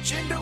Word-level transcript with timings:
agenda 0.00 0.37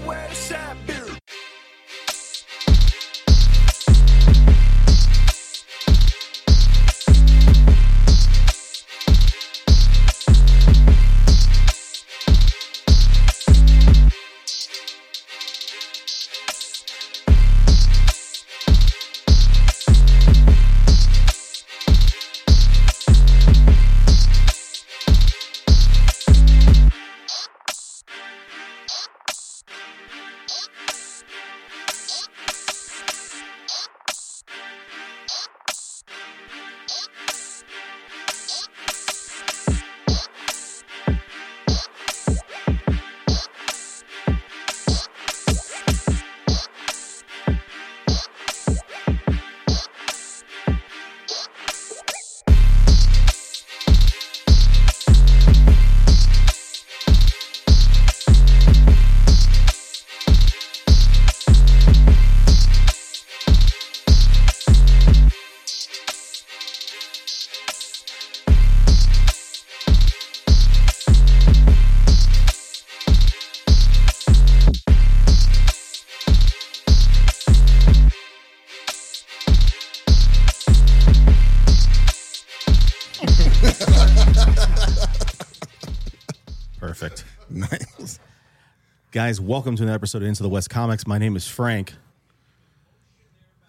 Guys, 89.16 89.40
welcome 89.40 89.76
to 89.76 89.82
an 89.82 89.88
episode 89.88 90.20
of 90.20 90.28
Into 90.28 90.42
the 90.42 90.48
West 90.50 90.68
Comics. 90.68 91.06
My 91.06 91.16
name 91.16 91.36
is 91.36 91.48
Frank. 91.48 91.94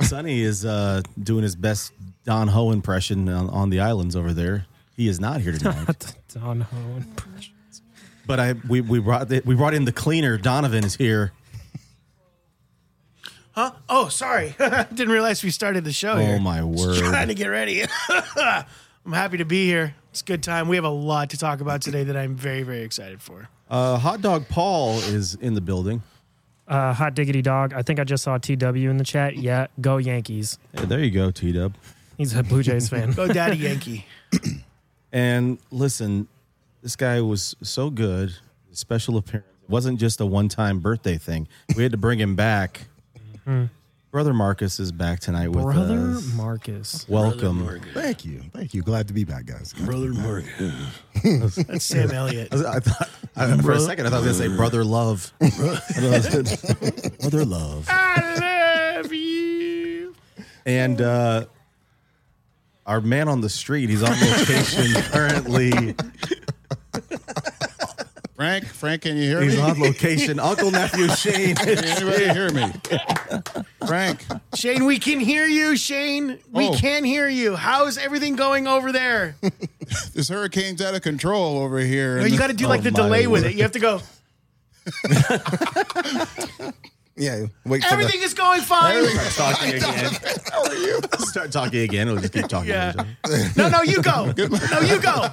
Sonny 0.01 0.41
is 0.41 0.65
uh, 0.65 1.01
doing 1.23 1.41
his 1.41 1.55
best 1.55 1.93
Don 2.25 2.49
Ho 2.49 2.71
impression 2.71 3.29
on, 3.29 3.49
on 3.51 3.69
the 3.69 3.79
islands 3.79 4.17
over 4.17 4.33
there. 4.33 4.65
He 4.97 5.07
is 5.07 5.21
not 5.21 5.39
here 5.39 5.53
tonight, 5.53 6.15
Don 6.33 6.59
Ho 6.59 6.77
impressions. 6.97 7.81
but 8.25 8.41
I 8.41 8.55
we, 8.67 8.81
we 8.81 8.99
brought 8.99 9.29
the, 9.29 9.41
we 9.45 9.55
brought 9.55 9.73
in 9.73 9.85
the 9.85 9.93
cleaner. 9.93 10.37
Donovan 10.37 10.83
is 10.83 10.95
here. 10.95 11.31
Huh? 13.51 13.71
Oh, 13.87 14.09
sorry. 14.09 14.53
Didn't 14.59 15.13
realize 15.13 15.45
we 15.45 15.51
started 15.51 15.85
the 15.85 15.93
show 15.93 16.11
Oh 16.11 16.17
here. 16.17 16.39
my 16.41 16.59
Just 16.59 16.99
trying 16.99 17.29
to 17.29 17.33
get 17.35 17.47
ready. 17.47 17.85
I'm 18.09 19.13
happy 19.13 19.37
to 19.37 19.45
be 19.45 19.65
here. 19.65 19.95
It's 20.11 20.19
a 20.19 20.25
good 20.25 20.43
time. 20.43 20.67
We 20.67 20.75
have 20.75 20.83
a 20.83 20.89
lot 20.89 21.29
to 21.29 21.37
talk 21.37 21.61
about 21.61 21.81
today 21.81 22.03
that 22.03 22.17
I'm 22.17 22.35
very, 22.35 22.63
very 22.63 22.81
excited 22.81 23.21
for. 23.21 23.47
Uh, 23.69 23.97
Hot 23.97 24.21
Dog 24.21 24.47
Paul 24.47 24.97
is 24.99 25.35
in 25.35 25.53
the 25.53 25.61
building. 25.61 26.01
Uh, 26.67 26.93
hot 26.93 27.13
diggity 27.13 27.41
dog. 27.41 27.73
I 27.73 27.81
think 27.81 27.97
I 27.97 28.03
just 28.03 28.23
saw 28.23 28.37
TW 28.37 28.89
in 28.89 28.97
the 28.97 29.03
chat. 29.05 29.37
Yeah, 29.37 29.67
go 29.79 29.97
Yankees. 29.97 30.59
Hey, 30.73 30.85
there 30.85 30.99
you 30.99 31.11
go, 31.11 31.31
T 31.31 31.53
Dub. 31.53 31.73
He's 32.17 32.35
a 32.35 32.43
Blue 32.43 32.61
Jays 32.63 32.89
fan. 32.89 33.11
Go 33.13 33.27
Daddy 33.27 33.57
Yankee. 33.57 34.05
And 35.13 35.57
listen, 35.71 36.27
this 36.83 36.95
guy 36.97 37.21
was 37.21 37.55
so 37.61 37.89
good. 37.89 38.35
Special 38.73 39.15
appearance. 39.17 39.47
It 39.63 39.69
wasn't 39.69 39.99
just 40.01 40.19
a 40.19 40.25
one 40.25 40.49
time 40.49 40.79
birthday 40.79 41.17
thing. 41.17 41.47
We 41.77 41.83
had 41.83 41.93
to 41.93 41.97
bring 41.97 42.19
him 42.19 42.35
back. 42.35 42.87
Brother 44.09 44.33
Marcus 44.33 44.79
is 44.79 44.91
back 44.93 45.19
tonight 45.19 45.49
with 45.49 45.65
Brother 45.65 46.13
us. 46.15 46.33
Marcus. 46.33 47.05
Welcome. 47.09 47.81
Thank 47.93 48.23
you. 48.23 48.41
Thank 48.53 48.73
you. 48.73 48.81
Glad 48.81 49.09
to 49.09 49.13
be 49.13 49.25
back, 49.25 49.45
guys. 49.45 49.73
Brother 49.73 50.13
Mark. 50.13 50.45
That's 51.23 51.83
Sam 51.83 52.11
Elliott. 52.11 52.53
I 52.53 52.79
thought, 52.79 53.09
I, 53.35 53.57
for 53.57 53.73
a 53.73 53.79
second, 53.81 54.07
I 54.07 54.09
thought 54.09 54.23
I 54.23 54.27
was 54.27 54.39
going 54.39 54.49
to 54.49 54.55
say 54.55 54.57
brother 54.57 54.83
love. 54.85 55.31
brother 57.19 57.45
love. 57.45 57.85
I 57.91 58.95
love 58.95 59.11
you. 59.13 60.15
And 60.65 61.01
uh, 61.01 61.45
our 62.85 63.01
man 63.01 63.27
on 63.27 63.41
the 63.41 63.49
street, 63.49 63.89
he's 63.89 64.03
on 64.03 64.11
location 64.11 64.93
currently. 65.11 65.95
Frank, 68.37 68.65
Frank, 68.67 69.01
can 69.01 69.17
you 69.17 69.23
hear 69.23 69.39
me? 69.41 69.47
He's 69.47 69.55
me? 69.55 69.61
on 69.63 69.79
location. 69.81 70.39
Uncle 70.39 70.69
nephew 70.69 71.07
Shane. 71.09 71.55
Can 71.55 71.83
anybody 71.83 72.29
hear 72.29 72.51
me? 72.51 72.71
Frank, 73.87 74.23
Shane, 74.53 74.85
we 74.85 74.99
can 74.99 75.19
hear 75.19 75.47
you, 75.47 75.75
Shane. 75.75 76.37
We 76.51 76.67
Oh. 76.67 76.73
can 76.75 77.03
hear 77.03 77.27
you. 77.27 77.55
How's 77.55 77.97
everything 77.97 78.35
going 78.35 78.67
over 78.67 78.91
there? 78.91 79.35
this 80.13 80.29
hurricane's 80.29 80.83
out 80.83 80.93
of 80.93 81.01
control 81.01 81.57
over 81.57 81.79
here. 81.79 82.19
No, 82.19 82.25
you 82.25 82.37
got 82.37 82.47
to 82.47 82.53
do 82.53 82.67
oh, 82.67 82.69
like 82.69 82.81
Oh, 82.81 82.83
the 82.83 82.91
my 82.91 83.01
delay 83.01 83.25
with 83.25 83.43
it. 83.43 83.55
You 83.55 83.63
have 83.63 83.71
to 83.71 83.79
go, 83.79 84.01
Yeah. 87.17 87.47
Wait 87.65 87.83
for 87.83 87.93
everything 87.93 88.21
is 88.21 88.33
going 88.35 88.61
fine. 88.61 89.03
Start 89.07 89.55
talking 89.55 89.73
again. 89.75 90.11
How 90.51 90.63
are 90.65 90.75
you? 90.75 90.99
Start 91.19 91.51
talking 91.51 91.79
again. 91.81 92.07
We'll 92.07 92.17
just 92.21 92.31
keep 92.33 92.47
talking. 92.49 92.69
Yeah. 92.69 92.91
each 92.93 93.05
other. 93.25 93.49
No, 93.57 93.69
no, 93.69 93.81
you 93.81 94.01
go. 94.03 94.31
No, 94.37 94.79
you 94.81 94.99
go. 95.01 95.27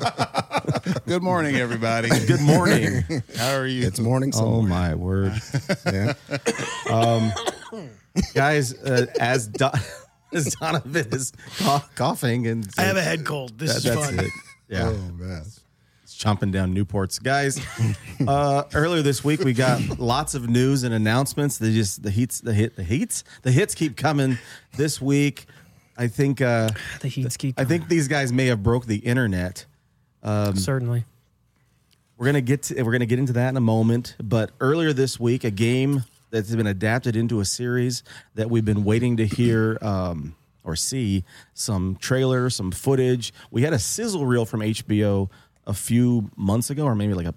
Good 1.06 1.22
morning, 1.22 1.56
everybody. 1.56 2.08
Good 2.26 2.40
morning. 2.40 3.04
How 3.36 3.54
are 3.56 3.66
you? 3.66 3.86
It's 3.86 4.00
morning. 4.00 4.32
Oh 4.34 4.38
Somewhere. 4.62 4.68
my 4.68 4.94
word, 4.94 5.32
Yeah. 5.86 6.14
guys! 8.34 8.72
Uh, 8.74 9.06
as 9.20 9.48
Do- 9.48 9.70
as 10.32 10.54
Donovan 10.56 11.06
is 11.12 11.32
cough- 11.58 11.94
coughing 11.94 12.46
and 12.46 12.68
I 12.78 12.82
have 12.82 12.96
a 12.96 13.02
head 13.02 13.24
cold. 13.24 13.58
This 13.58 13.70
that- 13.70 13.76
is 13.78 13.84
that's 13.84 14.06
fun. 14.16 14.20
it. 14.20 14.30
Yeah, 14.68 14.88
Oh 14.88 15.12
man. 15.14 15.42
Chomping 16.18 16.52
down 16.52 16.74
Newports, 16.74 17.22
guys. 17.22 17.60
uh, 18.28 18.64
earlier 18.74 19.02
this 19.02 19.24
week, 19.24 19.40
we 19.40 19.52
got 19.52 19.98
lots 19.98 20.34
of 20.34 20.48
news 20.48 20.82
and 20.82 20.94
announcements. 20.94 21.58
They 21.58 21.72
just 21.72 22.02
the 22.02 22.10
heats, 22.10 22.40
the 22.40 22.52
hit, 22.54 22.76
the 22.76 22.82
heats, 22.82 23.24
the 23.42 23.50
hits 23.50 23.74
keep 23.74 23.96
coming 23.96 24.38
this 24.76 25.00
week. 25.00 25.46
I 25.96 26.08
think. 26.08 26.40
Uh, 26.40 26.70
The 27.00 27.08
Heats 27.08 27.36
keep. 27.36 27.58
I 27.58 27.64
think 27.64 27.88
these 27.88 28.08
guys 28.08 28.32
may 28.32 28.46
have 28.46 28.62
broke 28.62 28.86
the 28.86 28.96
internet. 28.98 29.66
certainly. 30.22 31.04
We're 32.16 32.26
gonna 32.26 32.40
get 32.40 32.62
to, 32.64 32.82
we're 32.82 32.92
gonna 32.92 33.06
get 33.06 33.18
into 33.18 33.32
that 33.34 33.48
in 33.50 33.56
a 33.56 33.60
moment. 33.60 34.16
But 34.22 34.52
earlier 34.60 34.92
this 34.92 35.18
week, 35.18 35.44
a 35.44 35.50
game 35.50 36.04
that's 36.30 36.54
been 36.54 36.66
adapted 36.66 37.16
into 37.16 37.40
a 37.40 37.44
series 37.44 38.02
that 38.34 38.50
we've 38.50 38.64
been 38.64 38.84
waiting 38.84 39.16
to 39.18 39.26
hear 39.26 39.78
um, 39.82 40.34
or 40.64 40.74
see 40.76 41.24
some 41.52 41.96
trailer, 42.00 42.50
some 42.50 42.70
footage. 42.72 43.32
We 43.50 43.62
had 43.62 43.72
a 43.72 43.78
sizzle 43.78 44.26
reel 44.26 44.44
from 44.46 44.60
HBO 44.60 45.28
a 45.66 45.74
few 45.74 46.30
months 46.36 46.70
ago, 46.70 46.84
or 46.84 46.94
maybe 46.94 47.14
like 47.14 47.26
a 47.26 47.34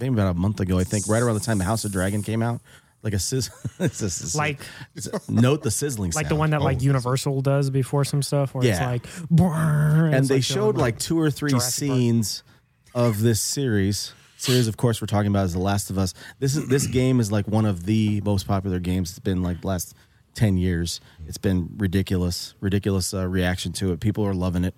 maybe 0.00 0.14
about 0.14 0.30
a 0.30 0.34
month 0.38 0.60
ago. 0.60 0.78
I 0.78 0.84
think 0.84 1.06
right 1.08 1.22
around 1.22 1.34
the 1.34 1.40
time 1.40 1.58
the 1.58 1.64
House 1.64 1.84
of 1.84 1.92
Dragon 1.92 2.22
came 2.22 2.42
out. 2.42 2.60
Like 3.02 3.14
a 3.14 3.18
sizz, 3.18 3.50
it's 3.80 4.00
a 4.00 4.08
sizz- 4.08 4.36
Like- 4.36 4.60
it's 4.94 5.08
a- 5.08 5.20
note 5.28 5.62
the 5.64 5.72
sizzling, 5.72 6.12
Like 6.14 6.26
the 6.26 6.30
sound. 6.30 6.38
one 6.38 6.50
that 6.50 6.62
like 6.62 6.82
Universal 6.82 7.40
does 7.42 7.68
before 7.68 8.04
some 8.04 8.22
stuff 8.22 8.54
where 8.54 8.64
it's 8.64 8.78
like, 8.80 9.02
"Brrr," 9.26 10.06
and 10.06 10.14
it's, 10.14 10.28
they 10.28 10.40
showed 10.40 10.76
like 10.76 10.98
two 11.00 11.18
or 11.18 11.28
three 11.30 11.50
Jurassic 11.50 11.88
Park. 11.88 11.98
scenes 11.98 12.42
of 12.94 13.20
this 13.20 13.40
series. 13.40 14.12
Series, 14.36 14.68
of 14.68 14.76
course, 14.76 15.00
we're 15.00 15.06
talking 15.06 15.28
about 15.28 15.46
is 15.46 15.52
The 15.52 15.58
Last 15.60 15.90
of 15.90 15.98
Us. 15.98 16.14
This 16.38 16.54
is 16.56 16.68
this 16.68 16.86
game 16.86 17.18
is 17.20 17.32
like 17.32 17.46
one 17.48 17.64
of 17.64 17.86
the 17.86 18.20
most 18.20 18.46
popular 18.46 18.78
games. 18.78 19.10
It's 19.10 19.18
been 19.18 19.42
like 19.42 19.62
the 19.62 19.66
last 19.68 19.94
ten 20.34 20.56
years. 20.56 21.00
It's 21.26 21.38
been 21.38 21.70
ridiculous, 21.78 22.54
ridiculous 22.60 23.12
uh, 23.14 23.26
reaction 23.26 23.72
to 23.74 23.92
it. 23.92 23.98
People 24.00 24.24
are 24.26 24.34
loving 24.34 24.62
it. 24.64 24.74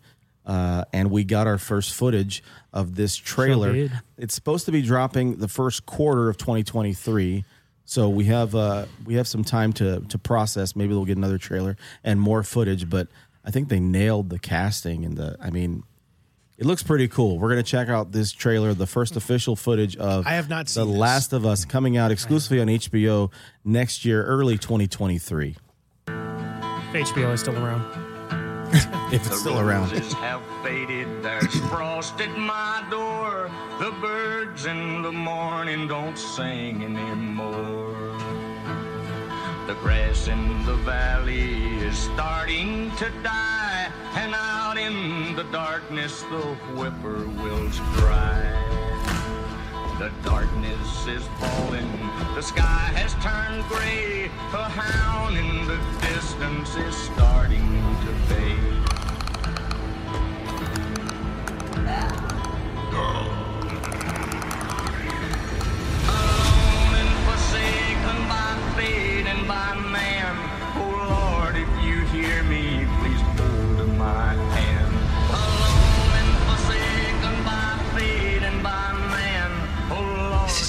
Uh, 0.46 0.84
and 0.92 1.10
we 1.10 1.24
got 1.24 1.46
our 1.46 1.58
first 1.58 1.94
footage 1.94 2.42
of 2.72 2.96
this 2.96 3.16
trailer. 3.16 3.88
it's 4.18 4.34
supposed 4.34 4.66
to 4.66 4.72
be 4.72 4.82
dropping 4.82 5.36
the 5.36 5.48
first 5.48 5.86
quarter 5.86 6.28
of 6.28 6.36
2023. 6.36 7.44
So 7.86 8.08
we 8.08 8.24
have 8.24 8.54
uh, 8.54 8.86
we 9.04 9.14
have 9.14 9.28
some 9.28 9.44
time 9.44 9.72
to 9.74 10.00
to 10.00 10.18
process. 10.18 10.74
Maybe 10.74 10.94
we'll 10.94 11.04
get 11.04 11.16
another 11.18 11.38
trailer 11.38 11.76
and 12.02 12.20
more 12.20 12.42
footage. 12.42 12.88
But 12.88 13.08
I 13.44 13.50
think 13.50 13.68
they 13.68 13.80
nailed 13.80 14.30
the 14.30 14.38
casting 14.38 15.04
and 15.04 15.16
the. 15.16 15.36
I 15.40 15.50
mean, 15.50 15.82
it 16.56 16.64
looks 16.64 16.82
pretty 16.82 17.08
cool. 17.08 17.38
We're 17.38 17.50
gonna 17.50 17.62
check 17.62 17.88
out 17.88 18.12
this 18.12 18.32
trailer, 18.32 18.72
the 18.72 18.86
first 18.86 19.16
official 19.16 19.54
footage 19.54 19.96
of 19.96 20.26
I 20.26 20.30
have 20.30 20.48
not 20.48 20.66
the 20.66 20.72
seen 20.72 20.88
this. 20.88 20.96
Last 20.96 21.32
of 21.32 21.44
Us 21.44 21.64
coming 21.64 21.96
out 21.96 22.10
exclusively 22.10 22.60
on 22.60 22.68
HBO 22.68 23.30
next 23.64 24.04
year, 24.04 24.24
early 24.24 24.56
2023. 24.56 25.56
If 26.08 26.14
HBO 27.12 27.32
is 27.34 27.40
still 27.40 27.56
around. 27.56 28.03
If 29.12 29.26
it's 29.26 29.40
still 29.40 29.60
around. 29.60 29.92
Roses 29.92 30.12
have 30.14 30.42
faded, 30.64 31.22
there's 31.22 31.54
frost 31.70 32.20
at 32.20 32.36
my 32.36 32.84
door. 32.90 33.48
The 33.78 33.92
birds 34.00 34.66
in 34.66 35.02
the 35.02 35.12
morning 35.12 35.86
don't 35.86 36.18
sing 36.18 36.82
anymore. 36.82 37.94
The 39.68 39.74
grass 39.74 40.26
in 40.26 40.64
the 40.66 40.74
valley 40.74 41.78
is 41.78 41.96
starting 41.96 42.90
to 42.96 43.10
die, 43.22 43.92
and 44.14 44.34
out 44.34 44.76
in 44.76 45.36
the 45.36 45.44
darkness 45.44 46.22
the 46.22 46.42
whippoorwills 46.74 47.78
cry. 47.94 48.42
The 49.98 50.10
darkness 50.28 51.06
is 51.06 51.24
falling, 51.38 51.90
the 52.34 52.42
sky 52.42 52.90
has 52.98 53.14
turned 53.22 53.62
gray. 53.68 54.24
A 54.52 54.68
hound 54.68 55.38
in 55.38 55.66
the 55.68 55.78
distance 56.08 56.74
is 56.74 56.96
starting 56.96 57.62
to 58.04 58.12
fade. 58.26 58.63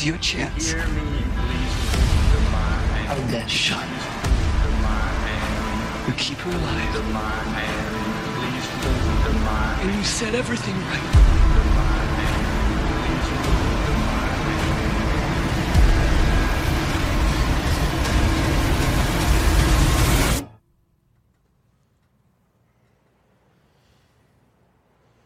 Your 0.06 0.17
chance. 0.19 0.73
hold 3.07 3.27
that 3.29 3.50
shot. 3.50 3.88
You 6.07 6.13
keep 6.13 6.38
her 6.38 6.51
alive. 6.51 8.04
And 9.47 9.94
you 9.94 10.03
set 10.03 10.33
everything 10.33 10.75
right. 10.75 11.25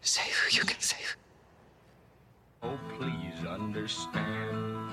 Save 0.02 0.34
who 0.34 0.56
you 0.56 0.64
can 0.64 0.80
save. 0.80 1.16
Oh, 2.62 2.78
please 2.98 3.46
understand. 3.46 4.90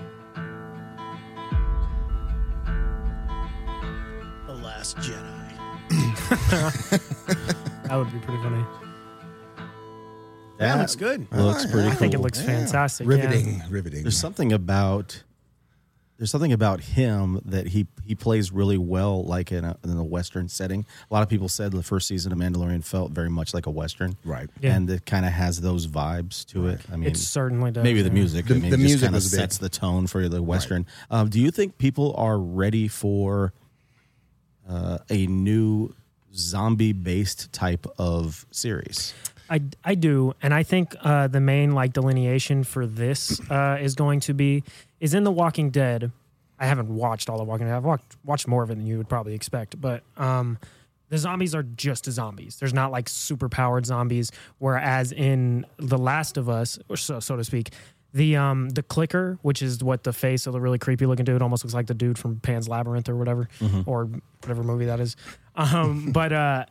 The 4.46 4.54
Last 4.54 4.98
Jedi. 4.98 5.44
That 7.88 7.96
would 7.96 8.12
be 8.12 8.20
pretty 8.20 8.44
funny. 8.44 8.87
That 10.58 10.80
looks 10.80 10.96
good. 10.96 11.28
It 11.32 11.38
looks 11.38 11.66
pretty 11.66 11.88
good. 11.88 11.92
I 11.92 11.96
think 11.96 12.14
it 12.14 12.18
cool. 12.18 12.24
looks 12.24 12.42
fantastic. 12.42 13.06
yeah. 13.08 13.14
Riveting, 13.16 13.62
riveting. 13.70 14.02
There's 14.04 14.18
something 14.18 14.52
about 14.54 15.24
there's 16.18 16.32
something 16.32 16.52
about 16.52 16.80
him 16.82 17.40
that 17.46 17.68
he 17.68 17.86
he 18.04 18.16
plays 18.16 18.52
really 18.52 18.78
well, 18.80 19.24
like 19.24 19.52
in 19.52 19.64
a, 19.64 19.78
in 19.84 19.92
a 19.98 20.04
western 20.04 20.50
setting. 20.50 20.84
A 21.12 21.14
lot 21.14 21.22
of 21.22 21.30
people 21.30 21.48
said 21.48 21.72
the 21.72 21.84
first 21.84 22.08
season 22.08 22.32
of 22.32 22.40
Mandalorian 22.40 22.84
felt 22.84 23.12
very 23.12 23.30
much 23.30 23.54
like 23.54 23.68
a 23.68 23.70
western, 23.70 24.18
Right. 24.26 24.50
Yeah. 24.60 24.76
And 24.76 24.90
it 24.90 25.06
kind 25.06 25.28
of 25.28 25.32
has 25.32 25.62
those 25.62 25.86
vibes 25.86 26.44
to 26.48 26.68
it. 26.70 26.82
I 26.92 26.96
mean, 26.96 27.10
It 27.10 27.18
certainly 27.18 27.70
does. 27.70 27.84
maybe 27.84 28.02
the 28.02 28.10
music. 28.10 28.46
The- 28.48 28.56
I 28.56 28.58
mean, 28.58 28.70
the 28.72 28.78
it 28.78 28.80
just 28.80 28.84
music 28.84 29.02
kind 29.02 29.16
of 29.16 29.18
was 29.18 29.30
big. 29.32 29.40
sets 29.40 29.58
the 29.60 29.70
tone 29.70 30.08
for 30.08 30.28
the 30.28 30.42
western. 30.42 30.88
Um, 31.12 31.30
do 31.30 31.40
you 31.40 31.52
think 31.52 31.78
people 31.78 32.16
are 32.18 32.40
ready 32.40 32.88
for 32.88 33.54
uh, 34.68 34.98
a 35.12 35.28
new 35.28 35.94
zombie-based 36.34 37.54
type 37.54 37.86
of 38.00 38.46
series? 38.50 39.14
I, 39.50 39.62
I 39.84 39.96
do, 39.96 40.34
and 40.42 40.54
I 40.54 40.64
think 40.64 40.96
uh, 41.02 41.28
the 41.28 41.40
main 41.40 41.72
like 41.72 41.94
delineation 41.94 42.64
for 42.64 42.86
this 42.86 43.40
uh, 43.50 43.78
is 43.82 43.96
going 43.96 44.20
to 44.22 44.34
be 44.34 44.64
is 45.00 45.14
in 45.14 45.24
The 45.24 45.32
Walking 45.32 45.70
Dead. 45.70 46.12
I 46.60 46.66
haven't 46.66 46.90
watched 46.90 47.30
all 47.30 47.40
of 47.40 47.48
Walking 47.48 47.68
Dead. 47.68 47.76
I've 47.76 47.86
watched 47.86 48.18
watched 48.24 48.48
more 48.48 48.64
of 48.64 48.72
it 48.72 48.76
than 48.76 48.86
you 48.86 48.98
would 48.98 49.10
probably 49.10 49.34
expect, 49.34 49.80
but 49.80 50.04
um, 50.18 50.58
the 51.10 51.18
zombies 51.18 51.56
are 51.56 51.64
just 51.64 52.06
zombies. 52.06 52.58
There's 52.58 52.74
not 52.74 52.92
like 52.92 53.08
super 53.08 53.48
powered 53.50 53.86
zombies. 53.86 54.32
Whereas 54.58 55.12
in 55.12 55.66
The 55.78 55.98
Last 55.98 56.38
of 56.38 56.50
Us, 56.50 56.80
or 56.90 56.98
so 56.98 57.20
so 57.20 57.36
to 57.38 57.44
speak, 57.44 57.72
the 58.14 58.36
um 58.36 58.70
the 58.70 58.84
clicker, 58.84 59.38
which 59.42 59.62
is 59.62 59.84
what 59.84 60.04
the 60.04 60.14
face 60.14 60.48
of 60.48 60.54
the 60.54 60.60
really 60.60 60.80
creepy 60.80 61.06
looking 61.06 61.26
dude 61.26 61.42
almost 61.42 61.64
looks 61.64 61.74
like 61.74 61.88
the 61.88 61.94
dude 61.94 62.18
from 62.18 62.40
Pan's 62.40 62.68
Labyrinth 62.68 63.08
or 63.08 63.16
whatever, 63.16 63.48
or 63.86 64.10
whatever 64.42 64.64
movie 64.64 64.86
that 64.86 65.00
is. 65.00 65.16
Um, 65.56 66.12
but 66.14 66.34
uh, 66.34 66.66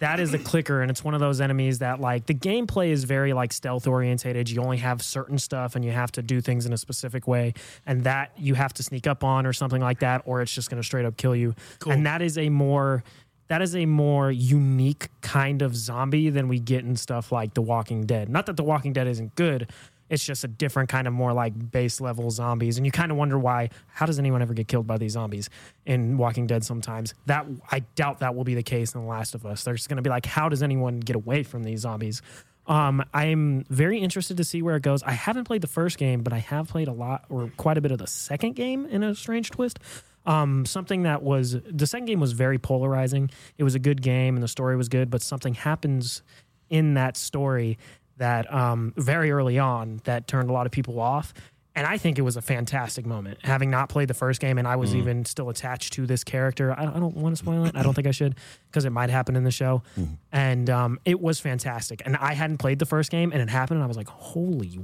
that 0.00 0.20
is 0.20 0.30
the 0.30 0.38
clicker, 0.38 0.82
and 0.82 0.90
it's 0.90 1.04
one 1.04 1.14
of 1.14 1.20
those 1.20 1.40
enemies 1.40 1.78
that 1.80 2.00
like 2.00 2.26
the 2.26 2.34
gameplay 2.34 2.88
is 2.90 3.04
very 3.04 3.32
like 3.32 3.52
stealth 3.52 3.86
orientated. 3.86 4.50
You 4.50 4.60
only 4.62 4.78
have 4.78 5.02
certain 5.02 5.38
stuff, 5.38 5.76
and 5.76 5.84
you 5.84 5.92
have 5.92 6.12
to 6.12 6.22
do 6.22 6.40
things 6.40 6.66
in 6.66 6.72
a 6.72 6.78
specific 6.78 7.26
way, 7.26 7.54
and 7.86 8.04
that 8.04 8.32
you 8.36 8.54
have 8.54 8.72
to 8.74 8.82
sneak 8.82 9.06
up 9.06 9.24
on 9.24 9.46
or 9.46 9.52
something 9.52 9.80
like 9.80 10.00
that, 10.00 10.22
or 10.24 10.42
it's 10.42 10.52
just 10.52 10.70
going 10.70 10.80
to 10.80 10.86
straight 10.86 11.04
up 11.04 11.16
kill 11.16 11.36
you. 11.36 11.54
And 11.86 12.06
that 12.06 12.22
is 12.22 12.38
a 12.38 12.48
more 12.48 13.02
that 13.48 13.62
is 13.62 13.74
a 13.74 13.86
more 13.86 14.30
unique 14.30 15.08
kind 15.22 15.62
of 15.62 15.74
zombie 15.74 16.30
than 16.30 16.48
we 16.48 16.58
get 16.58 16.84
in 16.84 16.96
stuff 16.96 17.32
like 17.32 17.54
The 17.54 17.62
Walking 17.62 18.04
Dead. 18.04 18.28
Not 18.28 18.46
that 18.46 18.56
The 18.56 18.62
Walking 18.62 18.92
Dead 18.92 19.06
isn't 19.08 19.34
good. 19.34 19.70
It's 20.08 20.24
just 20.24 20.44
a 20.44 20.48
different 20.48 20.88
kind 20.88 21.06
of 21.06 21.12
more 21.12 21.32
like 21.32 21.70
base 21.70 22.00
level 22.00 22.30
zombies. 22.30 22.76
And 22.76 22.86
you 22.86 22.92
kind 22.92 23.10
of 23.10 23.18
wonder 23.18 23.38
why, 23.38 23.70
how 23.88 24.06
does 24.06 24.18
anyone 24.18 24.42
ever 24.42 24.54
get 24.54 24.68
killed 24.68 24.86
by 24.86 24.98
these 24.98 25.12
zombies 25.12 25.50
in 25.86 26.16
Walking 26.16 26.46
Dead 26.46 26.64
sometimes? 26.64 27.14
That 27.26 27.46
I 27.70 27.80
doubt 27.94 28.20
that 28.20 28.34
will 28.34 28.44
be 28.44 28.54
the 28.54 28.62
case 28.62 28.94
in 28.94 29.02
The 29.02 29.06
Last 29.06 29.34
of 29.34 29.44
Us. 29.44 29.64
They're 29.64 29.74
just 29.74 29.88
going 29.88 29.96
to 29.96 30.02
be 30.02 30.10
like, 30.10 30.26
how 30.26 30.48
does 30.48 30.62
anyone 30.62 31.00
get 31.00 31.16
away 31.16 31.42
from 31.42 31.62
these 31.62 31.80
zombies? 31.80 32.22
Um, 32.66 33.02
I'm 33.14 33.64
very 33.70 33.98
interested 33.98 34.36
to 34.36 34.44
see 34.44 34.60
where 34.60 34.76
it 34.76 34.82
goes. 34.82 35.02
I 35.02 35.12
haven't 35.12 35.44
played 35.44 35.62
the 35.62 35.68
first 35.68 35.96
game, 35.96 36.22
but 36.22 36.34
I 36.34 36.38
have 36.38 36.68
played 36.68 36.88
a 36.88 36.92
lot 36.92 37.24
or 37.30 37.50
quite 37.56 37.78
a 37.78 37.80
bit 37.80 37.92
of 37.92 37.98
the 37.98 38.06
second 38.06 38.56
game 38.56 38.84
in 38.86 39.02
a 39.02 39.14
strange 39.14 39.50
twist. 39.50 39.78
Um, 40.26 40.66
something 40.66 41.04
that 41.04 41.22
was 41.22 41.56
the 41.70 41.86
second 41.86 42.04
game 42.04 42.20
was 42.20 42.32
very 42.32 42.58
polarizing. 42.58 43.30
It 43.56 43.64
was 43.64 43.74
a 43.74 43.78
good 43.78 44.02
game 44.02 44.36
and 44.36 44.42
the 44.42 44.48
story 44.48 44.76
was 44.76 44.90
good, 44.90 45.08
but 45.08 45.22
something 45.22 45.54
happens 45.54 46.22
in 46.68 46.94
that 46.94 47.16
story 47.16 47.78
that 48.18 48.52
um, 48.52 48.92
very 48.96 49.30
early 49.30 49.58
on 49.58 50.00
that 50.04 50.26
turned 50.26 50.50
a 50.50 50.52
lot 50.52 50.66
of 50.66 50.72
people 50.72 51.00
off. 51.00 51.32
And 51.74 51.86
I 51.86 51.96
think 51.96 52.18
it 52.18 52.22
was 52.22 52.36
a 52.36 52.42
fantastic 52.42 53.06
moment. 53.06 53.38
Having 53.44 53.70
not 53.70 53.88
played 53.88 54.08
the 54.08 54.14
first 54.14 54.40
game, 54.40 54.58
and 54.58 54.66
I 54.66 54.74
was 54.74 54.96
even 54.96 55.24
still 55.24 55.48
attached 55.48 55.92
to 55.92 56.06
this 56.06 56.24
character. 56.24 56.74
I 56.76 56.84
don't, 56.84 56.96
I 56.96 56.98
don't 56.98 57.16
want 57.16 57.36
to 57.36 57.38
spoil 57.38 57.66
it. 57.66 57.76
I 57.76 57.84
don't 57.84 57.94
think 57.94 58.08
I 58.08 58.10
should 58.10 58.34
because 58.66 58.84
it 58.84 58.90
might 58.90 59.10
happen 59.10 59.36
in 59.36 59.44
the 59.44 59.52
show. 59.52 59.84
And 60.32 60.68
um, 60.70 60.98
it 61.04 61.20
was 61.20 61.38
fantastic. 61.38 62.02
And 62.04 62.16
I 62.16 62.34
hadn't 62.34 62.58
played 62.58 62.80
the 62.80 62.86
first 62.86 63.12
game, 63.12 63.30
and 63.32 63.40
it 63.40 63.48
happened. 63.48 63.76
And 63.76 63.84
I 63.84 63.86
was 63.86 63.96
like, 63.96 64.08
"Holy, 64.08 64.76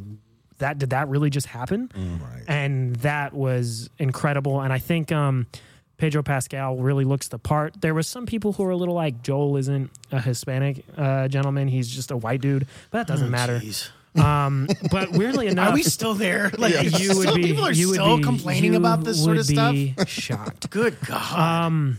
that 0.59 0.79
did 0.79 0.91
that 0.91 1.09
really 1.09 1.31
just 1.31 1.49
happen?" 1.49 1.91
Right. 1.97 2.45
and 2.47 2.95
that 2.97 3.33
was 3.35 3.91
incredible. 3.99 4.61
And 4.61 4.73
I 4.73 4.79
think 4.79 5.11
um, 5.11 5.49
Pedro 5.97 6.23
Pascal 6.23 6.77
really 6.77 7.05
looks 7.05 7.29
the 7.29 7.39
part. 7.39 7.81
There 7.81 7.95
was 7.95 8.07
some 8.09 8.27
people 8.27 8.53
who 8.53 8.65
were 8.65 8.71
a 8.71 8.77
little 8.77 8.95
like 8.95 9.23
Joel 9.23 9.57
isn't 9.57 9.91
a 10.11 10.21
Hispanic 10.21 10.85
uh, 10.97 11.29
gentleman; 11.29 11.69
he's 11.69 11.89
just 11.89 12.11
a 12.11 12.17
white 12.17 12.41
dude. 12.41 12.67
But 12.91 12.99
that 12.99 13.07
doesn't 13.07 13.31
matter. 13.31 13.61
Jeez. 13.61 13.91
Um, 14.17 14.69
but 14.93 15.11
weirdly 15.11 15.47
enough, 15.49 15.71
Are 15.71 15.75
we 15.75 15.83
still 15.83 16.15
there? 16.15 16.51
Like 16.57 16.73
you 17.01 17.17
would 17.17 17.29
some 17.29 17.35
be 17.35 17.43
people 17.43 17.65
are 17.65 17.73
you 17.73 17.89
would 17.89 17.95
still 17.95 18.17
be- 18.19 18.23
complaining 18.23 18.77
about 18.77 19.03
this 19.05 19.23
sort 19.23 19.39
of 19.39 19.47
stuff. 19.47 19.77
Shocked. 20.07 20.71
Good 20.71 20.97
God. 21.07 21.39
Um, 21.39 21.99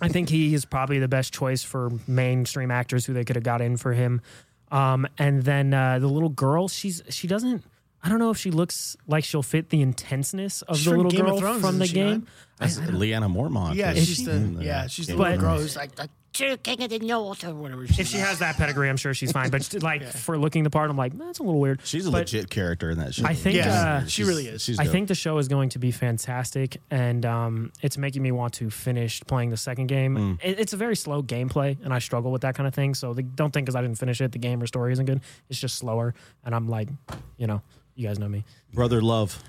I 0.00 0.08
think 0.08 0.28
he 0.30 0.54
is 0.54 0.64
probably 0.64 0.98
the 0.98 1.08
best 1.08 1.34
choice 1.34 1.62
for 1.62 1.90
mainstream 2.06 2.70
actors 2.70 3.04
who 3.04 3.12
they 3.12 3.24
could 3.24 3.36
have 3.36 3.44
got 3.44 3.60
in 3.60 3.76
for 3.76 3.92
him. 3.92 4.22
Um, 4.70 5.06
and 5.18 5.42
then 5.42 5.74
uh, 5.74 5.98
the 5.98 6.06
little 6.06 6.30
girl, 6.30 6.68
she's 6.68 7.02
she 7.10 7.26
doesn't. 7.28 7.62
I 8.02 8.08
don't 8.08 8.18
know 8.18 8.30
if 8.30 8.38
she 8.38 8.50
looks 8.50 8.96
like 9.06 9.24
she'll 9.24 9.42
fit 9.44 9.68
the 9.70 9.80
intenseness 9.80 10.62
of 10.62 10.76
She's 10.76 10.86
the 10.86 10.96
little 10.96 11.10
Game 11.10 11.24
girl 11.24 11.38
Thrones, 11.38 11.60
from 11.60 11.78
the 11.78 11.84
isn't 11.84 11.94
she 11.96 12.02
game. 12.02 12.26
That's 12.58 12.78
Lyanna 12.78 13.32
Mormont. 13.32 13.74
yeah, 13.76 13.92
is 13.92 14.06
she's 14.06 14.24
the 14.24 14.32
the 14.32 14.64
yeah, 14.64 14.86
she's 14.88 15.06
the 15.06 15.12
Game 15.12 15.20
little 15.20 15.34
of 15.34 15.40
girl 15.40 15.48
Thrones. 15.50 15.62
who's 15.62 15.76
like 15.76 15.94
the 15.94 16.08
true 16.32 16.56
king 16.56 16.82
of 16.82 16.90
the 16.90 16.98
north 16.98 17.44
or 17.44 17.54
whatever. 17.54 17.86
She 17.86 18.00
If 18.02 18.08
she 18.08 18.16
has 18.16 18.40
that 18.40 18.56
pedigree, 18.56 18.88
I'm 18.88 18.96
sure 18.96 19.14
she's 19.14 19.30
fine. 19.30 19.50
But 19.50 19.58
just, 19.70 19.82
like 19.82 20.02
for 20.02 20.36
looking 20.38 20.64
the 20.64 20.70
part, 20.70 20.90
I'm 20.90 20.96
like, 20.96 21.16
that's 21.16 21.38
a 21.38 21.42
little 21.42 21.60
weird. 21.60 21.80
She's 21.84 22.06
a 22.06 22.10
But 22.10 22.18
legit 22.18 22.50
character 22.50 22.90
in 22.90 22.98
that 22.98 23.14
show. 23.14 23.24
I 23.24 23.34
think, 23.34 23.56
Yeah, 23.56 24.00
uh, 24.02 24.06
she 24.06 24.24
really 24.24 24.46
is. 24.48 24.62
She's 24.62 24.78
I 24.78 24.86
think 24.86 25.08
the 25.08 25.14
show 25.14 25.38
is 25.38 25.46
going 25.48 25.68
to 25.70 25.78
be 25.78 25.90
fantastic, 25.90 26.80
and 26.90 27.24
um, 27.26 27.72
it's 27.82 27.98
making 27.98 28.22
me 28.22 28.32
want 28.32 28.54
to 28.54 28.70
finish 28.70 29.20
playing 29.22 29.50
the 29.50 29.56
second 29.56 29.86
game. 29.86 30.16
Mm. 30.16 30.38
It, 30.42 30.58
it's 30.58 30.72
a 30.72 30.76
very 30.76 30.96
slow 30.96 31.22
gameplay, 31.22 31.76
and 31.84 31.92
I 31.92 31.98
struggle 32.00 32.32
with 32.32 32.42
that 32.42 32.54
kind 32.54 32.66
of 32.66 32.74
thing. 32.74 32.94
So 32.94 33.14
the, 33.14 33.22
don't 33.22 33.52
think 33.52 33.66
because 33.66 33.76
I 33.76 33.82
didn't 33.82 33.98
finish 33.98 34.20
it, 34.20 34.32
the 34.32 34.38
game 34.38 34.62
or 34.62 34.66
story 34.66 34.92
isn't 34.92 35.06
good. 35.06 35.20
It's 35.50 35.60
just 35.60 35.76
slower, 35.76 36.14
and 36.44 36.54
I'm 36.54 36.68
like, 36.68 36.88
you 37.36 37.46
know, 37.46 37.62
you 37.94 38.06
guys 38.06 38.18
know 38.18 38.28
me. 38.28 38.44
brother 38.72 39.02
love. 39.02 39.42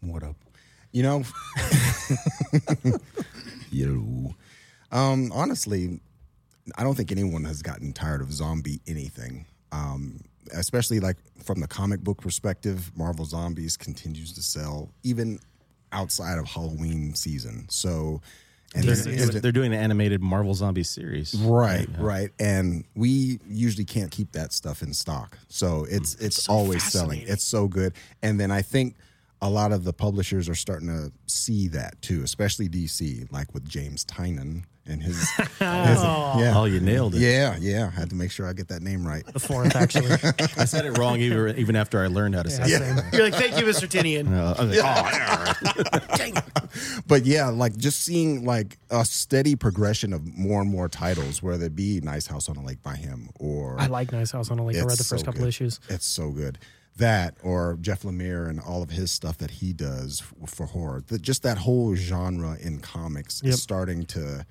What 0.00 0.22
up? 0.22 0.36
You 0.92 1.02
know, 1.02 1.24
yo. 3.70 4.34
Um, 4.92 5.30
honestly, 5.32 6.00
I 6.76 6.82
don't 6.82 6.94
think 6.94 7.12
anyone 7.12 7.44
has 7.44 7.62
gotten 7.62 7.92
tired 7.92 8.20
of 8.22 8.32
zombie 8.32 8.80
anything. 8.86 9.46
Um, 9.72 10.20
especially 10.54 11.00
like 11.00 11.16
from 11.42 11.60
the 11.60 11.66
comic 11.66 12.00
book 12.00 12.22
perspective, 12.22 12.92
Marvel 12.96 13.24
Zombies 13.24 13.76
continues 13.76 14.32
to 14.34 14.42
sell 14.42 14.90
even 15.02 15.38
outside 15.92 16.38
of 16.38 16.46
Halloween 16.46 17.14
season. 17.14 17.66
So, 17.68 18.20
And 18.76 18.84
They're, 18.84 18.94
then 18.94 19.14
it's- 19.14 19.40
they're 19.40 19.52
doing 19.52 19.72
an 19.72 19.80
animated 19.80 20.22
Marvel 20.22 20.54
Zombie 20.54 20.82
series. 20.82 21.34
Right, 21.34 21.88
right, 21.98 22.30
and 22.38 22.84
we 22.94 23.40
usually 23.48 23.86
can't 23.86 24.10
keep 24.10 24.32
that 24.32 24.52
stuff 24.52 24.82
in 24.82 24.92
stock, 24.92 25.38
so 25.48 25.86
it's 25.88 26.14
mm. 26.16 26.26
it's 26.26 26.48
always 26.48 26.82
selling. 26.84 27.22
It's 27.26 27.44
so 27.44 27.68
good, 27.68 27.94
and 28.22 28.38
then 28.38 28.50
I 28.50 28.62
think 28.62 28.96
a 29.40 29.48
lot 29.48 29.72
of 29.72 29.84
the 29.84 29.92
publishers 29.92 30.48
are 30.48 30.54
starting 30.54 30.88
to 30.88 31.12
see 31.26 31.68
that 31.68 32.00
too, 32.02 32.22
especially 32.22 32.68
DC, 32.68 33.30
like 33.32 33.52
with 33.54 33.68
James 33.68 34.04
Tynion 34.04 34.64
and 34.88 35.02
his, 35.02 35.28
his- 35.36 35.48
yeah, 35.60 36.52
Oh, 36.56 36.64
you 36.64 36.80
nailed 36.80 37.14
it. 37.14 37.18
yeah, 37.20 37.56
yeah. 37.60 37.86
I 37.86 37.98
had 37.98 38.10
to 38.10 38.16
make 38.16 38.30
sure 38.30 38.46
I 38.46 38.52
get 38.52 38.68
that 38.68 38.82
name 38.82 39.06
right. 39.06 39.24
The 39.26 39.40
fourth, 39.40 39.74
actually. 39.76 40.12
I 40.56 40.64
said 40.64 40.84
it 40.86 40.96
wrong 40.98 41.18
even, 41.20 41.56
even 41.58 41.76
after 41.76 42.02
I 42.02 42.06
learned 42.06 42.34
how 42.34 42.42
to 42.42 42.50
say 42.50 42.64
Yeah, 42.68 42.98
it. 43.08 43.14
You're 43.14 43.24
like, 43.24 43.34
thank 43.34 43.58
you, 43.58 43.64
Mr. 43.64 43.88
Tinian. 43.88 44.32
Uh, 44.36 44.54
I 44.58 44.64
was 44.64 44.76
like, 44.76 46.00
oh, 46.10 46.16
Dang 46.16 46.36
it. 46.36 46.44
but 47.06 47.24
yeah, 47.26 47.48
like 47.48 47.76
just 47.76 48.02
seeing 48.02 48.44
like 48.44 48.78
a 48.90 49.04
steady 49.04 49.56
progression 49.56 50.12
of 50.12 50.26
more 50.36 50.60
and 50.60 50.70
more 50.70 50.88
titles, 50.88 51.42
whether 51.42 51.66
it 51.66 51.76
be 51.76 52.00
Nice 52.02 52.26
House 52.26 52.48
on 52.48 52.56
a 52.56 52.62
Lake 52.62 52.82
by 52.82 52.96
him 52.96 53.30
or 53.38 53.78
I 53.80 53.86
like 53.86 54.12
Nice 54.12 54.30
House 54.30 54.50
on 54.50 54.58
a 54.58 54.64
Lake. 54.64 54.76
I 54.76 54.80
read 54.80 54.90
the 54.98 55.04
first 55.04 55.08
so 55.08 55.24
couple 55.24 55.40
good. 55.40 55.48
issues. 55.48 55.80
It's 55.88 56.06
so 56.06 56.30
good. 56.30 56.58
That 56.98 57.34
or 57.42 57.76
Jeff 57.82 58.02
Lemire 58.04 58.48
and 58.48 58.58
all 58.58 58.82
of 58.82 58.88
his 58.88 59.10
stuff 59.10 59.36
that 59.38 59.50
he 59.50 59.74
does 59.74 60.22
for 60.46 60.64
horror. 60.64 61.02
The, 61.06 61.18
just 61.18 61.42
that 61.42 61.58
whole 61.58 61.94
genre 61.94 62.56
in 62.58 62.78
comics 62.78 63.42
Yep. 63.44 63.52
is 63.54 63.62
starting 63.62 64.06
to 64.06 64.46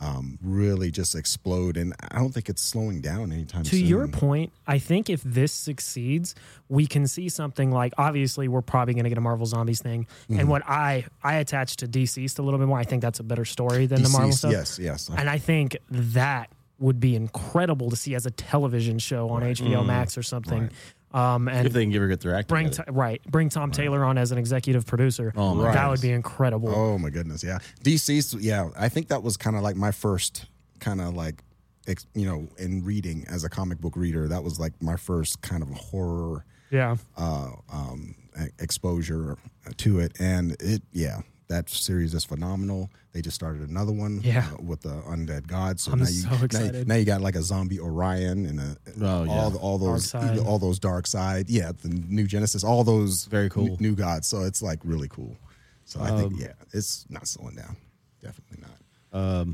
um, 0.00 0.38
really 0.42 0.90
just 0.90 1.14
explode, 1.14 1.76
and 1.76 1.94
I 2.10 2.18
don't 2.18 2.32
think 2.32 2.48
it's 2.48 2.62
slowing 2.62 3.00
down 3.00 3.32
anytime 3.32 3.62
to 3.64 3.70
soon. 3.70 3.86
your 3.86 4.08
point, 4.08 4.52
I 4.66 4.78
think 4.78 5.08
if 5.08 5.22
this 5.22 5.52
succeeds, 5.52 6.34
we 6.68 6.86
can 6.86 7.06
see 7.06 7.28
something 7.28 7.70
like 7.70 7.92
obviously 7.96 8.48
we're 8.48 8.62
probably 8.62 8.94
going 8.94 9.04
to 9.04 9.10
get 9.10 9.18
a 9.18 9.22
Marvel 9.22 9.46
Zombies 9.46 9.80
thing, 9.80 10.06
Mm-hmm. 10.30 10.40
and 10.40 10.48
what 10.48 10.62
I 10.66 11.04
I 11.22 11.36
attach 11.36 11.76
to 11.76 11.86
DCeased 11.88 12.38
a 12.38 12.42
little 12.42 12.58
bit 12.58 12.68
more. 12.68 12.78
I 12.78 12.84
think 12.84 13.02
that's 13.02 13.20
a 13.20 13.24
better 13.24 13.44
story 13.44 13.86
than 13.86 14.02
the 14.02 14.08
Marvel 14.08 14.32
stuff. 14.32 14.52
yes, 14.52 14.78
yes. 14.78 15.08
and 15.16 15.28
I 15.30 15.38
think 15.38 15.76
that 15.90 16.50
would 16.78 17.00
be 17.00 17.16
incredible 17.16 17.88
to 17.88 17.96
see 17.96 18.14
as 18.14 18.26
a 18.26 18.30
television 18.30 18.98
show 18.98 19.30
on 19.30 19.40
HBO 19.42 19.84
Max 19.86 20.18
or 20.18 20.22
something. 20.22 20.68
Um, 21.16 21.48
and 21.48 21.66
if 21.66 21.72
they 21.72 21.84
can 21.86 21.94
ever 21.96 22.08
get 22.08 22.20
their 22.20 22.34
act 22.34 22.48
bring 22.48 22.68
t- 22.70 22.82
right 22.88 23.22
bring 23.30 23.48
Tom 23.48 23.70
Taylor 23.70 24.04
on 24.04 24.18
as 24.18 24.32
an 24.32 24.38
executive 24.38 24.84
producer. 24.86 25.32
Oh, 25.34 25.54
my 25.54 25.64
that 25.64 25.72
goodness. 25.72 25.90
would 25.90 26.02
be 26.06 26.12
incredible. 26.12 26.68
Oh 26.68 26.98
my 26.98 27.08
goodness, 27.10 27.42
yeah. 27.42 27.58
DC's, 27.82 28.34
yeah. 28.34 28.68
I 28.78 28.88
think 28.90 29.08
that 29.08 29.22
was 29.22 29.36
kind 29.36 29.56
of 29.56 29.62
like 29.62 29.76
my 29.76 29.92
first 29.92 30.46
kind 30.78 31.00
of 31.00 31.14
like, 31.14 31.42
ex, 31.86 32.06
you 32.14 32.26
know, 32.26 32.48
in 32.58 32.84
reading 32.84 33.24
as 33.28 33.44
a 33.44 33.48
comic 33.48 33.78
book 33.80 33.96
reader. 33.96 34.28
That 34.28 34.44
was 34.44 34.60
like 34.60 34.74
my 34.82 34.96
first 34.96 35.40
kind 35.40 35.62
of 35.62 35.70
horror 35.70 36.44
Yeah, 36.70 36.96
uh, 37.16 37.50
um, 37.72 38.14
e- 38.38 38.48
exposure 38.58 39.38
to 39.78 40.00
it, 40.00 40.12
and 40.20 40.54
it, 40.60 40.82
yeah, 40.92 41.20
that 41.48 41.68
series 41.70 42.12
is 42.14 42.24
phenomenal. 42.24 42.90
They 43.12 43.22
just 43.22 43.34
started 43.36 43.68
another 43.70 43.92
one, 43.92 44.20
Yeah. 44.22 44.48
uh, 44.52 44.62
with 44.62 44.82
the 44.82 44.90
undead 45.02 45.46
gods. 45.46 45.84
So 45.84 45.92
I'm 45.92 46.00
now 46.00 46.06
you, 46.06 46.10
so 46.12 46.28
now 46.30 46.36
you- 46.38 46.44
excited. 46.44 46.88
Now, 46.88 46.94
you 46.96 47.04
got 47.04 47.20
like 47.20 47.36
a 47.36 47.42
zombie 47.42 47.78
Orion 47.80 48.46
and 48.46 48.60
a, 48.60 48.76
Oh, 49.00 49.24
yeah. 49.24 49.30
all 49.32 49.56
all 49.56 49.78
those 49.78 50.12
Darkseid. 50.12 50.44
all 50.44 50.58
those 50.58 50.78
Darkseid, 50.80 51.46
yeah, 51.48 51.72
the 51.82 51.88
new 51.88 52.26
Genesis, 52.26 52.64
all 52.64 52.84
those 52.84 53.24
Very 53.26 53.48
cool. 53.48 53.68
n- 53.72 53.76
new 53.80 53.94
gods. 53.94 54.26
So 54.26 54.42
it's 54.42 54.60
like 54.62 54.80
really 54.84 55.08
cool. 55.08 55.36
So 55.84 56.00
I 56.00 56.10
Um, 56.10 56.18
think 56.18 56.40
yeah, 56.40 56.52
it's 56.72 57.06
not 57.08 57.26
slowing 57.28 57.54
down. 57.56 57.76
Definitely 58.22 58.58
not. 58.62 59.46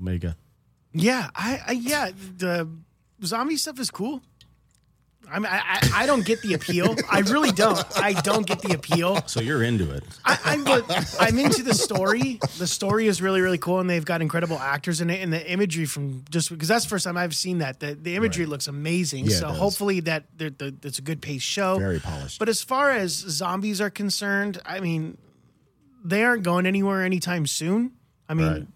Omega. 0.00 0.36
Yeah, 0.92 1.30
I, 1.34 1.60
I 1.66 1.72
yeah, 1.72 2.10
the 2.38 2.68
zombie 3.24 3.56
stuff 3.56 3.78
is 3.78 3.90
cool. 3.90 4.22
I 5.30 5.38
mean, 5.38 5.48
I, 5.50 5.90
I, 5.92 6.06
don't 6.06 6.24
get 6.24 6.40
the 6.42 6.54
appeal. 6.54 6.94
I 7.10 7.20
really 7.20 7.50
don't. 7.50 7.84
I 7.98 8.12
don't 8.12 8.46
get 8.46 8.60
the 8.60 8.74
appeal. 8.74 9.20
So 9.26 9.40
you're 9.40 9.62
into 9.62 9.90
it. 9.90 10.04
I, 10.24 10.38
I'm 10.44 10.64
but 10.64 10.84
I'm 11.20 11.38
into 11.38 11.62
the 11.62 11.74
story. 11.74 12.38
The 12.58 12.66
story 12.66 13.06
is 13.08 13.20
really 13.20 13.40
really 13.40 13.58
cool, 13.58 13.80
and 13.80 13.90
they've 13.90 14.04
got 14.04 14.22
incredible 14.22 14.58
actors 14.58 15.00
in 15.00 15.10
it, 15.10 15.22
and 15.22 15.32
the 15.32 15.50
imagery 15.50 15.84
from 15.84 16.24
just 16.30 16.50
because 16.50 16.68
that's 16.68 16.84
the 16.84 16.90
first 16.90 17.04
time 17.04 17.16
I've 17.16 17.34
seen 17.34 17.58
that. 17.58 17.80
The, 17.80 17.94
the 17.94 18.14
imagery 18.14 18.46
looks 18.46 18.68
amazing. 18.68 19.24
Yeah, 19.24 19.36
so 19.36 19.48
hopefully 19.48 20.00
that 20.00 20.24
it's 20.38 20.98
a 20.98 21.02
good 21.02 21.20
paced 21.20 21.46
show. 21.46 21.78
Very 21.78 22.00
polished. 22.00 22.38
But 22.38 22.48
as 22.48 22.62
far 22.62 22.90
as 22.90 23.12
zombies 23.12 23.80
are 23.80 23.90
concerned, 23.90 24.60
I 24.64 24.80
mean, 24.80 25.18
they 26.04 26.22
aren't 26.24 26.44
going 26.44 26.66
anywhere 26.66 27.04
anytime 27.04 27.46
soon. 27.46 27.92
I 28.28 28.34
mean. 28.34 28.52
Right. 28.52 28.66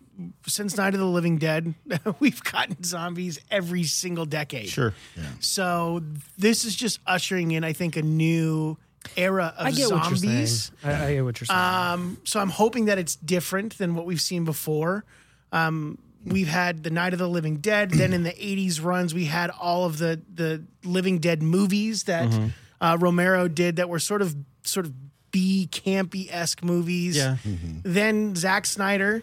Since 0.46 0.76
Night 0.76 0.94
of 0.94 1.00
the 1.00 1.06
Living 1.06 1.38
Dead, 1.38 1.74
we've 2.20 2.42
gotten 2.44 2.82
zombies 2.82 3.38
every 3.50 3.84
single 3.84 4.26
decade. 4.26 4.68
Sure. 4.68 4.94
So 5.40 6.02
this 6.38 6.64
is 6.64 6.74
just 6.76 7.00
ushering 7.06 7.52
in, 7.52 7.64
I 7.64 7.72
think, 7.72 7.96
a 7.96 8.02
new 8.02 8.76
era 9.16 9.54
of 9.56 9.66
I 9.66 9.70
get 9.70 9.90
what 9.90 10.08
you're 10.08 10.16
zombies. 10.16 10.72
saying. 10.82 10.96
I, 10.96 11.06
I 11.06 11.14
get 11.14 11.24
what 11.24 11.40
you're 11.40 11.46
saying. 11.46 11.58
Um, 11.58 12.18
so 12.24 12.40
I'm 12.40 12.50
hoping 12.50 12.86
that 12.86 12.98
it's 12.98 13.16
different 13.16 13.78
than 13.78 13.94
what 13.94 14.06
we've 14.06 14.20
seen 14.20 14.44
before. 14.44 15.04
Um, 15.52 15.98
we've 16.24 16.48
had 16.48 16.82
the 16.82 16.90
Night 16.90 17.12
of 17.12 17.18
the 17.18 17.28
Living 17.28 17.56
Dead. 17.56 17.90
then 17.90 18.12
in 18.12 18.22
the 18.22 18.30
'80s 18.32 18.82
runs, 18.84 19.14
we 19.14 19.24
had 19.24 19.50
all 19.50 19.84
of 19.86 19.98
the 19.98 20.20
the 20.32 20.62
Living 20.84 21.18
Dead 21.18 21.42
movies 21.42 22.04
that 22.04 22.28
Mm-hmm. 22.28 22.46
uh, 22.80 22.96
Romero 23.00 23.48
did 23.48 23.76
that 23.76 23.88
were 23.88 23.98
sort 23.98 24.22
of 24.22 24.36
sort 24.64 24.84
of 24.86 24.92
B 25.30 25.68
campy 25.70 26.28
esque 26.30 26.62
movies. 26.62 27.16
Yeah. 27.16 27.36
Then 27.84 28.34
Zack 28.36 28.66
Snyder 28.66 29.22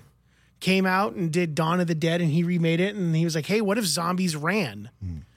came 0.60 0.86
out 0.88 1.14
and 1.14 1.32
did 1.32 1.54
Dawn 1.56 1.80
of 1.80 1.88
the 1.88 1.94
Dead, 1.96 2.20
and 2.22 2.32
he 2.32 2.44
remade 2.44 2.80
it, 2.80 2.96
and 2.96 3.16
he 3.16 3.24
was 3.26 3.36
like, 3.36 3.46
"Hey, 3.46 3.62
what 3.62 3.78
if 3.78 3.86
zombies 3.86 4.36
ran?" 4.36 4.90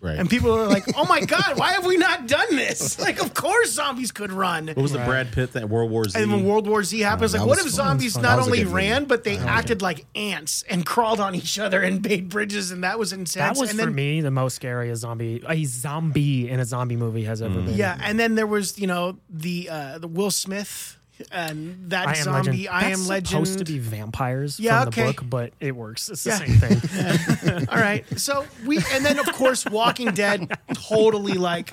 Right. 0.03 0.19
And 0.19 0.31
people 0.31 0.51
are 0.53 0.67
like, 0.67 0.85
"Oh 0.97 1.05
my 1.05 1.21
god, 1.27 1.59
why 1.59 1.73
have 1.73 1.85
we 1.85 1.99
not 1.99 2.27
done 2.27 2.57
this? 2.57 2.99
Like, 3.11 3.21
of 3.23 3.35
course 3.35 3.73
zombies 3.73 4.13
could 4.13 4.33
run." 4.33 4.69
what 4.69 4.77
was 4.79 4.93
the 4.93 4.99
Brad 5.01 5.31
Pitt 5.33 5.53
that 5.53 5.69
World 5.69 5.91
War 5.91 6.05
Z? 6.09 6.19
And 6.19 6.33
when 6.33 6.45
World 6.47 6.67
War 6.67 6.83
Z 6.83 6.99
happened, 7.01 7.25
it's 7.25 7.33
that 7.35 7.41
like, 7.41 7.49
what 7.49 7.59
was 7.59 7.67
if 7.67 7.73
fun. 7.73 7.87
zombies 7.99 8.15
That 8.15 8.23
not 8.23 8.39
was 8.39 8.47
a 8.47 8.49
only 8.49 8.59
good 8.59 8.65
movie. 8.69 8.77
ran, 8.77 9.05
but 9.05 9.25
they 9.25 9.37
acted 9.37 9.83
like 9.83 10.07
ants 10.15 10.65
and 10.71 10.87
crawled 10.93 11.21
on 11.21 11.35
each 11.35 11.59
other 11.59 11.83
and 11.83 12.03
made 12.03 12.29
bridges, 12.31 12.71
and 12.71 12.83
that 12.85 12.99
was 12.99 13.13
intense. 13.13 13.35
that 13.35 13.57
was 13.59 13.71
and 13.71 13.79
for 13.79 13.87
then, 13.87 13.95
me 13.95 14.21
the 14.23 14.31
most 14.31 14.55
scary 14.57 14.89
a 14.91 14.97
zombie 14.97 15.43
a 15.47 15.65
zombie 15.65 16.49
in 16.49 16.61
a 16.61 16.65
zombie 16.65 16.97
movie 16.97 17.25
has 17.25 17.43
ever 17.43 17.61
been. 17.61 17.75
Yeah, 17.75 17.99
and 18.03 18.19
then 18.19 18.37
there 18.37 18.47
was, 18.47 18.79
you 18.79 18.87
know, 18.87 19.19
the 19.29 19.69
uh, 19.71 19.99
the 19.99 20.09
Will 20.09 20.31
Smith 20.31 20.97
and 21.31 21.91
that 21.91 22.09
I 22.09 22.15
zombie, 22.15 22.51
legend. 22.51 22.69
I 22.71 22.81
That's 22.89 23.01
am 23.03 23.07
legend. 23.09 23.29
supposed 23.29 23.59
to 23.59 23.65
be 23.65 23.79
vampires 23.79 24.59
Yeah, 24.61 24.81
from 24.81 24.89
okay. 24.89 25.07
the 25.07 25.13
book, 25.13 25.25
but 25.31 25.53
it 25.61 25.75
works. 25.77 26.09
It's 26.09 26.25
the 26.25 26.31
Yeah. 26.31 26.39
same 26.39 26.59
thing. 26.59 27.69
All 27.71 27.79
right. 27.79 28.05
So 28.19 28.45
we 28.67 28.79
and 28.93 29.05
then 29.05 29.19
of 29.19 29.27
course 29.33 29.65
Walking 29.67 30.13
Dead 30.13 30.51
totally 30.75 31.35
like 31.35 31.73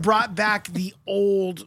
brought 0.00 0.34
back 0.34 0.68
the 0.68 0.94
old 1.06 1.66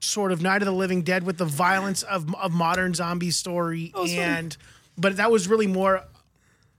sort 0.00 0.32
of 0.32 0.40
Night 0.42 0.62
of 0.62 0.66
the 0.66 0.72
Living 0.72 1.02
Dead 1.02 1.24
with 1.24 1.38
the 1.38 1.44
violence 1.44 2.02
of 2.02 2.34
of 2.36 2.52
modern 2.52 2.94
zombie 2.94 3.30
story 3.30 3.92
and 4.08 4.56
but 4.96 5.16
that 5.16 5.30
was 5.30 5.46
really 5.48 5.66
more 5.66 6.04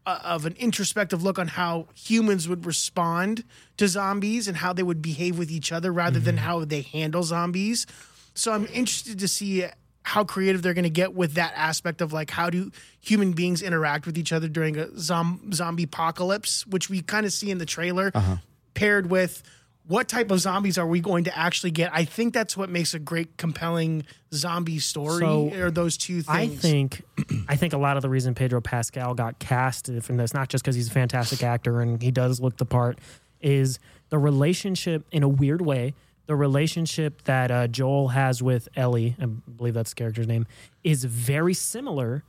uh, 0.05 0.19
of 0.24 0.48
an 0.48 0.55
introspective 0.57 1.21
look 1.21 1.38
on 1.38 1.48
how 1.48 1.88
humans 1.93 2.48
would 2.50 2.65
respond 2.65 3.43
to 3.77 3.88
zombies 3.88 4.48
and 4.48 4.57
how 4.57 4.74
they 4.74 4.81
would 4.81 5.01
behave 5.01 5.38
with 5.38 5.51
each 5.51 5.71
other 5.71 5.91
rather 5.93 6.19
than 6.19 6.38
how 6.38 6.65
they 6.65 6.81
handle 6.81 7.21
zombies. 7.21 7.86
So 8.33 8.51
I'm 8.53 8.65
interested 8.67 9.19
to 9.19 9.27
see 9.27 9.65
how 10.03 10.23
creative 10.23 10.61
they're 10.61 10.73
going 10.73 10.83
to 10.83 10.89
get 10.89 11.13
with 11.13 11.33
that 11.33 11.53
aspect 11.55 12.01
of 12.01 12.11
like 12.11 12.31
how 12.31 12.50
do 12.50 12.71
human 13.00 13.33
beings 13.33 13.61
interact 13.61 14.05
with 14.05 14.17
each 14.17 14.33
other 14.33 14.47
during 14.47 14.77
a 14.77 14.88
zom- 14.97 15.51
zombie 15.53 15.83
apocalypse, 15.83 16.65
which 16.67 16.89
we 16.89 17.01
kind 17.01 17.25
of 17.25 17.33
see 17.33 17.51
in 17.51 17.59
the 17.59 17.65
trailer, 17.65 18.11
uh-huh. 18.13 18.38
paired 18.73 19.09
with 19.09 19.43
what 19.88 20.07
type 20.07 20.31
of 20.31 20.39
zombies 20.39 20.77
are 20.77 20.88
we 20.88 21.01
going 21.01 21.25
to 21.25 21.38
actually 21.38 21.71
get? 21.71 21.91
I 21.93 22.05
think 22.05 22.33
that's 22.33 22.55
what 22.55 22.69
makes 22.69 22.93
a 22.93 23.00
great, 23.00 23.38
compelling 23.38 24.05
zombie 24.33 24.79
story. 24.79 25.19
So, 25.19 25.51
or 25.55 25.71
those 25.71 25.97
two 25.97 26.21
things. 26.21 26.27
I 26.29 26.47
think, 26.47 27.01
I 27.47 27.55
think 27.55 27.73
a 27.73 27.77
lot 27.77 27.97
of 27.97 28.01
the 28.01 28.09
reason 28.09 28.33
Pedro 28.33 28.61
Pascal 28.61 29.13
got 29.13 29.39
cast 29.39 29.91
from 30.01 30.17
this, 30.17 30.33
not 30.33 30.50
just 30.50 30.63
because 30.63 30.75
he's 30.75 30.88
a 30.88 30.91
fantastic 30.91 31.43
actor 31.43 31.81
and 31.81 32.01
he 32.01 32.11
does 32.11 32.39
look 32.39 32.57
the 32.57 32.65
part, 32.65 33.00
is 33.41 33.79
the 34.09 34.17
relationship 34.17 35.05
in 35.11 35.23
a 35.23 35.29
weird 35.29 35.61
way. 35.61 35.93
The 36.27 36.35
relationship 36.35 37.23
that 37.23 37.51
uh, 37.51 37.67
Joel 37.67 38.09
has 38.09 38.41
with 38.41 38.69
Ellie, 38.75 39.15
I 39.19 39.25
believe 39.25 39.73
that's 39.73 39.91
the 39.91 39.95
character's 39.95 40.27
name, 40.27 40.45
is 40.83 41.03
very 41.03 41.53
similar 41.53 42.23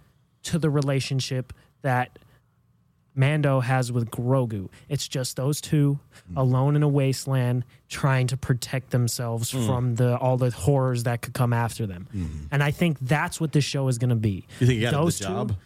to 0.44 0.58
the 0.58 0.70
relationship 0.70 1.52
that 1.82 2.18
Mando 3.14 3.60
has 3.60 3.92
with 3.92 4.10
Grogu. 4.10 4.68
It's 4.88 5.06
just 5.06 5.36
those 5.36 5.60
two 5.60 5.98
hmm. 6.28 6.38
alone 6.38 6.76
in 6.76 6.82
a 6.82 6.88
wasteland 6.88 7.64
trying 7.88 8.26
to 8.28 8.36
protect 8.36 8.90
themselves 8.90 9.50
hmm. 9.50 9.66
from 9.66 9.94
the 9.96 10.16
all 10.16 10.36
the 10.36 10.50
horrors 10.50 11.02
that 11.04 11.22
could 11.22 11.34
come 11.34 11.52
after 11.52 11.86
them. 11.86 12.08
Hmm. 12.10 12.26
And 12.50 12.62
I 12.62 12.70
think 12.70 12.98
that's 13.00 13.40
what 13.40 13.52
this 13.52 13.64
show 13.64 13.88
is 13.88 13.98
going 13.98 14.10
to 14.10 14.16
be. 14.16 14.46
you 14.60 14.66
think 14.66 14.80
got 14.82 14.92
those 14.92 15.18
the 15.18 15.26
two- 15.26 15.56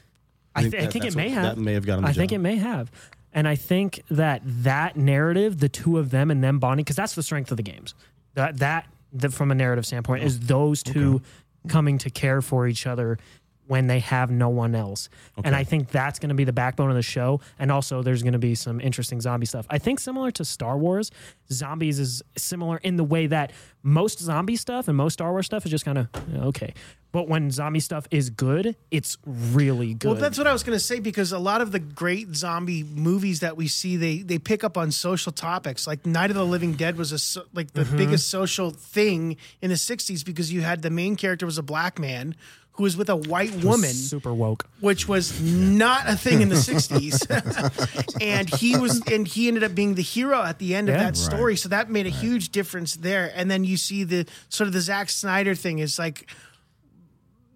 I, 0.55 0.63
think 0.63 0.73
th- 0.73 0.85
I 0.85 0.91
think 0.91 1.05
it 1.05 1.17
may 1.17 1.29
what- 1.29 1.35
have. 1.35 1.57
that 1.57 1.59
may 1.59 1.75
have 1.75 1.87
got 1.87 1.99
him 1.99 2.05
the 2.05 2.11
I 2.11 2.13
think 2.13 2.33
it 2.33 2.39
may 2.39 2.57
have. 2.57 2.91
And 3.33 3.47
I 3.47 3.55
think 3.55 4.03
that 4.11 4.41
that 4.45 4.97
narrative, 4.97 5.59
the 5.59 5.69
two 5.69 5.99
of 5.99 6.11
them 6.11 6.31
and 6.31 6.43
them 6.43 6.59
bonding, 6.59 6.85
because 6.85 6.97
that's 6.97 7.15
the 7.15 7.23
strength 7.23 7.51
of 7.51 7.59
the 7.59 7.63
games. 7.63 7.95
That 8.37 8.59
that, 8.59 8.87
that 9.15 9.33
from 9.33 9.51
a 9.51 9.55
narrative 9.55 9.85
standpoint 9.85 10.23
is 10.23 10.37
oh, 10.37 10.47
those 10.47 10.83
two 10.83 11.23
coming 11.69 11.99
to 11.99 12.11
care 12.11 12.41
for 12.43 12.69
each 12.69 12.87
other 12.87 13.19
when 13.67 13.87
they 13.87 13.99
have 14.01 14.31
no 14.31 14.49
one 14.49 14.75
else. 14.75 15.09
And 15.45 15.55
I 15.55 15.65
think 15.65 15.91
that's 15.91 16.19
going 16.19 16.29
to 16.29 16.35
be 16.35 16.45
the 16.45 16.53
backbone 16.53 16.89
of 16.91 16.97
the 16.97 17.03
show. 17.03 17.41
And 17.59 17.73
also, 17.73 18.03
there's 18.03 18.23
going 18.23 18.33
to 18.35 18.39
be 18.39 18.55
some 18.55 18.81
interesting 18.81 19.21
zombie 19.21 19.47
stuff. 19.47 19.67
I 19.71 19.79
think 19.79 20.01
similar 20.01 20.31
to 20.33 20.45
Star 20.45 20.79
Wars, 20.79 21.11
zombies 21.53 21.99
is 21.99 22.23
similar 22.37 22.79
in 22.79 22.97
the 22.97 23.05
way 23.05 23.27
that 23.29 23.53
most 23.83 24.19
zombie 24.21 24.57
stuff 24.57 24.89
and 24.89 24.97
most 24.97 25.15
Star 25.15 25.31
Wars 25.33 25.47
stuff 25.47 25.65
is 25.65 25.71
just 25.71 25.85
kind 25.85 25.99
of 25.99 26.09
okay. 26.37 26.75
But 27.13 27.29
when 27.29 27.51
zombie 27.51 27.81
stuff 27.81 28.07
is 28.11 28.29
good, 28.29 28.77
it's 28.91 29.17
really 29.27 29.95
good. 29.95 30.09
Well, 30.13 30.21
that's 30.21 30.37
what 30.37 30.47
I 30.47 30.53
was 30.53 30.63
going 30.63 30.77
to 30.77 30.85
say 30.85 31.01
because 31.01 31.33
a 31.33 31.39
lot 31.39 31.63
of 31.63 31.73
the 31.73 31.79
great 31.79 32.35
zombie 32.35 32.83
movies 32.83 33.41
that 33.41 33.57
we 33.57 33.69
see, 33.69 33.97
they 33.97 34.19
they 34.19 34.39
pick 34.39 34.63
up 34.65 34.77
on 34.77 34.91
social 34.93 35.33
topics. 35.33 35.87
Like 35.87 36.05
Night 36.05 36.31
of 36.31 36.37
the 36.37 36.45
Living 36.45 36.75
Dead 36.75 36.99
was 36.99 37.13
a 37.13 37.19
so, 37.19 37.45
like 37.55 37.73
the 37.73 37.83
Mm-hmm. 37.85 37.97
biggest 37.97 38.29
social 38.29 38.71
thing 38.71 39.37
in 39.63 39.71
the 39.71 39.77
'60s 39.77 40.25
because 40.27 40.53
you 40.53 40.61
had 40.61 40.83
the 40.83 40.91
main 40.91 41.17
character 41.17 41.47
was 41.47 41.57
a 41.57 41.63
black 41.63 41.99
man 41.99 42.35
who 42.77 42.83
was 42.85 42.97
with 42.97 43.09
a 43.09 43.17
white 43.17 43.55
woman, 43.65 43.91
super 43.91 44.33
woke. 44.35 44.67
which 44.81 45.09
was 45.09 45.41
not 45.41 46.09
a 46.09 46.17
thing 46.17 46.43
in 46.43 46.49
the 46.49 46.55
'60s, 46.71 48.17
and 48.21 48.49
he 48.55 48.77
was 48.77 49.01
and 49.11 49.27
he 49.27 49.49
ended 49.49 49.65
up 49.65 49.75
being 49.75 49.95
the 49.95 50.03
hero 50.03 50.43
at 50.43 50.59
the 50.59 50.75
end 50.75 50.89
of 50.89 50.95
that 50.97 51.17
story. 51.17 51.57
So 51.57 51.69
that 51.71 51.91
made 51.91 52.07
a 52.07 52.11
huge 52.11 52.51
difference 52.51 52.97
there. 52.97 53.33
And 53.35 53.51
then 53.51 53.65
you 53.65 53.77
see 53.77 54.05
the 54.05 54.27
sort 54.49 54.67
of 54.69 54.73
the 54.75 54.81
Zack 54.81 55.09
Snyder 55.11 55.55
thing 55.55 55.79
is 55.79 55.99
like 55.99 56.31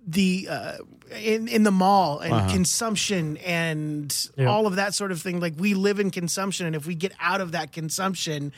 the 0.07 0.49
uh, 0.51 0.77
in 1.23 1.49
in 1.49 1.63
the 1.65 1.71
mall 1.71 2.21
and 2.21 2.51
consumption 2.51 3.37
and 3.39 4.15
Yeah. 4.37 4.47
all 4.47 4.67
of 4.67 4.77
that 4.77 4.95
sort 4.95 5.13
of 5.13 5.21
thing. 5.21 5.41
Like 5.41 5.55
we 5.59 5.75
live 5.75 6.01
in 6.01 6.11
consumption, 6.11 6.67
and 6.67 6.75
if 6.75 6.87
we 6.87 6.95
get 6.95 7.13
out 7.21 7.41
of 7.41 7.53
that 7.53 7.73
consumption, 7.73 8.53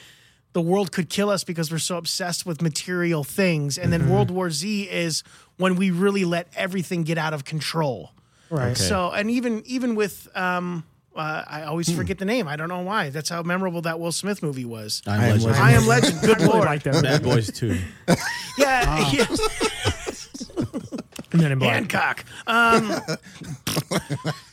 the 0.52 0.60
world 0.60 0.92
could 0.92 1.08
kill 1.08 1.30
us 1.30 1.44
because 1.44 1.70
we're 1.70 1.78
so 1.78 1.96
obsessed 1.96 2.44
with 2.46 2.60
material 2.60 3.24
things. 3.24 3.78
And 3.78 3.92
then 3.92 4.08
World 4.10 4.30
War 4.30 4.50
Z 4.50 4.82
is 4.90 5.22
when 5.56 5.76
we 5.76 5.90
really 5.90 6.24
let 6.24 6.48
everything 6.56 7.04
get 7.04 7.18
out 7.18 7.32
of 7.34 7.44
control. 7.44 8.10
Right. 8.50 8.76
So, 8.76 9.10
and 9.10 9.30
even 9.30 9.62
even 9.64 9.94
with 9.94 10.28
um, 10.36 10.84
uh, 11.16 11.44
I 11.46 11.62
always 11.64 11.90
forget 11.90 12.18
the 12.18 12.24
name. 12.24 12.48
I 12.48 12.56
don't 12.56 12.68
know 12.68 12.80
why. 12.80 13.10
That's 13.10 13.28
how 13.28 13.42
memorable 13.42 13.82
that 13.82 13.98
Will 14.00 14.12
Smith 14.12 14.42
movie 14.42 14.64
was. 14.64 15.02
I'm 15.06 15.20
I 15.20 15.24
am 15.26 15.30
legend. 15.30 15.44
legend. 15.44 15.64
I 15.64 15.72
am 15.72 15.86
Legend. 15.86 16.20
Good 16.20 16.30
I 16.30 16.42
really 16.42 16.52
lord. 16.52 16.64
like 16.66 16.82
that. 16.84 17.02
Bad 17.02 17.22
Boys 17.22 17.50
too. 17.50 17.78
Yeah. 18.58 19.10
yeah. 19.12 19.26
And 21.32 21.40
then 21.40 21.52
in 21.52 21.58
Black. 21.58 21.90
Hancock. 21.90 22.24
Um, 22.46 23.00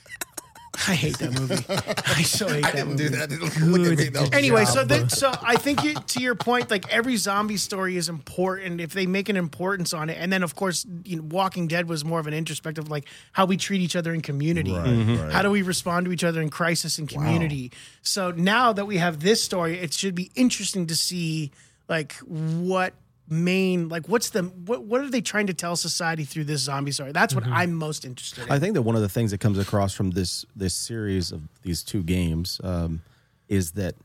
I 0.88 0.96
hate 0.96 1.18
that 1.20 1.32
movie. 1.34 1.56
I 1.70 2.22
so 2.24 2.48
hate 2.48 2.66
I 2.66 2.72
that 2.72 2.76
didn't 2.76 2.90
movie. 2.90 3.04
do 3.04 3.10
that. 3.10 3.32
Look 3.62 3.92
at 3.92 3.98
me. 4.00 4.10
though. 4.10 4.26
Anyway, 4.38 4.66
so 4.66 4.84
that, 4.86 5.12
so 5.12 5.32
I 5.42 5.56
think 5.58 5.84
you, 5.84 5.94
to 5.96 6.20
your 6.22 6.36
point, 6.36 6.72
like 6.72 6.90
every 6.92 7.18
zombie 7.18 7.58
story 7.58 7.98
is 7.98 8.08
important 8.10 8.80
if 8.80 8.94
they 8.94 9.06
make 9.06 9.28
an 9.30 9.36
importance 9.36 9.94
on 9.94 10.10
it, 10.10 10.18
and 10.20 10.32
then 10.32 10.42
of 10.44 10.56
course, 10.56 10.86
you 11.04 11.18
know, 11.18 11.24
Walking 11.30 11.68
Dead 11.68 11.90
was 11.90 12.06
more 12.06 12.20
of 12.20 12.28
an 12.28 12.34
introspective, 12.34 12.90
like 12.90 13.08
how 13.34 13.46
we 13.46 13.58
treat 13.58 13.82
each 13.82 13.96
other 13.96 14.14
in 14.14 14.22
community. 14.22 14.72
Right, 14.72 14.86
Mhm. 14.88 15.24
right. 15.24 15.32
How 15.34 15.42
do 15.42 15.50
we 15.52 15.62
respond 15.62 16.06
to 16.06 16.12
each 16.14 16.24
other 16.24 16.42
in 16.42 16.50
crisis 16.50 16.98
and 16.98 17.10
community? 17.10 17.72
So 18.02 18.32
now 18.32 18.72
that 18.74 18.86
we 18.86 18.98
have 18.98 19.20
this 19.20 19.44
story, 19.44 19.78
it 19.80 19.94
should 19.94 20.16
be 20.16 20.32
interesting 20.36 20.88
to 20.88 20.96
see 20.96 21.52
like 21.90 22.14
what 22.14 22.94
main 23.30 23.90
like 23.90 24.08
what's 24.10 24.32
the 24.32 24.44
what 24.44 24.84
what 24.84 25.02
are 25.02 25.10
they 25.10 25.22
trying 25.22 25.48
to 25.48 25.54
tell 25.54 25.76
society 25.76 26.24
through 26.24 26.46
this 26.46 26.62
zombie 26.62 26.92
story? 26.92 27.12
That's 27.12 27.36
what 27.36 27.46
I'm 27.46 27.74
most 27.74 28.06
interested 28.06 28.46
in. 28.46 28.52
I 28.52 28.60
think 28.60 28.74
that 28.74 28.82
one 28.82 28.96
of 28.96 29.02
the 29.02 29.10
things 29.10 29.32
that 29.32 29.40
comes 29.40 29.58
across 29.58 29.94
from 29.94 30.12
this 30.12 30.46
this 30.56 30.74
series 30.74 31.32
of 31.32 31.42
these 31.62 31.84
two 31.84 32.04
games 32.04 32.60
um, 32.64 33.02
is 33.48 33.72
that 33.72 33.96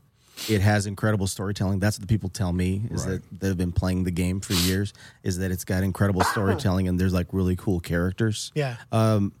it 0.49 0.61
has 0.61 0.85
incredible 0.85 1.27
storytelling. 1.27 1.79
That's 1.79 1.97
what 1.97 2.07
the 2.07 2.13
people 2.13 2.29
tell 2.29 2.51
me 2.51 2.83
is 2.91 3.05
that 3.05 3.23
they've 3.31 3.57
been 3.57 3.71
playing 3.71 4.03
the 4.03 4.11
game 4.11 4.41
for 4.41 4.53
years. 4.53 4.93
Is 5.23 5.37
that 5.39 5.51
it's 5.51 5.63
got 5.65 5.83
incredible 5.83 6.21
storytelling 6.31 6.87
and 6.87 6.99
there's 6.99 7.13
like 7.13 7.27
really 7.31 7.55
cool 7.55 7.79
characters. 7.79 8.51
yeah. 8.55 8.77
Um 8.91 9.33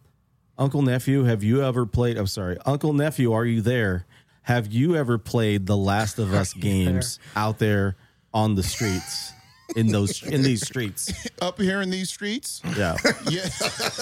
Uncle 0.57 0.81
nephew, 0.81 1.25
have 1.25 1.43
you 1.43 1.61
ever 1.61 1.85
played? 1.85 2.17
I'm 2.17 2.27
sorry, 2.27 2.57
Uncle 2.65 2.93
nephew, 2.93 3.33
are 3.33 3.43
you 3.43 3.59
there? 3.59 4.05
Have 4.43 4.71
you 4.71 4.95
ever 4.95 5.17
played 5.17 5.65
the 5.65 5.75
Last 5.75 6.17
of 6.17 6.33
Us 6.33 6.53
games 6.53 7.19
out 7.35 7.59
there 7.59 7.97
on 8.33 8.55
the 8.55 8.63
streets 8.63 9.33
in 9.75 9.87
those 9.87 10.23
in 10.35 10.41
these 10.41 10.65
streets? 10.65 11.27
Up 11.41 11.59
here 11.59 11.81
in 11.81 11.89
these 11.89 12.09
streets? 12.09 12.61
Yeah. 12.77 12.95
Yeah. 13.29 13.47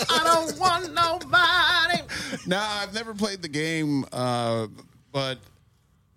I 0.09 0.21
don't 0.25 0.59
want 0.59 0.93
nobody. 0.93 2.03
no, 2.45 2.57
I've 2.59 2.93
never 2.93 3.13
played 3.13 3.41
the 3.41 3.47
game, 3.47 4.05
uh, 4.11 4.67
but 5.11 5.37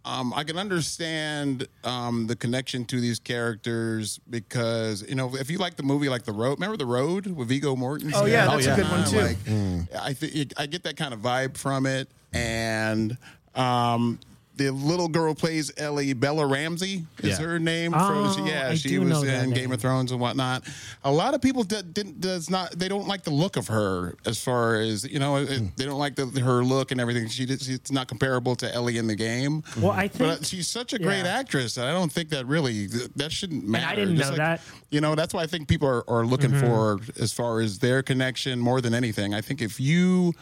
um, 0.05 0.33
I 0.35 0.45
can 0.45 0.57
understand 0.59 1.67
um, 1.85 2.27
the 2.27 2.37
connection 2.37 2.85
to 2.87 3.01
these 3.01 3.19
characters 3.19 4.19
because 4.31 5.05
you 5.09 5.15
know 5.15 5.37
if 5.37 5.51
you 5.51 5.59
like 5.59 5.77
the 5.77 5.83
movie 5.83 6.09
like 6.09 6.25
The 6.25 6.33
Road, 6.33 6.55
remember 6.59 6.77
The 6.77 6.87
Road 6.87 7.27
with 7.27 7.49
Viggo 7.49 7.77
Mortensen? 7.77 8.13
Oh, 8.15 8.25
yeah, 8.27 8.47
that's 8.47 8.67
a 8.67 8.71
yeah. 8.71 8.77
good 8.77 8.91
one, 8.91 9.05
too. 9.05 9.21
Like, 9.21 10.03
I 10.03 10.13
think 10.13 10.53
I 10.57 10.67
get 10.67 10.83
that 10.85 10.97
kind 10.97 11.15
of 11.15 11.21
vibe 11.21 11.57
from 11.57 11.87
it, 11.87 12.09
and 12.33 13.17
um, 13.55 14.19
the 14.57 14.71
little 14.71 15.09
girl 15.09 15.35
plays 15.35 15.71
Ellie. 15.77 16.13
Bella 16.15 16.47
Ramsey 16.47 17.05
is 17.23 17.39
Yeah. 17.39 17.47
her 17.47 17.59
name. 17.59 17.93
Oh, 17.95 18.33
from, 18.35 18.47
yeah, 18.47 18.69
I 18.71 18.75
she 18.75 18.89
do 18.89 19.01
was 19.03 19.09
know 19.11 19.21
that 19.25 19.45
in 19.45 19.51
name. 19.51 19.59
Game 19.59 19.73
of 19.73 19.81
Thrones 19.81 20.13
and 20.13 20.21
whatnot. 20.21 20.65
A 21.05 21.13
lot 21.13 21.35
of 21.35 21.43
people 21.43 21.63
d- 21.63 21.83
didn't 21.93 22.21
does 22.21 22.49
not 22.51 22.73
they 22.79 22.89
don't 22.89 23.07
like 23.07 23.23
the 23.23 23.31
look 23.31 23.57
of 23.57 23.69
her 23.69 24.15
as 24.25 24.43
far 24.43 24.77
as 24.81 25.05
you 25.05 25.19
know 25.19 25.37
it- 25.37 25.77
they 25.77 25.85
don't 25.85 25.99
like 25.99 26.17
the, 26.17 26.27
her 26.41 26.65
look 26.65 26.91
and 26.91 27.01
everything. 27.01 27.29
She 27.29 27.45
did, 27.47 27.61
she's 27.61 27.93
not 27.93 28.09
comparable 28.09 28.57
to 28.57 28.75
Ellie 28.75 28.99
in 28.99 29.07
the 29.07 29.15
game. 29.17 29.63
Well, 29.81 29.93
I 29.93 30.09
think 30.09 30.19
But 30.39 30.47
she's 30.47 30.69
such 30.69 30.93
a 30.93 30.99
great 30.99 31.25
Yeah. 31.25 31.39
actress 31.39 31.75
that 31.75 31.87
I 31.87 31.93
don't 31.93 32.11
think 32.13 32.31
that 32.31 32.47
really 32.47 32.87
that 33.17 33.31
shouldn't 33.33 33.69
matter. 33.69 33.87
I 33.87 33.95
didn't 33.95 34.17
Just 34.17 34.31
know 34.31 34.37
that. 34.39 34.61
You 34.91 35.01
know, 35.01 35.15
that's 35.15 35.35
why 35.35 35.43
I 35.43 35.47
think 35.47 35.69
people 35.69 35.89
are, 35.89 36.09
are 36.09 36.25
looking 36.25 36.51
Mm-hmm. 36.51 36.61
for 36.67 36.99
as 37.21 37.33
far 37.33 37.61
as 37.61 37.79
their 37.81 38.03
connection 38.03 38.61
more 38.61 38.81
than 38.81 38.95
anything. 38.95 39.35
I 39.35 39.41
think 39.41 39.61
if 39.61 39.81
you 39.81 40.33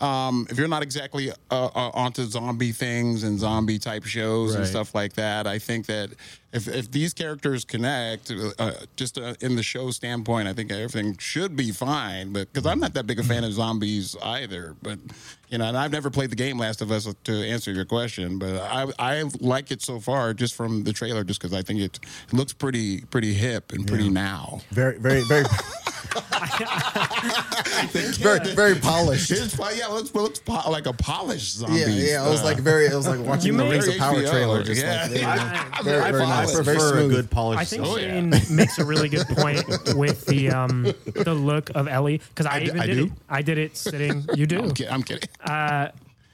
um, 0.00 0.46
if 0.50 0.58
you're 0.58 0.68
not 0.68 0.82
exactly 0.82 1.30
uh, 1.30 1.34
uh, 1.50 1.90
onto 1.94 2.24
zombie 2.24 2.72
things 2.72 3.22
and 3.22 3.38
zombie 3.38 3.78
type 3.78 4.04
shows 4.04 4.54
and 4.54 4.66
stuff 4.66 4.94
like 4.94 5.12
that, 5.14 5.46
I 5.46 5.58
think 5.58 5.86
that 5.86 6.10
if, 6.52 6.66
if 6.66 6.90
these 6.90 7.14
characters 7.14 7.64
connect, 7.64 8.32
uh, 8.58 8.72
just 8.96 9.18
uh, 9.18 9.34
in 9.40 9.54
the 9.56 9.62
show 9.62 9.90
standpoint, 9.90 10.48
I 10.48 10.52
think 10.52 10.72
everything 10.72 11.16
should 11.18 11.54
be 11.54 11.70
fine. 11.70 12.32
But 12.32 12.52
because 12.52 12.66
I'm 12.66 12.80
not 12.80 12.94
that 12.94 13.06
big 13.06 13.20
a 13.20 13.22
fan 13.22 13.44
of 13.44 13.52
zombies 13.52 14.16
either, 14.22 14.74
but 14.82 14.98
you 15.48 15.58
know, 15.58 15.66
and 15.66 15.76
I've 15.76 15.92
never 15.92 16.10
played 16.10 16.30
the 16.30 16.36
game 16.36 16.58
Last 16.58 16.80
of 16.80 16.90
Us 16.90 17.12
to 17.24 17.32
answer 17.32 17.72
your 17.72 17.84
question, 17.84 18.38
but 18.38 18.60
I 18.62 18.86
I 18.98 19.24
like 19.40 19.70
it 19.70 19.82
so 19.82 20.00
far 20.00 20.34
just 20.34 20.54
from 20.54 20.82
the 20.82 20.92
trailer, 20.92 21.22
just 21.22 21.40
because 21.40 21.56
I 21.56 21.62
think 21.62 21.80
it, 21.80 22.00
it 22.28 22.32
looks 22.32 22.52
pretty 22.52 23.02
pretty 23.02 23.32
hip 23.32 23.72
and 23.72 23.86
pretty 23.86 24.08
now. 24.08 24.60
Very, 24.70 24.98
very, 24.98 25.22
very. 25.22 25.44
very, 27.92 28.40
very 28.54 28.74
polished. 28.74 29.30
It's 29.30 29.54
po- 29.54 29.68
yeah, 29.70 29.86
it 29.86 29.92
looks, 29.92 30.10
it 30.10 30.14
looks 30.16 30.38
po- 30.40 30.70
like 30.70 30.86
a 30.86 30.92
polished 30.92 31.56
zombie. 31.56 31.80
Yeah, 31.80 31.86
yeah. 31.86 32.26
It 32.26 32.30
was 32.30 32.42
like 32.42 32.58
very. 32.58 32.86
It 32.86 32.94
was 32.94 33.06
like 33.06 33.20
watching 33.20 33.56
the 33.56 33.64
may- 33.64 33.70
Rings 33.70 33.88
of 33.88 33.96
Power 33.96 34.16
HBO, 34.16 34.30
trailer. 34.30 34.62
Just 34.62 34.82
yeah. 34.82 35.08
like 35.10 35.22
I- 35.78 35.82
very, 35.82 36.00
I 36.00 36.10
very 36.10 36.24
follow 36.24 36.39
nice. 36.46 36.54
it. 36.58 36.62
Very 36.64 36.76
prefer 36.76 36.88
a 36.88 37.00
smooth. 37.00 37.10
good 37.12 37.30
polished. 37.30 37.60
I 37.60 37.64
think 37.64 37.84
Oh, 37.86 37.96
Shane 37.98 38.30
makes 38.50 38.78
a 38.78 38.84
really 38.84 39.08
good 39.08 39.26
point 39.30 39.64
with 39.96 40.26
the 40.26 40.50
um 40.50 40.82
the 41.14 41.34
look 41.34 41.70
of 41.74 41.88
Ellie 41.88 42.18
because 42.18 42.46
I, 42.46 42.54
I 42.54 42.58
d- 42.60 42.64
even 42.66 42.80
I 42.80 42.86
did 42.86 42.94
do? 42.96 43.04
it. 43.06 43.12
I 43.28 43.42
did 43.42 43.58
it 43.58 43.76
sitting. 43.76 44.24
You 44.34 44.46
do. 44.46 44.58
I'm, 44.62 44.70
kid- 44.74 44.88
I'm 44.88 45.02
kidding. 45.02 45.28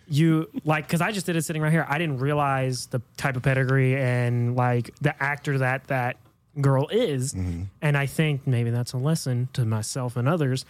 you 0.08 0.48
like 0.64 0.86
because 0.86 1.00
I 1.00 1.10
just 1.12 1.26
did 1.26 1.36
it 1.36 1.42
sitting 1.44 1.62
right 1.62 1.72
here. 1.72 1.86
I 1.88 1.98
didn't 1.98 2.18
realize 2.18 2.86
the 2.86 3.00
type 3.16 3.36
of 3.36 3.42
pedigree 3.42 3.96
and 3.96 4.54
like 4.56 4.94
the 5.00 5.20
actor 5.22 5.58
that 5.58 5.86
that 5.88 6.16
girl 6.60 6.88
is, 6.88 7.34
Mm-hmm. 7.34 7.64
and 7.82 7.96
I 7.98 8.06
think 8.06 8.46
maybe 8.46 8.70
that's 8.70 8.92
a 8.92 8.98
lesson 8.98 9.48
to 9.54 9.64
myself 9.64 10.16
and 10.16 10.28
others. 10.28 10.64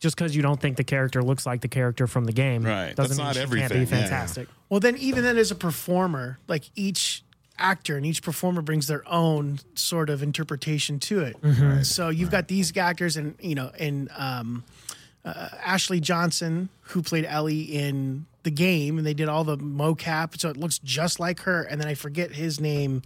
Just 0.00 0.16
because 0.16 0.34
you 0.34 0.40
don't 0.40 0.58
think 0.58 0.78
the 0.78 0.84
character 0.84 1.22
looks 1.22 1.44
like 1.44 1.60
the 1.60 1.68
character 1.68 2.06
from 2.06 2.24
the 2.24 2.32
game, 2.32 2.62
Right. 2.64 2.96
Doesn't 2.96 2.96
That's 2.96 3.18
mean 3.18 3.26
not 3.26 3.34
she 3.34 3.40
everything. 3.42 3.68
can't 3.68 3.90
be 3.90 3.96
Yeah, 3.96 4.00
yeah. 4.02 4.08
fantastic. 4.08 4.48
Well, 4.70 4.80
then 4.80 4.96
even 4.96 5.22
then, 5.22 5.36
as 5.36 5.50
a 5.50 5.54
performer, 5.54 6.38
like 6.48 6.64
each 6.74 7.22
actor 7.60 7.96
and 7.96 8.04
each 8.06 8.22
performer 8.22 8.62
brings 8.62 8.86
their 8.86 9.02
own 9.08 9.60
sort 9.74 10.10
of 10.10 10.22
interpretation 10.22 10.98
to 11.00 11.20
it. 11.20 11.84
So 11.84 12.08
you've 12.08 12.30
got 12.30 12.48
these 12.48 12.76
actors, 12.76 13.16
and 13.16 13.34
you 13.40 13.54
know, 13.54 13.70
and 13.78 14.08
um, 14.16 14.64
uh, 15.24 15.48
Ashley 15.64 16.00
Johnson, 16.00 16.68
who 16.80 17.02
played 17.02 17.24
Ellie 17.26 17.62
in 17.62 18.26
the 18.42 18.50
game, 18.50 18.96
and 18.98 19.06
they 19.06 19.14
did 19.14 19.28
all 19.28 19.44
the 19.44 19.58
mocap, 19.58 20.40
so 20.40 20.48
it 20.48 20.56
looks 20.56 20.78
just 20.78 21.20
like 21.20 21.40
her. 21.40 21.62
And 21.62 21.80
then 21.80 21.88
I 21.88 21.94
forget 21.94 22.32
his 22.32 22.58
name. 22.60 23.02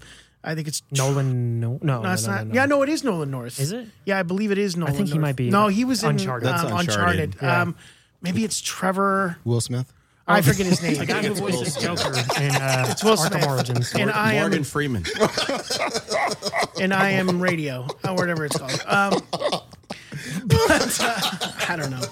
I 0.46 0.54
think 0.54 0.68
it's 0.68 0.82
Nolan, 0.92 1.58
no, 1.58 1.78
no, 1.82 2.02
No, 2.02 2.12
it's 2.12 2.26
no, 2.26 2.30
no, 2.32 2.36
not. 2.36 2.46
no, 2.46 2.52
no. 2.52 2.60
Yeah, 2.60 2.66
no, 2.66 2.82
it 2.82 2.88
is 2.90 3.02
Nolan 3.02 3.30
North. 3.30 3.58
Is 3.58 3.72
it? 3.72 3.88
Yeah, 4.04 4.18
I 4.18 4.22
believe 4.22 4.52
it 4.52 4.58
is 4.58 4.76
Nolan. 4.76 4.92
I 4.92 4.96
think 4.96 5.08
he 5.08 5.18
might 5.18 5.36
be 5.36 5.48
No, 5.48 5.68
he 5.68 5.84
was 5.86 6.04
in 6.04 6.10
Uncharted. 6.10 6.48
Um, 6.48 6.54
Uncharted. 6.66 6.88
Uncharted. 6.88 7.36
Yeah. 7.40 7.62
Um, 7.62 7.76
maybe 8.20 8.44
it's 8.44 8.60
Trevor. 8.60 9.38
Will 9.44 9.62
Smith. 9.62 9.90
I 10.26 10.40
forget 10.42 10.66
his 10.66 10.82
name. 10.82 10.96
The 10.98 11.06
guy 11.06 11.22
who 11.22 11.34
voices 11.34 11.76
Joker 11.76 12.08
in 12.40 12.50
uh, 12.54 12.94
Will 13.02 13.16
Arkham 13.16 13.28
Smith. 13.30 13.46
Origins. 13.46 13.94
And 13.94 14.10
I 14.10 14.34
am 14.34 14.40
Morgan 14.42 14.64
Freeman. 14.64 15.04
and 16.80 16.94
I 16.94 17.10
am 17.10 17.40
radio, 17.40 17.86
or 18.04 18.14
whatever 18.14 18.44
it's 18.46 18.56
called. 18.56 18.82
Um, 18.86 19.20
but 20.46 20.98
uh, 21.00 21.20
I 21.68 21.76
don't 21.76 21.90
know. 21.90 22.02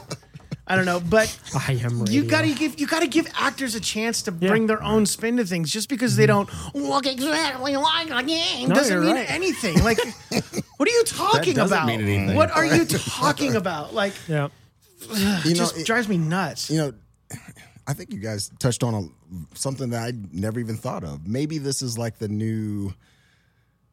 I 0.66 0.76
don't 0.76 0.84
know, 0.86 1.00
but 1.00 1.36
I 1.68 1.72
am. 1.82 2.04
you 2.08 2.24
gotta 2.24 2.54
give 2.54 2.78
you 2.80 2.86
gotta 2.86 3.08
give 3.08 3.26
actors 3.36 3.74
a 3.74 3.80
chance 3.80 4.22
to 4.22 4.32
bring 4.32 4.66
their 4.68 4.82
own 4.82 5.06
spin 5.06 5.36
to 5.38 5.44
things. 5.44 5.70
Just 5.72 5.88
because 5.88 6.16
they 6.16 6.24
don't 6.26 6.48
look 6.74 7.04
exactly 7.04 7.76
like 7.76 8.10
a 8.10 8.22
game 8.22 8.68
No, 8.68 8.76
doesn't 8.76 8.92
you're 8.94 9.02
mean 9.04 9.16
right. 9.16 9.30
anything. 9.30 9.82
Like, 9.82 9.98
what 10.76 10.88
are 10.88 10.92
you 10.92 11.02
talking 11.04 11.54
doesn't 11.54 11.76
about? 11.76 11.86
mean 11.88 12.00
anything. 12.00 12.36
What 12.36 12.50
are 12.52 12.64
you 12.64 12.84
talking 12.86 13.56
about? 13.56 13.92
Like, 13.92 14.12
Yeah. 14.28 14.48
You 15.44 15.50
know, 15.50 15.54
just 15.54 15.78
it- 15.78 15.86
drives 15.86 16.08
me 16.08 16.16
nuts. 16.16 16.70
you 16.70 16.78
know, 16.78 16.92
I 17.86 17.94
think 17.94 18.12
you 18.12 18.20
guys 18.20 18.50
touched 18.58 18.82
on 18.82 18.94
a, 18.94 19.56
something 19.56 19.90
that 19.90 20.02
I 20.02 20.12
never 20.32 20.60
even 20.60 20.76
thought 20.76 21.04
of. 21.04 21.26
Maybe 21.26 21.58
this 21.58 21.82
is 21.82 21.98
like 21.98 22.18
the 22.18 22.28
new 22.28 22.94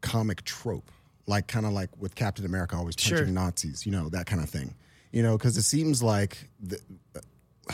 comic 0.02 0.44
trope, 0.44 0.92
like 1.26 1.48
kind 1.48 1.66
of 1.66 1.74
like 1.74 1.90
with 2.00 2.16
Captain 2.16 2.46
America 2.46 2.76
always 2.76 2.96
punching 2.96 3.18
Sure. 3.18 3.26
Nazis, 3.28 3.86
you 3.86 3.92
know, 3.92 4.10
that 4.10 4.26
kind 4.26 4.42
of 4.44 4.50
thing. 4.50 4.76
You 5.12 5.24
know, 5.24 5.38
because 5.38 5.58
it 5.58 5.64
seems 5.64 6.04
like, 6.04 6.38
the, 6.62 6.80
uh, 7.16 7.74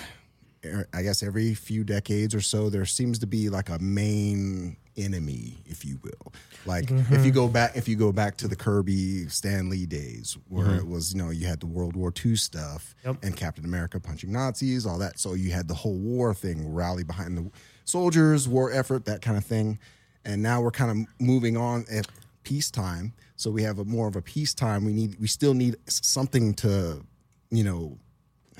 er, 0.64 0.88
I 0.94 1.02
guess 1.02 1.22
every 1.22 1.54
few 1.54 1.84
decades 1.84 2.34
or 2.34 2.42
so, 2.42 2.70
there 2.70 2.86
seems 2.86 3.20
to 3.20 3.28
be 3.28 3.50
like 3.50 3.70
a 3.70 3.78
main 3.80 4.78
enemy, 4.98 5.58
if 5.66 5.86
you 5.86 6.00
will. 6.04 6.34
Like 6.66 6.86
if 6.86 6.92
you 6.92 7.18
mm-hmm. 7.18 7.30
go 7.30 7.48
back, 7.48 7.76
if 7.76 7.88
you 7.88 7.96
go 7.96 8.12
back 8.12 8.38
to 8.38 8.48
the 8.48 8.56
Kirby 8.56 9.28
Stan 9.30 9.70
Lee 9.70 9.86
days, 9.86 10.38
where 10.50 10.68
mm-hmm. 10.68 10.78
it 10.80 10.88
was, 10.88 11.14
you 11.14 11.22
know, 11.22 11.30
you 11.30 11.48
had 11.48 11.60
the 11.60 11.68
World 11.68 11.96
War 11.96 12.14
II 12.24 12.36
stuff 12.36 12.96
Yep. 13.04 13.18
and 13.24 13.36
Captain 13.36 13.66
America 13.66 14.00
punching 14.00 14.32
Nazis, 14.32 14.86
all 14.86 14.98
that. 15.00 15.20
So 15.20 15.34
you 15.34 15.52
had 15.52 15.68
the 15.68 15.74
whole 15.74 15.98
war 15.98 16.34
thing, 16.34 16.74
rally 16.74 17.04
behind 17.04 17.38
the 17.38 17.52
soldiers, 17.84 18.48
war 18.48 18.72
effort, 18.72 19.06
that 19.06 19.22
kind 19.22 19.38
of 19.38 19.46
thing. 19.46 19.80
And 20.24 20.42
now 20.42 20.62
we're 20.62 20.72
kind 20.72 20.92
of 20.92 21.08
moving 21.20 21.56
on 21.56 21.86
at 21.92 22.08
peacetime. 22.44 23.14
So 23.36 23.52
we 23.52 23.64
have 23.64 23.80
a 23.80 23.86
more 23.86 24.08
of 24.08 24.16
a 24.16 24.22
peacetime. 24.22 24.86
We 24.86 24.94
need, 24.94 25.20
we 25.20 25.28
still 25.28 25.54
need 25.54 25.76
something 25.88 26.54
to, 26.56 27.04
you 27.52 27.64
know, 27.64 27.98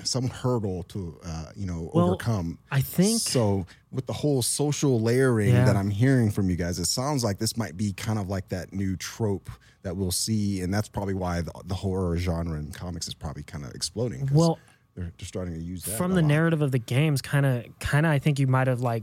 some 0.04 0.28
hurdle 0.28 0.82
to, 0.84 1.18
uh, 1.24 1.46
you 1.56 1.66
know, 1.66 1.90
Well, 1.94 2.06
overcome. 2.08 2.58
I 2.70 2.80
think- 2.80 3.20
so. 3.20 3.66
With 3.92 4.06
the 4.06 4.12
whole 4.12 4.42
social 4.42 5.00
layering 5.00 5.50
Yeah. 5.54 5.64
that 5.64 5.74
I'm 5.76 5.88
hearing 5.90 6.30
from 6.30 6.50
you 6.50 6.56
guys, 6.56 6.78
it 6.78 6.84
sounds 6.84 7.24
like 7.24 7.38
this 7.38 7.56
might 7.56 7.76
be 7.78 7.92
kind 7.94 8.18
of 8.18 8.28
like 8.28 8.48
that 8.50 8.72
new 8.74 8.94
trope 8.96 9.48
that 9.82 9.96
we'll 9.96 10.10
see, 10.12 10.60
and 10.60 10.74
that's 10.74 10.88
probably 10.88 11.14
why 11.14 11.40
the, 11.40 11.52
the 11.64 11.74
horror 11.74 12.18
genre 12.18 12.58
in 12.58 12.72
comics 12.72 13.08
is 13.08 13.14
probably 13.14 13.42
kind 13.44 13.64
of 13.64 13.72
exploding. 13.74 14.28
Well, 14.32 14.58
they're, 14.94 15.12
they're 15.16 15.26
starting 15.26 15.54
to 15.54 15.60
use 15.62 15.84
that 15.84 15.96
from 15.96 16.10
the 16.12 16.20
lot. 16.20 16.28
narrative 16.28 16.60
of 16.62 16.72
the 16.72 16.78
games 16.78 17.22
kind 17.22 17.44
of 17.46 17.64
kind 17.80 18.04
of 18.06 18.12
i 18.12 18.18
think 18.18 18.38
you 18.38 18.46
might 18.46 18.66
have 18.66 18.80
like 18.80 19.02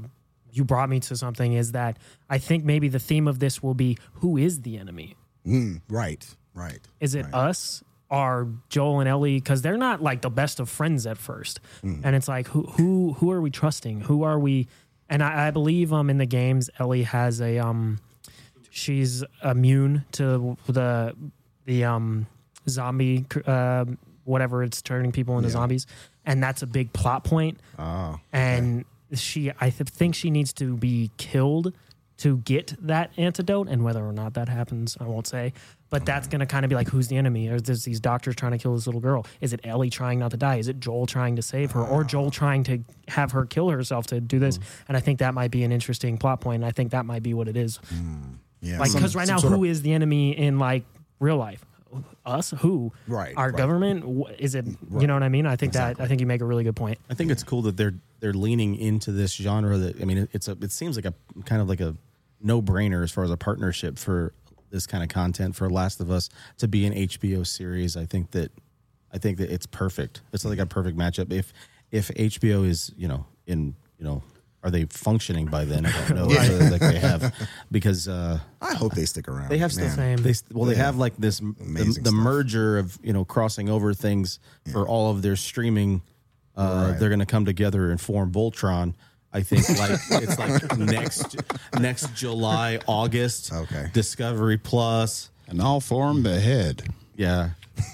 you 0.51 0.63
brought 0.63 0.89
me 0.89 0.99
to 0.99 1.15
something 1.15 1.53
is 1.53 1.71
that 1.73 1.97
i 2.32 2.38
think 2.39 2.65
maybe 2.65 2.88
the 2.88 2.97
theme 2.99 3.27
of 3.27 3.38
this 3.38 3.62
will 3.62 3.75
be 3.75 3.95
who 4.13 4.36
is 4.38 4.62
the 4.62 4.77
enemy 4.79 5.15
Mm, 5.45 5.82
right, 5.89 6.25
right. 6.56 6.79
is 6.99 7.13
it 7.13 7.25
right. 7.25 7.34
us 7.36 7.84
or 8.09 8.47
joel 8.69 8.99
and 8.99 9.09
ellie 9.09 9.35
because 9.39 9.61
they're 9.61 9.77
not 9.77 10.01
like 10.01 10.21
the 10.21 10.29
best 10.29 10.59
of 10.59 10.69
friends 10.69 11.05
at 11.07 11.17
first. 11.17 11.59
Mm. 11.83 12.01
and 12.03 12.15
it's 12.15 12.27
like 12.27 12.47
who 12.47 12.63
who 12.63 13.13
who 13.13 13.31
are 13.31 13.41
we 13.41 13.49
trusting? 13.51 14.01
Who 14.01 14.23
are 14.23 14.37
we? 14.39 14.67
And 15.09 15.23
i, 15.23 15.47
I 15.47 15.51
believe 15.51 15.91
um 15.93 16.09
in 16.09 16.17
the 16.17 16.25
games 16.25 16.69
ellie 16.79 17.03
has 17.03 17.41
a 17.41 17.59
um 17.59 17.99
she's 18.69 19.23
immune 19.43 20.05
to 20.13 20.57
the 20.67 21.15
the 21.65 21.83
um 21.85 22.27
zombie 22.67 23.25
uh, 23.45 23.85
whatever 24.25 24.63
it's 24.63 24.81
turning 24.81 25.11
people 25.11 25.37
into 25.37 25.49
zombies. 25.49 25.85
And 26.25 26.41
that's 26.41 26.61
a 26.61 26.67
big 26.67 26.93
plot 26.93 27.25
point. 27.25 27.59
Oh, 27.77 28.19
and 28.31 28.85
she 29.13 29.51
i 29.59 29.69
th- 29.69 29.89
think 29.89 30.15
she 30.15 30.29
needs 30.31 30.53
to 30.53 30.77
be 30.77 31.11
killed 31.17 31.73
to 32.17 32.37
get 32.37 32.73
that 32.79 33.11
antidote. 33.17 33.67
And 33.67 33.83
whether 33.83 34.03
or 34.03 34.13
not 34.13 34.33
that 34.35 34.47
happens 34.49 34.95
i 34.99 35.03
won't 35.03 35.27
say 35.27 35.53
but 35.93 36.08
that's 36.08 36.27
going 36.27 36.39
to 36.39 36.47
kind 36.47 36.65
of 36.65 36.69
be 36.69 36.75
like 36.75 36.88
who's 36.88 37.08
the 37.08 37.15
enemy? 37.15 37.49
Or 37.49 37.60
there's 37.60 37.84
these 37.84 37.99
doctors 37.99 38.36
trying 38.36 38.53
to 38.53 38.58
kill 38.58 38.73
this 38.73 38.88
little 38.88 38.99
girl. 38.99 39.27
Is 39.41 39.53
it 39.53 39.60
ellie 39.63 39.91
trying 39.91 40.17
not 40.17 40.32
to 40.32 40.38
die? 40.38 40.56
Is 40.56 40.67
it 40.67 40.79
joel 40.79 41.06
trying 41.06 41.36
to 41.36 41.43
save 41.43 41.69
her? 41.73 41.84
Or 41.84 42.03
joel 42.03 42.27
ah. 42.27 42.32
trying 42.32 42.63
to 42.63 42.79
have 43.10 43.32
her 43.34 43.45
kill 43.45 43.69
herself 43.69 44.08
to 44.08 44.19
do 44.19 44.39
this? 44.39 44.56
Hmm. 44.58 44.63
And 44.88 44.97
i 44.97 44.99
think 44.99 45.19
that 45.19 45.36
might 45.36 45.51
be 45.51 45.63
an 45.63 45.71
interesting 45.71 46.17
plot 46.17 46.41
point 46.41 46.63
and 46.63 46.65
i 46.65 46.71
think 46.71 46.89
that 46.91 47.06
might 47.06 47.21
be 47.21 47.36
what 47.36 47.47
it 47.47 47.56
is. 47.56 47.77
Hmm. 47.89 48.21
Yeah. 48.60 48.79
like 48.79 48.91
because 48.91 49.15
right 49.15 49.27
some 49.27 49.36
now 49.36 49.39
sort 49.39 49.53
who 49.53 49.65
of- 49.65 49.69
is 49.69 49.84
the 49.84 49.93
enemy 49.93 50.36
in 50.36 50.58
like 50.58 50.84
real 51.19 51.38
life? 51.38 51.63
Us? 52.25 52.49
Who? 52.62 52.91
Right, 53.08 53.36
our 53.38 53.49
right. 53.49 53.56
government? 53.56 54.27
Is 54.39 54.56
it 54.56 54.65
mm, 54.65 54.99
you 54.99 55.06
know 55.06 55.13
what 55.13 55.21
i 55.21 55.29
mean? 55.29 55.45
I 55.45 55.56
think 55.56 55.73
that 55.73 56.01
i 56.01 56.08
think 56.08 56.21
you 56.21 56.25
make 56.25 56.41
a 56.41 56.45
really 56.45 56.63
good 56.63 56.75
point. 56.75 56.97
I 57.08 57.13
think 57.13 57.29
it's 57.29 57.43
cool 57.43 57.62
that 57.63 57.77
they're 57.77 57.93
they're 58.19 58.34
leaning 58.34 58.75
into 58.75 59.12
this 59.12 59.36
genre. 59.36 59.77
That 59.77 60.01
I 60.01 60.06
mean, 60.06 60.27
it's 60.32 60.47
a 60.47 60.58
it 60.60 60.71
seems 60.71 60.95
like 60.95 61.06
a 61.06 61.13
kind 61.45 61.62
of 61.62 61.69
like 61.69 61.82
a 61.82 61.95
no 62.41 62.62
brainer 62.62 63.03
as 63.03 63.12
far 63.12 63.23
as 63.23 63.29
a 63.29 63.38
partnership 63.38 63.99
for 63.99 64.34
this 64.73 64.86
kind 64.88 65.03
of 65.03 65.09
content 65.09 65.55
for 65.55 65.69
Last 65.69 66.01
of 66.01 66.12
Us 66.12 66.29
to 66.57 66.67
be 66.67 66.86
an 66.86 66.93
HBO 66.93 67.45
series. 67.47 67.95
I 67.95 68.05
think 68.05 68.31
that 68.31 68.51
I 69.13 69.19
think 69.19 69.38
that 69.38 69.49
it's 69.51 69.67
perfect. 69.67 70.21
It's 70.33 70.43
like 70.43 70.59
a 70.59 70.65
perfect 70.65 70.97
matchup. 70.97 71.31
If 71.31 71.53
if 71.91 72.09
HBO 72.09 72.67
is 72.67 72.91
you 72.97 73.07
know 73.07 73.25
in 73.47 73.75
you 73.99 74.03
know 74.05 74.23
are 74.63 74.71
they 74.71 74.86
functioning 74.86 75.45
by 75.45 75.65
then? 75.65 75.86
I 75.86 75.91
don't 76.07 76.15
know. 76.15 76.25
Right. 76.36 76.49
uh, 76.49 76.71
like 76.71 76.81
they 76.81 76.97
have 76.99 77.33
because. 77.71 78.07
uh 78.07 78.39
I 78.62 78.73
hope 78.75 78.93
they 78.95 79.05
stick 79.05 79.27
around. 79.27 79.49
they 79.49 79.57
have 79.59 79.75
Man. 79.77 79.86
stuff. 79.89 79.95
Same. 79.97 80.17
They 80.17 80.33
well, 80.51 80.65
they 80.65 80.75
Yeah. 80.75 80.86
have 80.86 80.97
like 80.97 81.15
this 81.17 81.39
the, 81.39 81.53
Amazing 81.62 82.03
the 82.03 82.09
stuff. 82.09 82.13
merger 82.13 82.77
of 82.79 82.97
you 83.03 83.13
know 83.13 83.23
crossing 83.25 83.69
over 83.69 83.93
things 83.93 84.39
for 84.71 84.88
all 84.88 85.12
of 85.12 85.21
their 85.21 85.36
streaming. 85.36 86.01
Uh, 86.55 86.88
Right. 86.91 86.99
They're 86.99 87.09
going 87.09 87.19
to 87.19 87.25
come 87.25 87.45
together 87.45 87.91
and 87.91 87.99
form 88.01 88.31
Voltron. 88.31 88.93
I 89.33 89.41
think 89.41 89.67
like 89.79 89.99
it's 90.23 90.37
like 90.37 90.77
next 90.77 91.35
next 91.79 92.13
July 92.13 92.79
August. 92.87 93.51
Okay. 93.51 93.87
Discovery 93.93 94.57
Plus. 94.57 95.29
And 95.47 95.61
all 95.61 95.79
form 95.81 96.23
the 96.23 96.39
head. 96.39 96.83
Yeah. 97.15 97.49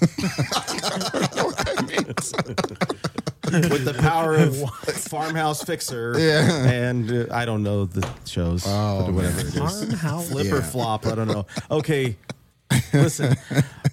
With 3.50 3.84
the 3.84 3.94
power 3.98 4.36
of 4.36 4.56
farmhouse 4.94 5.64
fixer, 5.64 6.14
Yeah. 6.18 6.66
and 6.68 7.10
uh, 7.10 7.26
I 7.34 7.44
don't 7.44 7.62
know 7.64 7.84
the 7.86 8.08
shows, 8.24 8.62
oh, 8.66 9.10
whatever 9.10 9.40
it 9.40 9.46
is. 9.46 9.54
Farmhouse. 9.58 10.28
Flip 10.30 10.52
or 10.52 10.56
Yeah. 10.56 10.62
flop. 10.62 11.06
I 11.06 11.14
don't 11.16 11.26
know. 11.26 11.46
Okay. 11.70 12.16
Listen, 12.92 13.36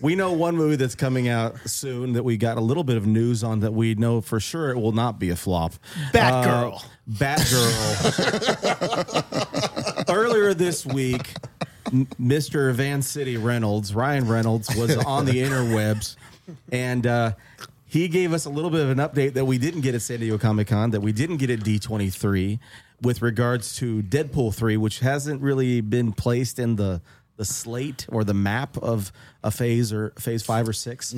we 0.02 0.16
know 0.16 0.34
one 0.34 0.56
movie 0.56 0.76
that's 0.76 0.96
coming 0.96 1.28
out 1.28 1.58
soon 1.70 2.14
that 2.14 2.24
we 2.24 2.38
got 2.38 2.58
a 2.58 2.62
little 2.62 2.84
bit 2.84 2.98
of 2.98 3.06
news 3.08 3.44
on 3.44 3.60
that 3.62 3.74
we 3.74 3.96
know 3.96 4.22
for 4.22 4.40
sure 4.40 4.70
it 4.72 4.78
will 4.78 4.92
not 4.92 5.20
be 5.20 5.30
a 5.30 5.36
flop. 5.36 5.74
Batgirl. 6.14 6.76
Uh, 6.76 6.80
Batgirl. 7.12 9.24
Earlier 10.10 10.54
this 10.54 10.86
week, 10.86 11.34
M- 11.92 12.06
Mr. 12.20 12.74
Vancity 12.74 13.38
Reynolds, 13.38 13.94
Ryan 13.96 14.28
Reynolds, 14.28 14.74
was 14.76 14.96
on 14.98 15.26
the 15.26 15.42
interwebs 15.44 16.16
and 16.72 17.06
uh, 17.06 17.32
he 17.86 18.08
gave 18.08 18.34
us 18.34 18.46
a 18.46 18.50
little 18.50 18.70
bit 18.70 18.82
of 18.82 18.90
an 18.90 18.98
update 18.98 19.34
that 19.34 19.46
we 19.46 19.58
didn't 19.58 19.82
get 19.82 19.96
at 19.96 20.02
San 20.02 20.20
Diego 20.20 20.38
Comic 20.38 20.68
Con, 20.68 20.92
that 20.92 21.02
we 21.02 21.12
didn't 21.12 21.38
get 21.38 21.50
at 21.50 21.60
D23 21.60 22.60
with 23.02 23.22
regards 23.22 23.76
to 23.78 24.02
Deadpool 24.04 24.54
3, 24.54 24.78
which 24.78 25.00
hasn't 25.00 25.42
really 25.42 25.82
been 25.82 26.12
placed 26.12 26.60
in 26.60 26.76
the 26.76 27.02
the 27.38 27.46
slate 27.46 28.06
or 28.10 28.24
the 28.24 28.34
map 28.34 28.78
of 28.78 29.12
a 29.44 29.52
phase 29.52 29.94
or 29.94 30.12
phase 30.20 30.44
five 30.44 30.68
or 30.68 30.74
6 30.74 31.16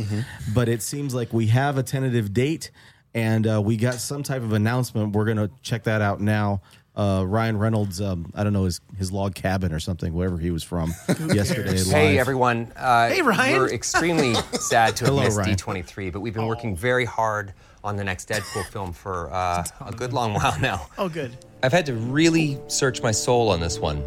but 0.54 0.70
it 0.70 0.82
seems 0.82 1.16
like 1.16 1.34
we 1.34 1.48
have 1.48 1.78
a 1.78 1.84
tentative 1.84 2.34
date 2.34 2.72
and 3.14 3.48
uh, 3.48 3.62
we 3.62 3.76
got 3.78 3.96
some 3.96 4.22
type 4.22 4.42
of 4.44 4.54
announcement 4.54 5.16
we're 5.16 5.26
going 5.26 5.38
to 5.38 5.50
check 5.62 5.84
that 5.84 6.02
out 6.02 6.22
now 6.22 6.62
uh, 6.96 7.24
Ryan 7.26 7.58
Reynolds, 7.58 8.02
um, 8.02 8.30
I 8.36 8.44
don't 8.44 8.52
know 8.52 8.66
his 8.66 8.82
his 8.98 9.10
log 9.10 9.34
cabin 9.34 9.72
or 9.72 9.80
something, 9.80 10.14
wherever 10.14 10.38
he 10.38 10.52
was 10.52 10.64
from 10.64 10.90
yesterday. 11.34 11.78
Live. 11.78 11.88
Hey 11.88 12.20
everyone. 12.20 12.74
Uh, 12.76 13.08
Hey, 13.08 13.22
Ryan. 13.22 13.58
We're 13.58 13.72
extremely 13.74 14.34
sad 14.60 14.98
to 14.98 15.06
have 15.06 15.14
Hello, 15.14 15.24
missed 15.24 15.38
Ryan. 15.38 15.56
D23, 15.56 16.12
but 16.12 16.20
we've 16.20 16.34
been 16.34 16.48
working 16.48 16.76
very 16.76 17.06
hard 17.06 17.54
on 17.86 17.96
the 17.96 18.04
next 18.04 18.28
Deadpool 18.28 18.66
film 18.66 18.92
for 18.92 19.32
uh, 19.32 19.64
a 19.86 19.94
good 19.94 20.12
long 20.12 20.34
while 20.34 20.60
now. 20.60 20.88
Oh, 20.98 21.08
good. 21.08 21.38
I've 21.64 21.72
had 21.72 21.86
to 21.86 21.94
really 21.94 22.60
search 22.68 23.02
my 23.02 23.12
soul 23.12 23.48
on 23.50 23.62
this 23.62 23.80
one. 23.80 24.04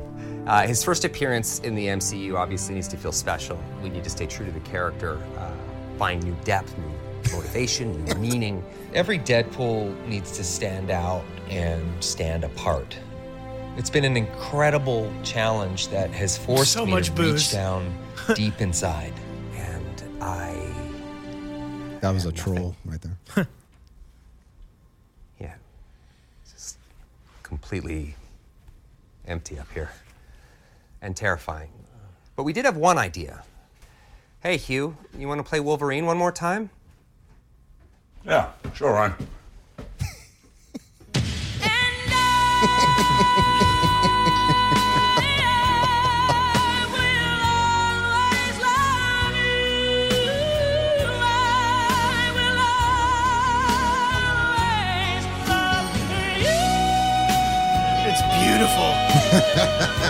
Uh, 0.46 0.66
his 0.66 0.82
first 0.82 1.04
appearance 1.04 1.60
in 1.60 1.74
the 1.74 1.86
MCU 1.86 2.34
obviously 2.36 2.74
needs 2.74 2.88
to 2.88 2.96
feel 2.96 3.12
special. 3.12 3.62
We 3.82 3.90
need 3.90 4.02
to 4.04 4.10
stay 4.10 4.26
true 4.26 4.44
to 4.44 4.52
the 4.52 4.60
character, 4.60 5.18
uh, 5.38 5.52
find 5.98 6.22
new 6.24 6.36
depth, 6.44 6.76
new 6.78 7.32
motivation, 7.36 8.04
new 8.04 8.14
meaning. 8.18 8.64
Every 8.92 9.18
Deadpool 9.20 10.04
needs 10.06 10.32
to 10.32 10.42
stand 10.44 10.90
out 10.90 11.22
and 11.48 11.82
stand 12.02 12.42
apart. 12.44 12.96
It's 13.76 13.88
been 13.88 14.04
an 14.04 14.16
incredible 14.16 15.10
challenge 15.22 15.88
that 15.88 16.10
has 16.10 16.36
forced 16.36 16.72
So 16.72 16.84
me 16.84 16.90
much 16.92 17.06
to 17.06 17.12
booze. 17.12 17.32
reach 17.34 17.52
down 17.52 17.96
deep 18.34 18.60
inside. 18.60 19.12
And 19.54 20.02
I, 20.20 20.54
That 22.00 22.10
was 22.10 22.26
a 22.26 22.32
troll 22.32 22.74
right 22.84 23.00
there. 23.00 23.46
yeah, 25.40 25.54
it's 26.42 26.52
just 26.52 26.78
completely 27.44 28.16
empty 29.26 29.56
up 29.58 29.68
here 29.72 29.90
and 31.02 31.16
terrifying. 31.16 31.68
But 32.36 32.44
we 32.44 32.54
did 32.54 32.64
have 32.64 32.76
one 32.76 32.96
idea. 32.96 33.42
Hey, 34.40 34.56
Hugh, 34.56 34.96
you 35.18 35.28
want 35.28 35.38
to 35.40 35.44
play 35.44 35.60
Wolverine 35.60 36.06
one 36.06 36.16
more 36.16 36.32
time? 36.32 36.70
Yeah, 38.24 38.52
sure, 38.72 38.92
Ryan. 38.92 39.14
It's 58.04 58.22
beautiful. 58.42 59.98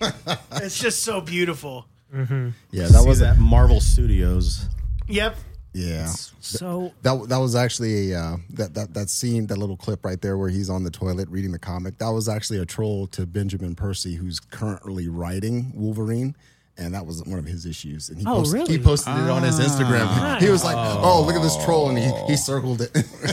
Ugh. 0.00 0.14
It's 0.62 0.78
just 0.80 1.02
so 1.02 1.20
beautiful. 1.20 1.86
Yeah, 2.12 2.50
that 2.72 2.88
See 3.02 3.08
was 3.08 3.18
that 3.18 3.38
Marvel 3.38 3.80
Studios. 3.80 4.66
Yep. 5.08 5.36
Yeah. 5.74 6.06
So 6.40 6.92
That 7.02 7.28
that 7.28 7.36
was 7.36 7.54
actually 7.54 8.12
a 8.12 8.18
uh, 8.20 8.36
that 8.54 8.72
that 8.74 8.94
that 8.94 9.10
scene, 9.10 9.46
that 9.48 9.58
little 9.58 9.76
clip 9.76 10.02
right 10.04 10.20
there 10.20 10.38
where 10.38 10.48
he's 10.48 10.70
on 10.70 10.82
the 10.84 10.90
toilet 10.90 11.28
reading 11.28 11.52
the 11.52 11.58
comic. 11.58 11.98
That 11.98 12.08
was 12.10 12.28
actually 12.28 12.58
a 12.60 12.64
troll 12.64 13.06
to 13.08 13.26
Benjamin 13.26 13.74
Percy, 13.74 14.14
who's 14.14 14.40
currently 14.40 15.08
writing 15.08 15.72
Wolverine. 15.74 16.34
And 16.78 16.94
that 16.94 17.06
was 17.06 17.22
one 17.24 17.38
of 17.38 17.46
his 17.46 17.64
issues. 17.66 18.08
And 18.10 18.18
he, 18.18 18.24
Oh, 18.26 18.36
posted, 18.36 18.54
really? 18.54 18.72
he 18.76 18.78
posted 18.82 19.12
it 19.14 19.30
on 19.30 19.42
his 19.42 19.58
Instagram. 19.60 20.40
He 20.40 20.48
was 20.50 20.62
like, 20.64 20.76
"Oh, 20.76 21.22
look 21.26 21.34
at 21.36 21.42
this 21.42 21.56
troll," 21.64 21.88
and 21.90 21.98
he, 21.98 22.10
he 22.26 22.36
circled 22.36 22.80
it. 22.82 22.90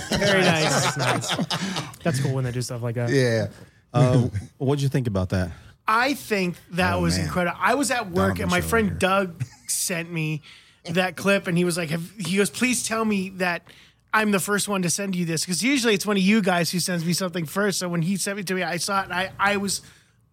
very 0.10 0.42
nice. 0.46 0.98
nice. 0.98 1.36
That's 2.04 2.20
cool 2.22 2.34
when 2.34 2.44
they 2.46 2.52
do 2.52 2.62
stuff 2.62 2.82
like 2.82 2.96
that. 2.96 3.10
yeah, 3.10 3.48
Uh, 3.94 4.28
what'd 4.58 4.82
you 4.82 4.90
think 4.90 5.08
about 5.08 5.30
that? 5.30 5.52
I 5.88 6.14
think 6.14 6.56
that 6.72 6.96
Oh, 6.96 7.02
was 7.02 7.18
man. 7.18 7.26
incredible. 7.28 7.58
I 7.60 7.76
was 7.76 7.92
at 7.92 8.10
work 8.10 8.40
and 8.40 8.50
my 8.50 8.62
friend 8.62 8.90
here. 8.90 8.98
Doug 8.98 9.44
sent 9.68 10.12
me 10.12 10.42
that 10.86 11.16
clip 11.16 11.48
and 11.48 11.58
he 11.58 11.66
was 11.66 11.78
like, 11.78 11.90
have, 11.90 12.10
he 12.18 12.38
goes, 12.38 12.50
please 12.50 12.86
tell 12.88 13.04
me 13.04 13.30
that 13.38 13.64
I'm 14.14 14.32
the 14.32 14.40
first 14.40 14.68
one 14.68 14.82
to 14.84 14.90
send 14.90 15.16
you 15.16 15.26
this 15.26 15.44
because 15.44 15.64
usually 15.64 15.94
it's 15.94 16.06
one 16.06 16.18
of 16.18 16.24
you 16.24 16.42
guys 16.42 16.72
who 16.72 16.80
sends 16.80 17.04
me 17.04 17.14
something 17.14 17.46
first. 17.46 17.80
So 17.80 17.90
when 17.90 18.02
he 18.02 18.16
sent 18.18 18.40
it 18.40 18.48
to 18.48 18.54
me, 18.54 18.64
I 18.64 18.78
saw 18.78 19.02
it 19.02 19.06
and 19.06 19.14
I, 19.14 19.32
I 19.40 19.58
was, 19.58 19.82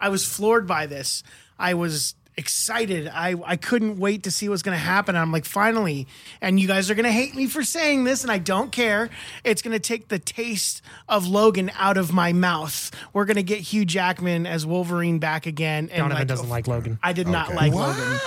I 0.01 0.09
was 0.09 0.25
floored 0.25 0.67
by 0.67 0.87
this. 0.87 1.23
I 1.59 1.75
was 1.75 2.15
excited. 2.41 3.07
I, 3.07 3.37
I 3.45 3.57
couldn't 3.57 3.99
wait 3.99 4.25
to 4.25 4.31
see 4.33 4.49
what's 4.49 4.63
going 4.63 4.77
to 4.77 4.83
happen. 4.83 5.15
I'm 5.15 5.31
like, 5.31 5.45
finally. 5.45 6.09
And 6.41 6.59
you 6.59 6.67
guys 6.67 6.91
are 6.91 6.97
going 6.97 7.05
to 7.05 7.13
hate 7.13 7.37
me 7.37 7.47
for 7.47 7.63
saying 7.63 8.03
this, 8.03 8.23
and 8.23 8.33
I 8.33 8.39
don't 8.39 8.73
care. 8.73 9.11
It's 9.45 9.63
going 9.63 9.75
to 9.75 9.79
take 9.79 10.09
the 10.09 10.19
taste 10.19 10.83
of 11.09 11.29
Logan 11.29 11.71
out 11.79 11.97
of 11.97 12.13
my 12.13 12.33
mouth. 12.33 12.91
We're 13.13 13.27
going 13.27 13.37
to 13.37 13.45
get 13.45 13.61
Hugh 13.61 13.85
Jackman 13.85 14.47
as 14.47 14.67
Wolverine 14.67 15.21
back 15.21 15.47
again. 15.47 15.91
And 15.93 15.99
Donovan 15.99 16.17
like, 16.17 16.27
doesn't 16.27 16.49
like 16.49 16.67
Logan. 16.67 16.99
I 17.03 17.13
did 17.13 17.29
not 17.29 17.55
like 17.55 17.73
Logan. 17.73 18.19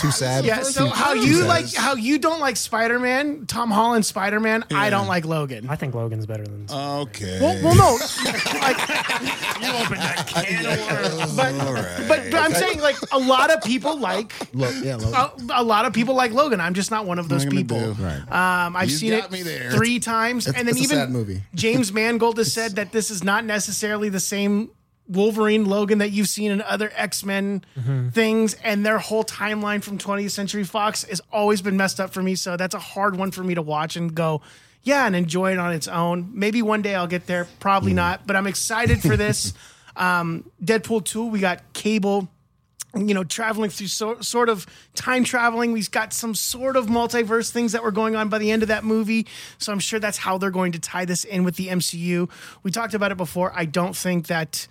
Too 0.00 0.10
sad. 0.10 0.44
Yeah, 0.44 0.62
so 0.62 0.86
Too- 0.86 0.90
how 0.92 1.14
too 1.14 1.20
you 1.26 1.38
sad. 1.40 1.48
like 1.48 1.74
how 1.74 1.94
you 1.94 2.18
don't 2.18 2.40
like 2.40 2.56
Spider 2.56 2.98
Man, 2.98 3.46
Tom 3.46 3.70
Holland 3.70 4.04
Spider 4.06 4.40
Man. 4.40 4.64
I 4.72 4.90
don't 4.90 5.06
like 5.06 5.24
Logan. 5.24 5.68
I 5.68 5.76
think 5.76 5.94
Logan's 5.94 6.26
better 6.26 6.44
than. 6.44 6.66
Okay. 6.70 7.38
Well, 7.40 7.62
well, 7.64 7.74
no, 7.76 7.98
like, 8.60 8.78
you 9.60 9.72
opened 9.72 10.00
that 10.00 10.24
can 10.28 10.66
of 10.66 11.36
but, 11.36 12.08
but 12.08 12.30
but 12.30 12.34
I'm 12.40 12.52
saying 12.54 12.80
like 12.80 12.96
a 13.12 13.18
lot 13.18 13.50
of 13.52 13.62
people 13.62 13.98
like 13.98 14.32
Lo- 14.54 14.70
yeah, 14.82 14.96
Logan. 14.96 15.50
a, 15.50 15.60
a 15.60 15.64
lot 15.64 15.84
of 15.84 15.92
people 15.92 16.14
like 16.14 16.32
Logan. 16.32 16.60
I'm 16.60 16.74
just 16.74 16.90
not 16.90 17.06
one 17.06 17.18
of 17.18 17.28
those 17.28 17.44
What 17.44 17.52
are 17.54 17.56
you 17.56 17.64
people. 17.64 17.94
gonna 17.94 18.24
do? 18.28 18.32
Um, 18.32 18.76
I've 18.76 18.90
You 18.90 18.96
seen 18.96 19.12
it 19.12 19.24
three 19.72 19.98
times, 20.00 20.46
It's- 20.46 20.58
and 20.58 20.68
then 20.68 20.74
it's 20.76 20.80
a 20.80 20.84
even 20.84 20.96
sad 20.96 21.10
movie. 21.10 21.42
James 21.54 21.92
Mangold 22.00 22.38
has 22.38 22.52
said 22.52 22.76
that 22.76 22.92
this 22.92 23.10
is 23.10 23.22
not 23.24 23.44
necessarily 23.44 24.08
the 24.08 24.20
same 24.20 24.70
Wolverine 25.10 25.64
Logan 25.64 25.98
that 25.98 26.10
you've 26.10 26.28
seen 26.28 26.50
in 26.50 26.62
other 26.62 26.90
X 26.94 27.24
Men 27.24 27.64
things, 28.12 28.54
and 28.62 28.86
their 28.86 28.98
whole 28.98 29.24
timeline 29.24 29.82
from 29.82 29.98
20th 29.98 30.30
Century 30.30 30.64
Fox 30.64 31.04
has 31.04 31.20
always 31.32 31.60
been 31.62 31.76
messed 31.76 32.00
up 32.00 32.12
for 32.12 32.22
me. 32.22 32.34
So 32.34 32.56
that's 32.56 32.74
a 32.74 32.78
hard 32.78 33.16
one 33.16 33.30
for 33.30 33.42
me 33.42 33.54
to 33.54 33.62
watch 33.62 33.96
and 33.96 34.14
go, 34.14 34.40
yeah, 34.82 35.06
and 35.06 35.14
enjoy 35.14 35.52
it 35.52 35.58
on 35.58 35.72
its 35.72 35.88
own. 35.88 36.30
Maybe 36.32 36.62
one 36.62 36.82
day 36.82 36.94
I'll 36.94 37.06
get 37.06 37.26
there, 37.26 37.46
probably 37.58 37.92
not, 37.92 38.26
but 38.26 38.36
I'm 38.36 38.46
excited 38.46 39.02
for 39.02 39.16
this. 39.16 39.52
um, 39.96 40.50
Deadpool 40.62 41.04
2, 41.04 41.26
we 41.26 41.40
got 41.40 41.72
Cable 41.72 42.28
you 42.96 43.14
know, 43.14 43.22
traveling 43.22 43.70
through 43.70 43.86
so, 43.86 44.20
sort 44.20 44.48
of 44.48 44.66
time 44.94 45.22
traveling. 45.22 45.72
We've 45.72 45.90
got 45.90 46.12
some 46.12 46.34
sort 46.34 46.76
of 46.76 46.86
multiverse 46.86 47.50
things 47.50 47.72
that 47.72 47.84
were 47.84 47.92
going 47.92 48.16
on 48.16 48.28
by 48.28 48.38
the 48.38 48.50
end 48.50 48.62
of 48.62 48.68
that 48.68 48.82
movie. 48.84 49.26
So 49.58 49.72
I'm 49.72 49.78
sure 49.78 50.00
that's 50.00 50.18
how 50.18 50.38
they're 50.38 50.50
going 50.50 50.72
to 50.72 50.80
tie 50.80 51.04
this 51.04 51.24
in 51.24 51.44
with 51.44 51.56
the 51.56 51.68
MCU. 51.68 52.28
We 52.62 52.70
talked 52.70 52.94
about 52.94 53.12
it 53.12 53.16
before. 53.16 53.52
I 53.54 53.64
don't 53.64 53.94
think 53.94 54.26
that 54.26 54.66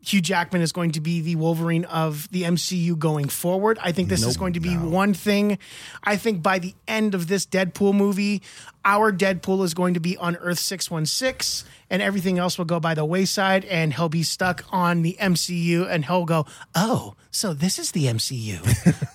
Hugh 0.00 0.20
Jackman 0.20 0.62
is 0.62 0.72
going 0.72 0.92
to 0.92 1.00
be 1.00 1.20
the 1.20 1.36
Wolverine 1.36 1.84
of 1.86 2.30
the 2.30 2.44
MCU 2.44 2.98
going 2.98 3.28
forward. 3.28 3.78
I 3.82 3.92
think 3.92 4.08
this 4.08 4.24
is 4.24 4.36
going 4.36 4.52
to 4.54 4.60
be 4.60 4.76
one 4.76 5.12
thing. 5.12 5.58
I 6.04 6.16
think 6.16 6.42
by 6.42 6.58
the 6.58 6.74
end 6.86 7.14
of 7.14 7.26
this 7.26 7.44
Deadpool 7.44 7.94
movie, 7.94 8.42
our 8.84 9.12
Deadpool 9.12 9.64
is 9.64 9.74
going 9.74 9.94
to 9.94 10.00
be 10.00 10.16
on 10.16 10.36
Earth 10.36 10.60
616 10.60 11.68
and 11.90 12.00
everything 12.00 12.38
else 12.38 12.58
will 12.58 12.64
go 12.64 12.80
by 12.80 12.94
the 12.94 13.04
wayside 13.04 13.64
and 13.64 13.94
he'll 13.94 14.08
be 14.08 14.22
stuck 14.22 14.64
on 14.70 15.02
the 15.02 15.16
MCU 15.20 15.88
and 15.88 16.04
he'll 16.04 16.24
go, 16.24 16.46
"Oh, 16.74 17.14
so 17.30 17.52
this 17.52 17.78
is 17.78 17.92
the 17.92 18.06
MCU. 18.06 18.60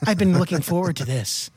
I've 0.05 0.17
been 0.17 0.37
looking 0.37 0.61
forward 0.61 0.95
to 0.97 1.05
this." 1.05 1.49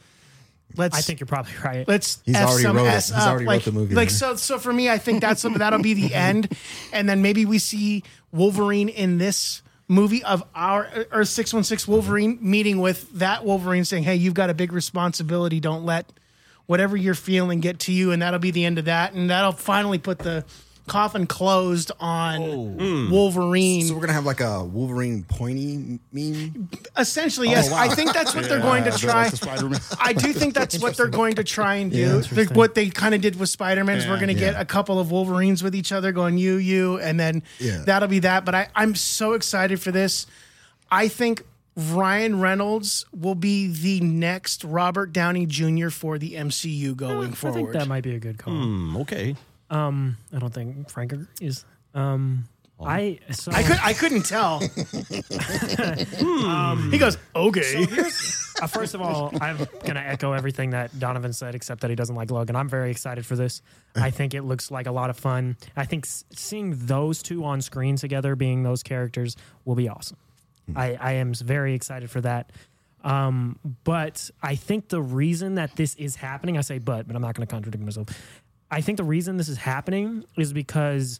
Let's 0.77 0.97
I 0.97 1.01
think 1.01 1.21
you're 1.21 1.27
probably 1.27 1.53
right. 1.65 1.87
Let's 1.89 2.21
He's 2.25 2.37
F 2.37 2.49
already 2.49 2.63
some 2.63 2.77
wrote 2.77 2.87
it. 2.87 2.89
S 2.89 3.09
He's 3.09 3.17
up. 3.19 3.29
already 3.29 3.45
wrote 3.47 3.51
like, 3.53 3.65
the 3.65 3.73
movie, 3.73 3.95
Like 3.95 4.11
so, 4.11 4.37
so 4.37 4.59
for 4.59 4.73
me, 4.73 4.89
I 4.91 4.99
think 4.99 5.21
that's 5.21 5.43
that'll 5.43 5.83
be 5.83 5.95
the 5.95 6.15
end, 6.29 6.57
and 6.93 7.09
then 7.09 7.23
maybe 7.23 7.45
we 7.45 7.59
see 7.59 8.03
Wolverine 8.33 8.89
in 8.89 9.19
this 9.19 9.63
movie 9.89 10.23
of 10.25 10.43
our 10.55 10.89
Earth 11.13 11.29
six 11.29 11.55
one 11.55 11.65
six 11.65 11.87
Wolverine 11.87 12.39
meeting 12.41 12.81
with 12.81 13.11
that 13.19 13.45
Wolverine, 13.45 13.85
saying, 13.85 14.03
"Hey, 14.05 14.17
you've 14.17 14.35
got 14.35 14.51
a 14.51 14.55
big 14.55 14.73
responsibility. 14.73 15.61
Don't 15.61 15.85
let 15.85 16.13
whatever 16.67 16.97
you're 16.97 17.15
feeling 17.15 17.61
get 17.61 17.79
to 17.81 17.93
you," 17.93 18.13
and 18.13 18.21
that'll 18.23 18.41
be 18.41 18.51
the 18.51 18.65
end 18.65 18.79
of 18.79 18.85
that, 18.87 19.13
and 19.13 19.31
that'll 19.31 19.53
finally 19.53 19.99
put 19.99 20.19
the 20.19 20.45
coffin 20.87 21.27
closed 21.27 21.91
on 22.01 23.11
Wolverine. 23.11 23.83
So 23.87 23.95
we're 23.95 24.01
gonna 24.01 24.13
have 24.13 24.25
like 24.27 24.41
a 24.41 24.65
Wolverine 24.65 25.25
pointy 25.25 25.99
meme. 26.13 26.69
Essentially, 26.97 27.49
yes. 27.51 27.73
I 27.73 27.89
think 27.89 28.13
that's 28.13 28.35
what 28.35 28.45
they're 28.49 28.61
going 28.61 28.85
to 28.85 28.91
Yeah, 28.91 28.97
try. 28.97 29.29
the 29.29 29.37
Spider-Man. 29.37 29.81
I 30.01 30.13
do 30.13 30.33
think 30.33 30.55
that's 30.55 30.79
what 30.81 30.97
they're 30.97 31.09
going 31.09 31.35
to 31.37 31.45
try 31.45 31.77
and 31.77 31.91
do. 31.91 32.21
They're- 32.23 32.47
what 32.55 32.75
they 32.75 32.89
kind 32.89 33.15
of 33.15 33.21
did 33.21 33.39
with 33.39 33.49
Spider 33.49 33.85
Man 33.85 33.99
is 33.99 34.07
we're 34.07 34.17
going 34.17 34.29
to 34.29 34.35
get 34.35 34.55
Yeah. 34.55 34.61
a 34.61 34.65
couple 34.65 34.99
of 35.01 35.11
Wolverines 35.11 35.63
with 35.63 35.75
each 35.75 35.93
other 35.93 36.13
going 36.13 36.39
you, 36.39 36.57
you, 36.57 36.99
and 37.01 37.19
then 37.19 37.43
Yeah. 37.59 37.83
that'll 37.85 38.09
be 38.09 38.21
that. 38.21 38.45
But 38.45 38.55
I, 38.55 38.69
I'm 38.75 38.95
so 38.95 39.33
excited 39.33 39.81
for 39.81 39.91
this. 39.93 40.27
I 40.91 41.09
think 41.09 41.43
Ryan 41.77 42.41
Reynolds 42.41 43.05
will 43.15 43.35
be 43.35 43.67
the 43.67 44.01
next 44.01 44.65
Robert 44.65 45.13
Downey 45.13 45.45
Jr. 45.47 45.91
for 45.91 46.17
the 46.19 46.35
MCU 46.37 46.95
going 46.95 47.33
I 47.33 47.35
forward. 47.35 47.57
think 47.57 47.73
that 47.73 47.87
might 47.89 48.03
be 48.05 48.15
a 48.15 48.19
good 48.19 48.39
call. 48.39 48.55
Hmm, 48.55 48.97
okay. 48.99 49.37
Um, 49.71 50.17
I 50.33 50.39
don't 50.39 50.53
think 50.53 50.91
Frank 50.91 51.15
is. 51.41 51.65
Um, 51.95 52.45
I 52.79 53.21
so 53.31 53.53
I 53.53 53.63
could 53.63 53.79
I 53.83 53.95
couldn't 53.95 54.27
tell. 54.27 54.59
he 56.91 56.99
goes 56.99 57.17
okay. 57.35 57.87
uh, 58.61 58.67
first 58.67 58.95
of 58.95 59.01
all, 59.01 59.33
I'm 59.41 59.67
gonna 59.85 60.01
echo 60.01 60.33
everything 60.33 60.71
that 60.71 60.99
Donovan 60.99 61.33
said, 61.33 61.55
except 61.55 61.81
that 61.81 61.91
he 61.91 61.97
doesn't 61.97 62.17
like 62.17 62.31
Logan. 62.31 62.55
I'm 62.55 62.69
very 62.69 62.91
excited 62.91 63.25
for 63.25 63.35
this. 63.35 63.63
I 63.95 64.11
think 64.11 64.35
it 64.35 64.43
looks 64.43 64.71
like 64.71 64.87
a 64.87 64.93
lot 64.93 65.09
of 65.09 65.19
fun. 65.19 65.57
I 65.75 65.87
think 65.87 66.05
s- 66.05 66.25
seeing 66.35 66.75
those 66.87 67.23
two 67.23 67.45
on 67.45 67.63
screen 67.63 67.97
together, 67.97 68.37
being 68.37 68.63
those 68.63 68.83
characters, 68.83 69.37
will 69.65 69.75
be 69.75 69.89
awesome. 69.89 70.19
I, 70.75 70.99
I 71.01 71.13
am 71.13 71.33
very 71.33 71.75
excited 71.75 72.11
for 72.11 72.21
that. 72.23 72.51
Um, 73.05 73.59
but 73.85 74.29
I 74.43 74.57
think 74.57 74.89
the 74.89 75.01
reason 75.01 75.55
that 75.55 75.77
this 75.77 75.95
is 75.95 76.17
happening, 76.17 76.59
I 76.59 76.63
say 76.63 76.79
but, 76.79 77.07
but 77.07 77.15
I'm 77.15 77.23
not 77.23 77.37
going 77.37 77.47
to 77.47 77.51
contradict 77.51 77.85
myself. 77.85 78.09
I 78.71 78.81
think 78.81 78.97
the 78.97 79.05
reason 79.05 79.37
this 79.37 79.49
is 79.49 79.59
happening 79.59 80.25
is 80.37 80.53
because 80.53 81.19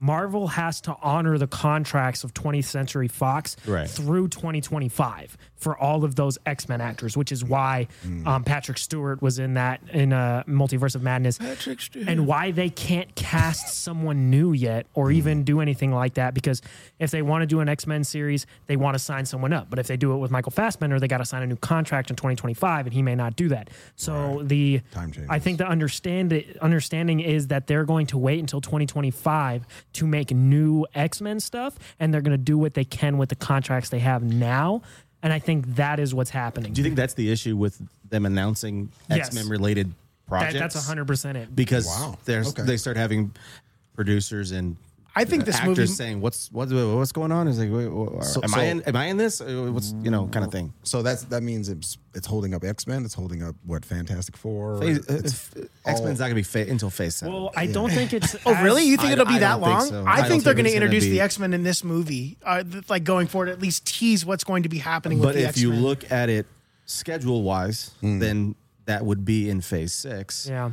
Marvel 0.00 0.46
has 0.48 0.80
to 0.82 0.96
honor 1.02 1.38
the 1.38 1.46
contracts 1.46 2.22
of 2.24 2.32
20th 2.34 2.64
Century 2.64 3.08
Fox 3.08 3.56
Right. 3.66 3.88
through 3.88 4.28
2025 4.28 5.36
for 5.56 5.76
all 5.76 6.04
of 6.04 6.14
those 6.14 6.38
X 6.46 6.68
Men 6.68 6.80
actors, 6.80 7.16
which 7.16 7.32
is 7.32 7.44
why 7.44 7.88
um, 8.26 8.44
Patrick 8.44 8.78
Stewart 8.78 9.20
was 9.20 9.40
in 9.40 9.54
that 9.54 9.80
in 9.92 10.12
uh, 10.12 10.44
Multiverse 10.46 10.94
of 10.94 11.02
Madness, 11.02 11.38
and 12.06 12.26
why 12.28 12.52
they 12.52 12.70
can't 12.70 13.12
cast 13.16 13.68
someone 13.82 14.30
new 14.30 14.52
yet 14.52 14.86
or 14.94 15.10
even 15.10 15.42
do 15.42 15.60
anything 15.60 15.92
like 15.92 16.14
that. 16.14 16.32
Because 16.32 16.62
if 17.00 17.10
they 17.10 17.22
want 17.22 17.42
to 17.42 17.46
do 17.46 17.58
an 17.58 17.68
X 17.68 17.86
Men 17.88 18.04
series, 18.04 18.46
they 18.66 18.76
want 18.76 18.94
to 18.94 19.00
sign 19.00 19.26
someone 19.26 19.52
up. 19.52 19.68
But 19.68 19.80
if 19.80 19.88
they 19.88 19.96
do 19.96 20.12
it 20.14 20.18
with 20.18 20.30
Michael 20.30 20.52
Fassbender, 20.52 21.00
they 21.00 21.08
got 21.08 21.18
to 21.18 21.24
sign 21.24 21.42
a 21.42 21.46
new 21.46 21.56
contract 21.56 22.10
in 22.10 22.14
2025, 22.16 22.86
and 22.86 22.94
he 22.94 23.02
may 23.02 23.16
not 23.16 23.34
do 23.34 23.48
that. 23.48 23.68
So 23.96 24.42
the 24.44 24.80
Time 24.92 25.10
changes. 25.10 25.26
I 25.28 25.40
think 25.40 25.58
the 25.58 25.66
understand 25.66 26.32
understanding 26.60 27.18
is 27.18 27.48
that 27.48 27.66
they're 27.66 27.84
going 27.84 28.06
to 28.08 28.18
wait 28.18 28.38
until 28.38 28.60
2025 28.60 29.66
to 29.94 30.06
make 30.06 30.30
new 30.30 30.86
X 30.94 31.20
Men 31.20 31.40
stuff, 31.40 31.78
and 31.98 32.12
they're 32.12 32.20
going 32.20 32.36
to 32.36 32.42
do 32.42 32.58
what 32.58 32.74
they 32.74 32.84
can 32.84 33.18
with 33.18 33.28
the 33.28 33.36
contracts 33.36 33.88
they 33.90 33.98
have 34.00 34.22
now. 34.22 34.82
And 35.22 35.32
I 35.32 35.38
think 35.38 35.66
that 35.76 35.98
is 35.98 36.14
what's 36.14 36.30
happening. 36.30 36.72
Do 36.72 36.80
you 36.80 36.84
think 36.84 36.96
that's 36.96 37.14
the 37.14 37.30
issue 37.30 37.56
with 37.56 37.80
them 38.08 38.24
announcing 38.26 38.90
X 39.10 39.32
Men 39.32 39.48
related 39.48 39.88
that, 39.88 40.28
projects? 40.28 40.58
that's 40.58 40.74
100 40.76 41.06
percent 41.06 41.38
it? 41.38 41.54
because 41.54 41.86
Wow. 41.86 42.18
Okay. 42.28 42.62
they 42.62 42.76
start 42.76 42.96
having 42.96 43.32
producers 43.94 44.52
and 44.52 44.76
I 45.16 45.24
think 45.24 45.44
this 45.46 45.56
actors 45.56 45.76
movie 45.78 45.86
saying 45.88 46.20
what's 46.20 46.48
what's 46.52 46.72
what's 46.72 47.10
going 47.12 47.32
on 47.32 47.48
is 47.48 47.58
like 47.58 47.72
wait, 47.72 47.88
wha- 47.88 48.20
So- 48.20 48.40
am 48.42 48.50
so- 48.50 48.60
I 48.60 48.64
in 48.64 48.82
am 48.82 48.94
I 48.94 49.06
in 49.06 49.16
this 49.16 49.40
Uh, 49.40 49.68
what's 49.72 49.92
you 50.02 50.10
know 50.12 50.28
kind 50.28 50.44
of 50.44 50.52
thing 50.52 50.72
So 50.84 51.02
that's 51.02 51.22
that 51.24 51.42
means 51.42 51.68
it's 51.68 51.98
it's 52.14 52.26
holding 52.26 52.54
up 52.54 52.62
X 52.62 52.86
Men. 52.86 53.04
It's 53.04 53.14
holding 53.14 53.42
up 53.42 53.56
what 53.64 53.84
Fantastic 53.84 54.36
Four. 54.36 54.80
Phase, 54.80 54.98
It's 55.08 55.50
X 55.84 56.00
Men's 56.02 56.20
not 56.20 56.26
gonna 56.26 56.34
be 56.36 56.42
fa- 56.42 56.68
until 56.68 56.90
Phase 56.90 57.16
Seven. 57.16 57.34
Well, 57.34 57.50
I 57.56 57.66
don't 57.66 57.90
think 57.90 58.12
it's. 58.12 58.36
Oh, 58.46 58.54
as- 58.54 58.62
really? 58.64 58.84
You 58.84 58.96
think 58.96 59.08
I- 59.08 59.12
it'll 59.14 59.24
be 59.24 59.34
I 59.34 59.38
that 59.40 59.60
don't 59.60 59.64
think 59.64 59.78
long? 59.80 59.88
so. 59.88 60.04
I, 60.04 60.10
I 60.12 60.16
think 60.16 60.28
don't 60.28 60.28
they're 60.28 60.28
think 60.28 60.44
going 60.44 60.56
to 60.56 60.60
it's 60.70 60.74
gonna 60.74 60.84
introduce 60.86 61.04
be- 61.04 61.10
the 61.10 61.20
X 61.20 61.38
Men 61.38 61.52
in 61.54 61.62
this 61.64 61.82
movie, 61.82 62.36
uh, 62.44 62.62
th- 62.62 62.88
like 62.88 63.02
going 63.04 63.26
forward. 63.26 63.48
At 63.48 63.60
least 63.60 63.86
tease 63.86 64.24
what's 64.24 64.44
going 64.44 64.62
to 64.64 64.68
be 64.68 64.78
happening 64.78 65.18
with 65.18 65.30
but 65.30 65.34
the 65.34 65.42
if 65.42 65.48
X 65.48 65.60
you 65.60 65.70
Men. 65.70 65.82
look 65.82 66.10
at 66.12 66.28
it 66.28 66.46
schedule 66.86 67.42
wise, 67.42 67.90
then 68.02 68.54
that 68.84 69.04
would 69.04 69.24
be 69.24 69.50
in 69.50 69.60
Phase 69.62 69.92
Six 69.92 70.46
Yeah. 70.48 70.70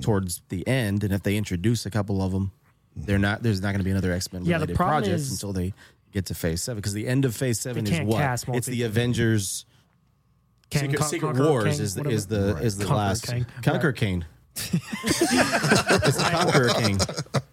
towards 0.00 0.42
the 0.50 0.66
end. 0.68 1.02
And 1.04 1.12
if 1.12 1.22
they 1.22 1.36
introduce 1.36 1.84
a 1.86 1.90
couple 1.90 2.22
of 2.22 2.32
them, 2.32 2.52
they're 2.96 3.18
not. 3.18 3.42
There's 3.42 3.60
not 3.60 3.68
going 3.68 3.78
to 3.78 3.84
be 3.84 3.90
another 3.90 4.12
X 4.12 4.32
Men 4.32 4.44
Yeah, 4.44 4.54
related 4.56 4.76
project 4.76 5.14
is- 5.14 5.30
until 5.30 5.52
they 5.52 5.72
get 6.12 6.26
to 6.26 6.34
Phase 6.34 6.62
Seven 6.62 6.78
because 6.78 6.94
the 6.94 7.06
end 7.06 7.24
of 7.24 7.36
Phase 7.36 7.60
Seven 7.60 7.86
is 7.86 8.00
what 8.00 8.18
cast 8.18 8.48
it's 8.48 8.66
the 8.66 8.72
multi- 8.72 8.82
Avengers. 8.84 9.66
Kang, 10.70 10.82
Secret, 10.82 10.98
Con- 10.98 11.08
Secret 11.08 11.26
Conqueror 11.28 11.50
Wars 11.50 11.64
Kang, 11.64 11.80
is 11.80 11.94
the 11.94 12.08
is 12.08 12.26
the 12.26 12.56
is 12.56 12.76
the 12.78 12.84
Conqueror 12.86 12.98
last 13.06 13.26
Kang. 13.26 13.46
Conqueror 13.62 13.92
King. 13.92 14.24
it's 14.56 16.16
the 16.16 16.28
Conqueror 16.32 16.68
King. 16.70 16.98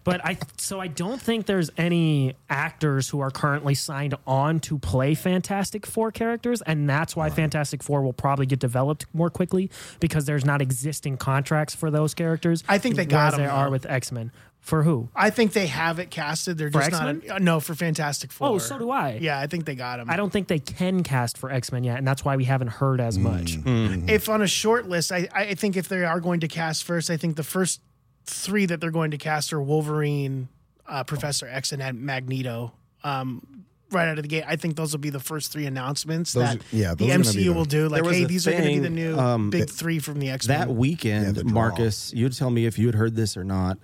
But 0.04 0.24
I 0.24 0.38
so 0.56 0.80
I 0.80 0.86
don't 0.88 1.20
think 1.20 1.46
there's 1.46 1.70
any 1.76 2.34
actors 2.50 3.08
who 3.08 3.20
are 3.20 3.30
currently 3.30 3.74
signed 3.74 4.14
on 4.26 4.58
to 4.60 4.78
play 4.78 5.14
Fantastic 5.14 5.86
Four 5.86 6.10
characters, 6.12 6.60
and 6.62 6.88
that's 6.88 7.14
why 7.14 7.30
Fantastic 7.30 7.82
Four 7.82 8.02
will 8.02 8.12
probably 8.12 8.46
get 8.46 8.58
developed 8.58 9.06
more 9.12 9.30
quickly 9.30 9.70
because 10.00 10.24
there's 10.24 10.44
not 10.44 10.60
existing 10.60 11.16
contracts 11.18 11.74
for 11.74 11.90
those 11.90 12.14
characters. 12.14 12.64
I 12.68 12.78
think 12.78 12.96
they 12.96 13.04
got 13.06 13.18
whereas 13.18 13.32
them, 13.34 13.40
there 13.42 13.52
are 13.52 13.70
with 13.70 13.86
X 13.86 14.10
Men. 14.10 14.32
For 14.64 14.82
who? 14.82 15.10
I 15.14 15.28
think 15.28 15.52
they 15.52 15.66
have 15.66 15.98
it 15.98 16.10
casted. 16.10 16.56
They're 16.56 16.70
For 16.70 16.78
just 16.80 16.92
not. 16.92 17.06
X-Men? 17.16 17.32
uh, 17.32 17.38
no, 17.38 17.60
for 17.60 17.74
Fantastic 17.74 18.32
Four. 18.32 18.48
Oh, 18.48 18.56
so 18.58 18.78
do 18.78 18.90
I. 18.90 19.18
Yeah, 19.20 19.38
I 19.38 19.46
think 19.46 19.66
they 19.66 19.74
got 19.74 20.00
him. 20.00 20.08
I 20.08 20.16
don't 20.16 20.30
think 20.32 20.48
they 20.48 20.58
can 20.58 21.02
cast 21.02 21.36
for 21.36 21.50
X 21.50 21.70
Men 21.70 21.84
yet, 21.84 21.98
and 21.98 22.08
that's 22.08 22.24
why 22.24 22.36
we 22.36 22.44
haven't 22.44 22.68
heard 22.68 22.98
as 22.98 23.18
much. 23.18 23.58
If 23.66 24.30
on 24.30 24.40
a 24.40 24.46
short 24.46 24.88
list, 24.88 25.12
I, 25.12 25.28
I 25.34 25.54
think 25.54 25.76
if 25.76 25.88
they 25.88 26.02
are 26.06 26.18
going 26.18 26.40
to 26.40 26.48
cast 26.48 26.84
first, 26.84 27.10
I 27.10 27.18
think 27.18 27.36
the 27.36 27.42
first 27.42 27.82
three 28.24 28.64
that 28.64 28.80
they're 28.80 28.90
going 28.90 29.10
to 29.10 29.18
cast 29.18 29.52
are 29.52 29.60
Wolverine, 29.60 30.48
uh, 30.86 31.04
Professor 31.04 31.46
X, 31.46 31.72
and 31.72 32.00
Magneto. 32.00 32.72
Um, 33.02 33.66
right 33.90 34.08
out 34.08 34.16
of 34.16 34.22
the 34.22 34.28
gate, 34.28 34.44
I 34.46 34.56
think 34.56 34.76
those 34.76 34.92
will 34.92 34.98
be 35.00 35.10
the 35.10 35.20
first 35.20 35.52
three 35.52 35.66
announcements 35.66 36.32
Those 36.32 36.54
that 36.54 36.62
yeah, 36.72 36.94
the 36.94 37.04
those 37.06 37.10
are 37.10 37.18
gonna 37.18 37.22
be 37.24 37.28
MCU 37.28 37.44
the- 37.44 37.52
will 37.52 37.64
do. 37.66 37.88
Like, 37.90 38.02
hey, 38.06 38.24
a 38.24 38.26
these 38.26 38.48
are 38.48 38.52
going 38.52 38.62
to 38.64 38.68
be 38.70 38.78
the 38.78 38.88
new 38.88 39.18
um, 39.18 39.50
big 39.50 39.66
that- 39.66 39.70
three 39.70 39.98
from 39.98 40.20
the 40.20 40.30
X 40.30 40.48
Men. 40.48 40.58
That 40.60 40.74
weekend, 40.74 41.34
the 41.36 41.42
draw. 41.44 41.52
Marcus, 41.52 42.14
you'd 42.14 42.32
tell 42.32 42.48
me 42.48 42.64
if 42.64 42.78
you 42.78 42.86
had 42.86 42.94
heard 42.94 43.14
this 43.14 43.36
or 43.36 43.44
not. 43.44 43.76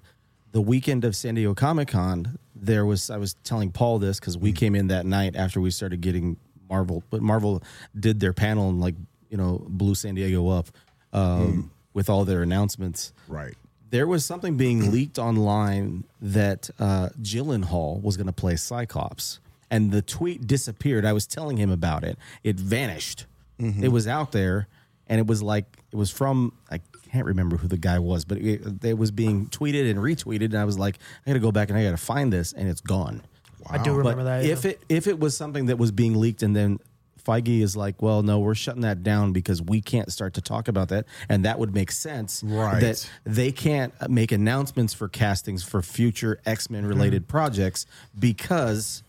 The 0.52 0.60
weekend 0.60 1.04
of 1.04 1.14
San 1.14 1.34
Diego 1.36 1.54
Comic 1.54 1.88
Con, 1.88 2.38
there 2.54 2.84
was 2.84 3.10
I 3.10 3.16
was 3.18 3.34
telling 3.44 3.70
Paul 3.70 3.98
this 3.98 4.18
because 4.18 4.36
we 4.36 4.52
came 4.52 4.74
in 4.74 4.88
that 4.88 5.06
night 5.06 5.36
after 5.36 5.60
we 5.60 5.70
started 5.70 6.00
getting 6.00 6.36
Marvel, 6.68 7.02
but 7.10 7.22
Marvel 7.22 7.62
did 7.98 8.20
their 8.20 8.32
panel 8.32 8.68
and 8.68 8.80
like 8.80 8.94
you 9.28 9.36
know 9.36 9.64
blew 9.68 9.94
San 9.94 10.14
Diego 10.14 10.48
up 10.48 10.68
um, 11.12 11.70
with 11.94 12.08
all 12.10 12.24
their 12.24 12.42
announcements. 12.42 13.12
Right. 13.28 13.54
There 13.90 14.06
was 14.06 14.24
something 14.24 14.56
being 14.56 14.92
leaked 14.92 15.18
online 15.18 16.04
that 16.20 16.70
uh, 16.78 17.08
Gyllenhaal 17.20 18.00
was 18.00 18.16
going 18.16 18.28
to 18.28 18.32
play 18.32 18.54
Cyclops, 18.56 19.40
and 19.70 19.90
the 19.90 20.02
tweet 20.02 20.46
disappeared. 20.46 21.04
I 21.04 21.12
was 21.12 21.26
telling 21.26 21.56
him 21.56 21.70
about 21.70 22.04
it. 22.04 22.16
It 22.44 22.58
vanished. 22.58 23.26
It 23.58 23.88
was 23.88 24.08
out 24.08 24.32
there, 24.32 24.68
and 25.11 25.18
it 25.18 25.27
was 25.27 25.42
like 25.42 25.66
it 25.92 25.96
was 25.96 26.11
from 26.11 26.53
I 26.70 26.81
can't 27.11 27.27
remember 27.27 27.57
who 27.57 27.68
the 27.68 27.77
guy 27.77 27.99
was, 27.99 28.25
but 28.25 28.38
it, 28.38 28.85
it 28.85 28.96
was 28.96 29.11
being 29.11 29.49
tweeted 29.49 29.90
and 29.90 29.99
retweeted, 29.99 30.46
and 30.46 30.59
I 30.59 30.64
was 30.64 30.79
like, 30.79 30.99
I 31.27 31.31
got 31.31 31.35
to 31.35 31.40
go 31.40 31.53
back 31.53 31.68
and 31.68 31.77
I 31.77 31.83
got 31.83 31.90
to 31.90 31.96
find 31.96 32.33
this, 32.33 32.53
and 32.53 32.68
it's 32.68 32.81
gone. 32.81 33.23
I 33.68 33.79
do 33.79 33.92
remember 33.92 34.23
But 34.23 34.42
that. 34.42 34.44
if 34.44 34.64
yeah. 34.64 34.70
it 34.70 34.83
if 34.88 35.07
it 35.07 35.18
was 35.18 35.37
something 35.37 35.66
that 35.66 35.77
was 35.77 35.92
being 35.92 36.14
leaked 36.14 36.42
and 36.42 36.57
then 36.57 36.79
Feige 37.23 37.61
is 37.61 37.77
like, 37.77 38.01
well, 38.01 38.23
no, 38.23 38.38
we're 38.38 38.55
shutting 38.55 38.81
that 38.83 39.03
down 39.03 39.33
because 39.33 39.61
we 39.61 39.83
can't 39.83 40.11
start 40.11 40.35
to 40.35 40.40
talk 40.40 40.68
about 40.68 40.88
that, 40.88 41.05
and 41.29 41.44
that 41.44 41.59
would 41.59 41.75
make 41.75 41.90
sense. 41.90 42.42
Right. 42.42 42.81
That 42.81 43.11
they 43.25 43.53
can't 43.53 43.92
make 44.09 44.33
announcements 44.33 44.94
for 44.94 45.09
castings 45.09 45.62
for 45.62 45.83
future 45.83 46.40
X 46.46 46.70
Men 46.70 46.87
related 46.87 47.25
mm-hmm. 47.25 47.31
projects 47.31 47.85
because 48.18 49.03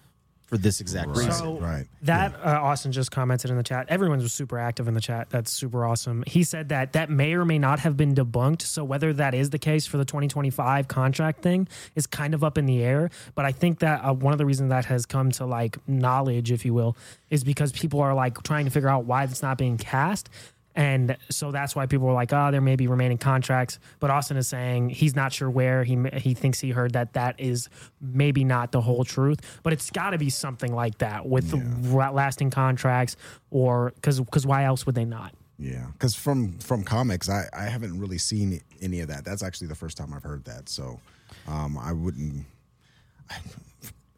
for 0.51 0.57
this 0.57 0.81
exact 0.81 1.07
reason. 1.11 1.31
So 1.31 1.59
right. 1.59 1.87
that 2.01 2.35
uh, 2.43 2.59
Austin 2.61 2.91
just 2.91 3.09
commented 3.09 3.49
in 3.51 3.55
the 3.55 3.63
chat. 3.63 3.85
Everyone 3.87 4.19
was 4.19 4.33
super 4.33 4.59
active 4.59 4.89
in 4.89 4.93
the 4.93 4.99
chat. 4.99 5.29
That's 5.29 5.49
super 5.49 5.85
awesome. 5.85 6.25
He 6.27 6.43
said 6.43 6.69
that 6.69 6.91
that 6.91 7.09
may 7.09 7.33
or 7.35 7.45
may 7.45 7.57
not 7.57 7.79
have 7.79 7.95
been 7.95 8.13
debunked. 8.13 8.61
So 8.63 8.83
whether 8.83 9.13
that 9.13 9.33
is 9.33 9.51
the 9.51 9.57
case 9.57 9.87
for 9.87 9.95
the 9.95 10.03
2025 10.03 10.89
contract 10.89 11.41
thing 11.41 11.69
is 11.95 12.05
kind 12.05 12.33
of 12.33 12.43
up 12.43 12.57
in 12.57 12.65
the 12.65 12.83
air. 12.83 13.09
But 13.33 13.45
I 13.45 13.53
think 13.53 13.79
that 13.79 14.03
uh, 14.03 14.13
one 14.13 14.33
of 14.33 14.39
the 14.39 14.45
reasons 14.45 14.71
that 14.71 14.83
has 14.85 15.05
come 15.05 15.31
to 15.31 15.45
like 15.45 15.77
knowledge, 15.87 16.51
if 16.51 16.65
you 16.65 16.73
will, 16.73 16.97
is 17.29 17.45
because 17.45 17.71
people 17.71 18.01
are 18.01 18.13
like 18.13 18.43
trying 18.43 18.65
to 18.65 18.71
figure 18.71 18.89
out 18.89 19.05
why 19.05 19.23
it's 19.23 19.41
not 19.41 19.57
being 19.57 19.77
cast. 19.77 20.29
And 20.75 21.17
so 21.29 21.51
that's 21.51 21.75
why 21.75 21.85
people 21.85 22.07
were 22.07 22.13
like, 22.13 22.31
"Oh, 22.31 22.49
there 22.51 22.61
may 22.61 22.75
be 22.75 22.87
remaining 22.87 23.17
contracts." 23.17 23.79
But 23.99 24.09
Austin 24.09 24.37
is 24.37 24.47
saying 24.47 24.89
he's 24.89 25.15
not 25.15 25.33
sure 25.33 25.49
where. 25.49 25.83
He 25.83 25.97
he 26.15 26.33
thinks 26.33 26.59
he 26.59 26.71
heard 26.71 26.93
that 26.93 27.13
that 27.13 27.39
is 27.39 27.67
maybe 27.99 28.43
not 28.43 28.71
the 28.71 28.81
whole 28.81 29.03
truth, 29.03 29.59
but 29.63 29.73
it's 29.73 29.89
got 29.89 30.11
to 30.11 30.17
be 30.17 30.29
something 30.29 30.73
like 30.73 30.99
that 30.99 31.27
with 31.27 31.53
ra- 31.91 32.11
lasting 32.11 32.51
contracts, 32.51 33.17
or 33.49 33.91
because 33.95 34.19
because 34.19 34.45
why 34.45 34.63
else 34.63 34.85
would 34.85 34.95
they 34.95 35.05
not? 35.05 35.33
Yeah, 35.59 35.87
because 35.93 36.15
from 36.15 36.57
from 36.59 36.83
comics, 36.83 37.29
I 37.29 37.47
I 37.53 37.65
haven't 37.65 37.99
really 37.99 38.17
seen 38.17 38.61
any 38.81 39.01
of 39.01 39.09
that. 39.09 39.25
That's 39.25 39.43
actually 39.43 39.67
the 39.67 39.75
first 39.75 39.97
time 39.97 40.13
I've 40.13 40.23
heard 40.23 40.45
that. 40.45 40.69
So, 40.69 40.99
um, 41.47 41.77
I 41.77 41.91
wouldn't. 41.91 42.45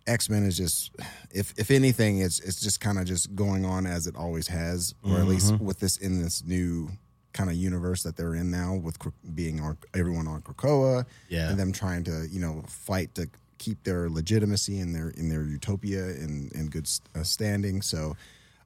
X 0.07 0.29
Men 0.29 0.43
is 0.43 0.57
just, 0.57 0.91
if 1.31 1.53
if 1.57 1.71
anything, 1.71 2.19
it's 2.19 2.39
it's 2.39 2.59
just 2.61 2.79
kind 2.81 2.99
of 2.99 3.05
just 3.05 3.33
going 3.35 3.65
on 3.65 3.85
as 3.85 4.05
it 4.07 4.15
always 4.15 4.47
has, 4.47 4.93
or 5.03 5.17
at 5.17 5.27
least 5.27 5.55
with 5.59 5.79
this 5.79 5.97
in 5.97 6.21
this 6.21 6.43
new 6.43 6.89
kind 7.33 7.49
of 7.49 7.55
universe 7.55 8.03
that 8.03 8.15
they're 8.15 8.35
in 8.35 8.51
now, 8.51 8.75
with 8.75 8.99
Kra- 8.99 9.13
being 9.33 9.59
on 9.59 9.77
everyone 9.95 10.27
on 10.27 10.41
Krakoa, 10.41 11.05
Yeah. 11.29 11.49
and 11.49 11.59
them 11.59 11.71
trying 11.71 12.03
to 12.03 12.27
you 12.29 12.39
know 12.39 12.63
fight 12.67 13.15
to 13.15 13.29
keep 13.59 13.83
their 13.85 14.09
legitimacy 14.09 14.79
and 14.79 14.93
their 14.93 15.09
in 15.11 15.29
their 15.29 15.43
utopia 15.43 16.09
in 16.09 16.51
in 16.53 16.67
good 16.69 16.87
uh, 17.15 17.23
standing. 17.23 17.81
So, 17.81 18.15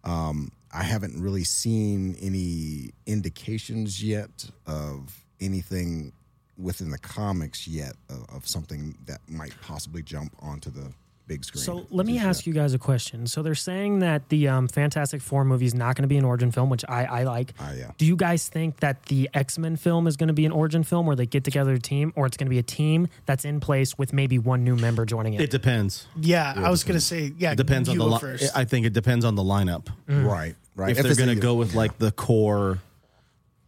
um, 0.04 0.52
I 0.72 0.84
haven't 0.84 1.22
really 1.22 1.44
seen 1.44 2.16
any 2.20 2.92
indications 3.06 4.04
yet 4.04 4.50
of 4.66 5.24
anything 5.40 6.14
within 6.58 6.90
the 6.90 6.98
comics 6.98 7.68
yet 7.68 7.94
of, 8.10 8.26
of 8.36 8.48
something 8.48 8.98
that 9.06 9.22
might 9.30 9.54
possibly 9.62 10.02
jump 10.02 10.36
onto 10.40 10.72
the 10.72 10.92
big 11.28 11.44
screen. 11.44 11.64
So 11.64 11.86
let 11.90 12.06
me 12.06 12.18
ask 12.18 12.48
you 12.48 12.54
guys 12.54 12.74
a 12.74 12.80
question. 12.80 13.28
So 13.28 13.42
they're 13.44 13.56
saying 13.56 14.00
that 14.00 14.30
the 14.30 14.48
um, 14.48 14.68
Fantastic 14.68 15.22
Four 15.22 15.44
movie 15.46 15.66
is 15.66 15.76
not 15.76 15.96
going 15.96 16.04
to 16.04 16.08
be 16.08 16.18
an 16.18 16.26
origin 16.26 16.52
film, 16.52 16.70
which 16.70 16.86
I, 16.88 17.06
I 17.06 17.24
like. 17.24 17.54
Ah, 17.60 17.74
yeah. 17.74 17.92
Do 17.98 18.06
you 18.06 18.16
guys 18.16 18.48
think 18.48 18.80
that 18.80 19.06
the 19.08 19.30
X 19.34 19.58
Men 19.58 19.76
film 19.76 20.08
is 20.08 20.18
going 20.18 20.28
to 20.28 20.34
be 20.34 20.46
an 20.46 20.52
origin 20.52 20.84
film 20.84 21.06
where 21.06 21.16
they 21.16 21.26
get 21.26 21.44
together 21.44 21.74
a 21.74 21.80
team, 21.80 22.14
or 22.16 22.26
it's 22.26 22.38
going 22.38 22.48
to 22.48 22.52
be 22.52 22.60
a 22.60 22.64
team 22.64 23.08
that's 23.26 23.46
in 23.46 23.60
place 23.60 23.98
with 23.98 24.14
maybe 24.14 24.40
one 24.40 24.64
new 24.64 24.76
member 24.76 25.06
joining 25.06 25.34
it? 25.34 25.42
It 25.42 25.50
depends. 25.52 26.08
Yeah, 26.20 26.54
I 26.56 26.70
was 26.70 26.84
going 26.84 26.98
to 26.98 27.06
say, 27.06 27.34
yeah, 27.38 27.52
It 27.52 27.58
depends 27.58 27.90
on 27.90 27.98
the 27.98 28.06
li- 28.06 28.20
first. 28.20 28.56
I 28.56 28.64
think 28.66 28.86
it 28.86 28.94
depends 28.94 29.26
on 29.26 29.36
the 29.36 29.44
lineup. 29.44 29.88
Right, 30.08 30.56
right. 30.76 30.98
If, 30.98 31.04
they're 31.04 31.16
going 31.16 31.30
to 31.30 31.36
go 31.36 31.56
with 31.56 31.76
like 31.76 31.98
the 31.98 32.12
core 32.12 32.80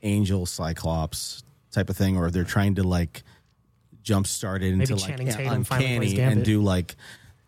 Angel 0.02 0.46
Cyclops 0.46 1.44
type 1.72 1.90
of 1.90 1.98
thing, 1.98 2.18
or 2.18 2.32
they're 2.32 2.44
trying 2.44 2.76
to 2.76 2.84
like 2.84 3.24
jumpstart 4.04 4.62
it 4.62 4.72
into 4.72 4.96
like 4.96 5.04
Channing 5.06 5.28
Tatum 5.28 5.54
uncanny 5.54 6.20
and 6.20 6.44
do 6.44 6.62
like 6.62 6.96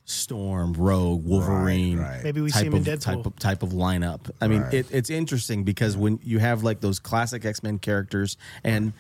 Storm, 0.06 0.74
Rogue, 0.74 1.24
Wolverine, 1.26 2.00
right. 2.00 2.24
Maybe 2.24 2.42
we 2.42 2.50
see 2.50 2.60
type 2.60 2.68
him 2.68 2.74
in 2.74 2.80
of 2.80 2.86
Deadpool. 2.86 3.02
type 3.02 3.26
of 3.26 3.40
type 3.40 3.64
of 3.64 3.70
lineup. 3.70 4.30
I 4.42 4.48
mean, 4.48 4.62
Right. 4.62 4.74
it, 4.74 4.88
it's 4.92 5.10
interesting 5.10 5.64
because 5.64 5.96
when 5.96 6.20
you 6.24 6.40
have 6.40 6.64
like 6.64 6.82
those 6.82 7.00
classic 7.00 7.46
X 7.46 7.64
Men 7.64 7.80
characters, 7.80 8.36
and 8.64 8.94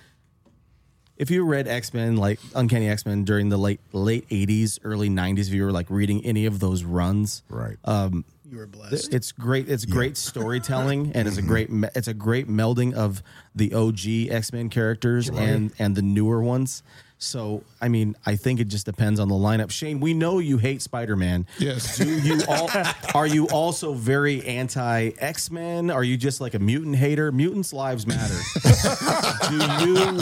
if 1.17 1.29
you 1.29 1.43
read 1.45 1.67
X 1.67 1.93
Men 1.93 2.17
like 2.17 2.39
Uncanny 2.55 2.89
X 2.89 3.05
Men 3.05 3.23
during 3.25 3.49
the 3.49 3.57
late 3.57 3.81
late 3.91 4.25
eighties, 4.29 4.79
early 4.83 5.09
nineties, 5.09 5.49
if 5.49 5.53
you 5.53 5.63
were 5.63 5.71
like 5.71 5.89
reading 5.89 6.25
any 6.25 6.45
of 6.45 6.59
those 6.59 6.83
runs, 6.83 7.43
right. 7.49 7.77
Um, 7.85 8.23
you 8.49 8.57
were 8.57 8.67
blessed. 8.67 9.13
it's 9.13 9.31
great. 9.31 9.69
It's 9.69 9.85
great 9.85 10.17
storytelling, 10.17 11.13
and 11.13 11.27
it's 11.27 11.37
a 11.37 11.41
great 11.41 11.67
mm-hmm. 11.69 11.85
it's 11.95 12.07
a 12.07 12.13
great 12.13 12.47
melding 12.47 12.93
of 12.93 13.23
the 13.55 13.73
OG 13.73 14.33
X 14.33 14.51
Men 14.51 14.69
characters 14.69 15.29
and 15.29 15.71
and 15.79 15.95
the 15.95 16.01
newer 16.01 16.41
ones. 16.43 16.83
So 17.23 17.63
I 17.79 17.87
mean, 17.87 18.15
I 18.25 18.35
think 18.35 18.59
it 18.59 18.67
just 18.67 18.87
depends 18.87 19.19
on 19.19 19.27
the 19.27 19.35
lineup. 19.35 19.69
Shane, 19.69 19.99
we 19.99 20.15
know 20.15 20.39
you 20.39 20.57
hate 20.57 20.81
Spider 20.81 21.15
Man. 21.15 21.45
Yes. 21.59 21.97
Do 21.97 22.19
you 22.19 22.41
all 22.49 22.67
are 23.13 23.27
you 23.27 23.47
also 23.49 23.93
very 23.93 24.43
anti 24.47 25.11
X 25.19 25.51
Men? 25.51 25.91
Are 25.91 26.03
you 26.03 26.17
just 26.17 26.41
like 26.41 26.55
a 26.55 26.59
mutant 26.59 26.95
hater? 26.95 27.31
Mutants' 27.31 27.73
lives 27.73 28.07
matter. 28.07 28.33
Do 29.49 29.55
you 29.85 30.19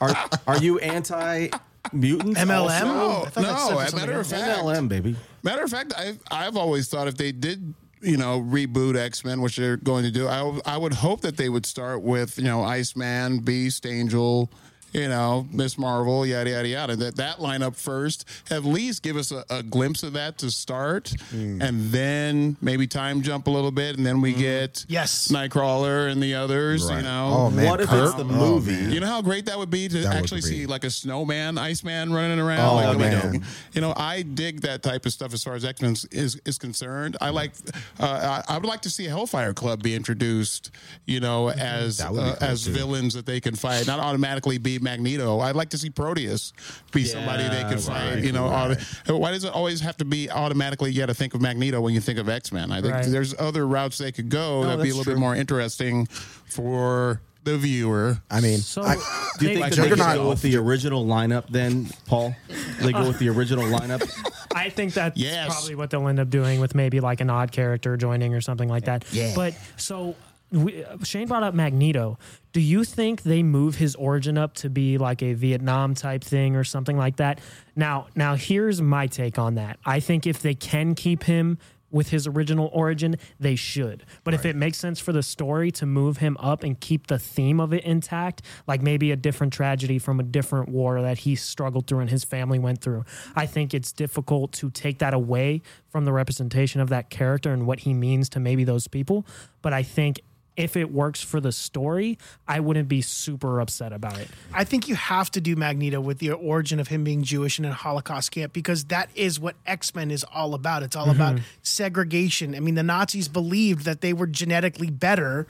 are 0.00 0.30
are 0.46 0.58
you 0.58 0.78
anti 0.78 1.48
mutants? 1.92 2.38
MLM? 2.40 2.46
No, 2.84 3.22
I 3.26 3.28
thought 3.28 3.34
that 3.34 3.34
stood 3.34 3.42
no. 3.42 3.76
for 3.76 3.82
As 3.82 3.88
a 3.88 3.90
something 3.90 3.98
matter 3.98 4.12
of 4.20 4.32
else. 4.32 4.42
fact, 4.42 4.60
MLM, 4.62 4.88
baby. 4.88 5.16
Matter 5.42 5.62
of 5.64 5.70
fact, 5.70 5.92
I've 5.98 6.20
I've 6.30 6.56
always 6.56 6.86
thought 6.88 7.08
if 7.08 7.16
they 7.16 7.32
did, 7.32 7.74
you 8.00 8.16
know, 8.16 8.40
reboot 8.40 8.96
X 8.96 9.24
Men, 9.24 9.40
which 9.40 9.56
they're 9.56 9.76
going 9.76 10.04
to 10.04 10.12
do, 10.12 10.28
I 10.28 10.60
I 10.64 10.76
would 10.76 10.94
hope 10.94 11.22
that 11.22 11.36
they 11.36 11.48
would 11.48 11.66
start 11.66 12.02
with 12.02 12.38
you 12.38 12.44
know 12.44 12.62
Iceman, 12.62 13.40
Beast, 13.40 13.84
Angel. 13.86 14.48
You 14.92 15.08
know, 15.08 15.46
Miss 15.52 15.76
Marvel, 15.76 16.24
yada 16.26 16.50
yada 16.50 16.68
yada. 16.68 16.96
That 16.96 17.16
that 17.16 17.38
lineup 17.38 17.76
first, 17.76 18.24
at 18.50 18.64
least 18.64 19.02
give 19.02 19.16
us 19.16 19.30
a, 19.32 19.44
a 19.50 19.62
glimpse 19.62 20.02
of 20.02 20.14
that 20.14 20.38
to 20.38 20.50
start, 20.50 21.12
and 21.32 21.90
then 21.92 22.56
maybe 22.62 22.86
time 22.86 23.20
jump 23.22 23.46
a 23.46 23.50
little 23.50 23.70
bit, 23.70 23.96
and 23.96 24.06
then 24.06 24.20
we 24.20 24.32
get 24.32 24.84
Yes. 24.88 25.28
Nightcrawler 25.28 26.10
and 26.10 26.22
the 26.22 26.34
others. 26.34 26.88
You 26.88 27.02
know, 27.02 27.32
Oh, 27.36 27.50
man, 27.50 27.66
what 27.66 27.80
if 27.80 27.88
Kirk? 27.88 28.06
it's 28.06 28.14
the 28.14 28.22
Oh, 28.22 28.24
movie? 28.24 28.72
man. 28.72 28.90
you 28.92 29.00
know 29.00 29.06
how 29.06 29.20
great 29.22 29.46
that 29.46 29.58
would 29.58 29.70
be 29.70 29.88
to 29.88 29.98
That 30.00 30.14
actually 30.16 30.40
be. 30.40 30.46
see 30.46 30.66
like 30.66 30.84
a 30.84 30.90
snowman, 30.90 31.58
Iceman 31.58 32.12
running 32.12 32.38
around. 32.38 32.60
Oh, 32.60 32.74
like, 32.76 32.98
that'd 32.98 33.32
be 33.32 33.38
like, 33.38 33.46
you 33.74 33.80
know, 33.80 33.92
I 33.96 34.22
dig 34.22 34.62
that 34.62 34.82
type 34.82 35.04
of 35.06 35.12
stuff 35.12 35.34
as 35.34 35.42
far 35.44 35.54
as 35.54 35.64
X 35.64 35.82
Men 35.82 35.96
is 36.12 36.40
is 36.46 36.56
concerned. 36.58 37.16
I 37.20 37.28
like, 37.30 37.52
uh, 38.00 38.42
I 38.48 38.54
I 38.54 38.58
would 38.58 38.66
like 38.66 38.80
to 38.82 38.90
see 38.90 39.06
a 39.06 39.10
Hellfire 39.10 39.52
Club 39.52 39.82
be 39.82 39.94
introduced. 39.94 40.70
You 41.06 41.20
know, 41.20 41.50
as 41.50 41.98
That 41.98 42.12
would 42.12 42.22
be 42.24 42.30
uh, 42.30 42.50
as 42.52 42.64
too. 42.64 42.72
villains 42.72 43.14
that 43.14 43.26
they 43.26 43.40
can 43.40 43.54
fight, 43.54 43.86
not 43.86 44.00
automatically 44.00 44.58
be 44.58 44.77
be 44.78 44.84
Magneto. 44.84 45.40
I'd 45.40 45.56
like 45.56 45.70
to 45.70 45.78
see 45.78 45.90
Proteus 45.90 46.52
be 46.92 47.04
somebody 47.04 47.48
they 47.48 47.64
could 47.68 47.80
fight. 47.80 48.14
right, 48.14 48.24
You 48.24 48.32
know, 48.32 48.46
auto- 48.46 48.76
why 49.16 49.30
does 49.32 49.44
it 49.44 49.52
always 49.52 49.80
have 49.80 49.96
to 49.98 50.04
be 50.04 50.30
automatically? 50.30 50.92
You 50.92 50.98
got 51.00 51.06
to 51.06 51.14
think 51.14 51.34
of 51.34 51.40
Magneto 51.40 51.80
when 51.80 51.94
you 51.94 52.00
think 52.00 52.18
of 52.18 52.28
X 52.28 52.52
Men. 52.52 52.72
I 52.72 52.80
think 52.80 52.94
Right. 52.94 53.04
there's 53.06 53.34
other 53.38 53.66
routes 53.66 53.98
they 53.98 54.12
could 54.12 54.28
go 54.28 54.64
that'd 54.64 54.82
be 54.82 54.90
a 54.90 54.92
little 54.92 55.04
true. 55.04 55.14
bit 55.14 55.20
more 55.20 55.34
interesting 55.34 56.06
for 56.06 57.20
the 57.44 57.56
viewer. 57.56 58.18
I 58.30 58.40
mean, 58.40 58.58
So 58.58 58.82
I, 58.82 58.94
Do 58.94 59.00
you 59.00 59.00
they- 59.40 59.46
think 59.54 59.60
Like 59.60 59.74
that 59.74 59.96
they 59.96 60.14
go 60.16 60.28
with 60.28 60.42
the 60.42 60.56
original 60.56 61.06
lineup 61.06 61.44
then, 61.48 61.88
Paul? 62.06 62.34
They 62.80 62.92
go 62.92 63.06
with 63.06 63.18
the 63.18 63.28
original 63.28 63.64
lineup. 63.64 64.02
I 64.54 64.70
think 64.70 64.92
that's 64.94 65.16
Yes. 65.18 65.46
probably 65.48 65.74
what 65.76 65.90
they'll 65.90 66.08
end 66.08 66.18
up 66.20 66.30
doing 66.30 66.60
with 66.60 66.74
maybe 66.74 67.00
like 67.00 67.20
an 67.20 67.30
odd 67.30 67.52
character 67.52 67.96
joining 67.96 68.34
or 68.34 68.40
something 68.40 68.68
like 68.68 68.84
that. 68.86 69.04
Yeah. 69.12 69.32
But 69.34 69.54
so 69.76 70.16
we, 70.50 70.84
Shane 71.02 71.28
brought 71.28 71.42
up 71.42 71.54
Magneto. 71.54 72.18
Do 72.52 72.60
you 72.60 72.84
think 72.84 73.22
they 73.22 73.42
move 73.42 73.76
his 73.76 73.94
origin 73.96 74.38
up 74.38 74.54
to 74.54 74.70
be 74.70 74.98
like 74.98 75.22
a 75.22 75.34
Vietnam 75.34 75.94
type 75.94 76.24
thing 76.24 76.56
or 76.56 76.64
something 76.64 76.96
like 76.96 77.16
that? 77.16 77.40
Now, 77.76 78.06
now 78.14 78.34
here's 78.34 78.80
my 78.80 79.06
take 79.06 79.38
on 79.38 79.56
that. 79.56 79.78
I 79.84 80.00
think 80.00 80.26
if 80.26 80.40
they 80.40 80.54
can 80.54 80.94
keep 80.94 81.24
him 81.24 81.58
with 81.90 82.10
his 82.10 82.26
original 82.26 82.68
origin, 82.72 83.16
they 83.40 83.56
should. 83.56 84.04
But 84.24 84.34
if 84.34 84.44
it 84.44 84.54
makes 84.56 84.76
sense 84.76 85.00
for 85.00 85.12
the 85.12 85.22
story 85.22 85.70
to 85.72 85.86
move 85.86 86.18
him 86.18 86.36
up 86.38 86.62
and 86.62 86.78
keep 86.78 87.06
the 87.06 87.18
theme 87.18 87.60
of 87.60 87.72
it 87.72 87.84
intact, 87.84 88.42
like 88.66 88.82
maybe 88.82 89.10
a 89.10 89.16
different 89.16 89.52
tragedy 89.52 89.98
from 89.98 90.20
a 90.20 90.22
different 90.22 90.68
war 90.68 91.00
that 91.00 91.18
he 91.18 91.34
struggled 91.34 91.86
through 91.86 92.00
and 92.00 92.10
his 92.10 92.24
family 92.24 92.58
went 92.58 92.80
through, 92.82 93.04
I 93.34 93.46
think 93.46 93.72
it's 93.72 93.92
difficult 93.92 94.52
to 94.52 94.70
take 94.70 94.98
that 94.98 95.14
away 95.14 95.62
from 95.88 96.04
the 96.04 96.12
representation 96.12 96.80
of 96.80 96.90
that 96.90 97.08
character 97.08 97.52
and 97.52 97.66
what 97.66 97.80
he 97.80 97.94
means 97.94 98.28
to 98.30 98.40
maybe 98.40 98.64
those 98.64 98.86
people. 98.86 99.26
But 99.62 99.72
I 99.72 99.82
think 99.82 100.20
if 100.58 100.76
it 100.76 100.92
works 100.92 101.22
for 101.22 101.40
the 101.40 101.52
story, 101.52 102.18
I 102.46 102.58
wouldn't 102.58 102.88
be 102.88 103.00
super 103.00 103.60
upset 103.60 103.92
about 103.92 104.18
it. 104.18 104.28
I 104.52 104.64
think 104.64 104.88
you 104.88 104.96
have 104.96 105.30
to 105.30 105.40
do 105.40 105.54
Magneto 105.54 106.00
with 106.00 106.18
the 106.18 106.32
origin 106.32 106.80
of 106.80 106.88
him 106.88 107.04
being 107.04 107.22
Jewish 107.22 107.58
and 107.58 107.64
in 107.64 107.72
a 107.72 107.76
Holocaust 107.76 108.32
camp 108.32 108.52
because 108.52 108.86
that 108.86 109.08
is 109.14 109.38
what 109.38 109.54
X 109.66 109.94
Men 109.94 110.10
is 110.10 110.24
all 110.24 110.54
about. 110.54 110.82
It's 110.82 110.96
all 110.96 111.10
about 111.10 111.38
segregation. 111.62 112.56
I 112.56 112.60
mean, 112.60 112.74
the 112.74 112.82
Nazis 112.82 113.28
believed 113.28 113.84
that 113.84 114.00
they 114.00 114.12
were 114.12 114.26
genetically 114.26 114.90
better 114.90 115.46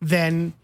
than 0.00 0.54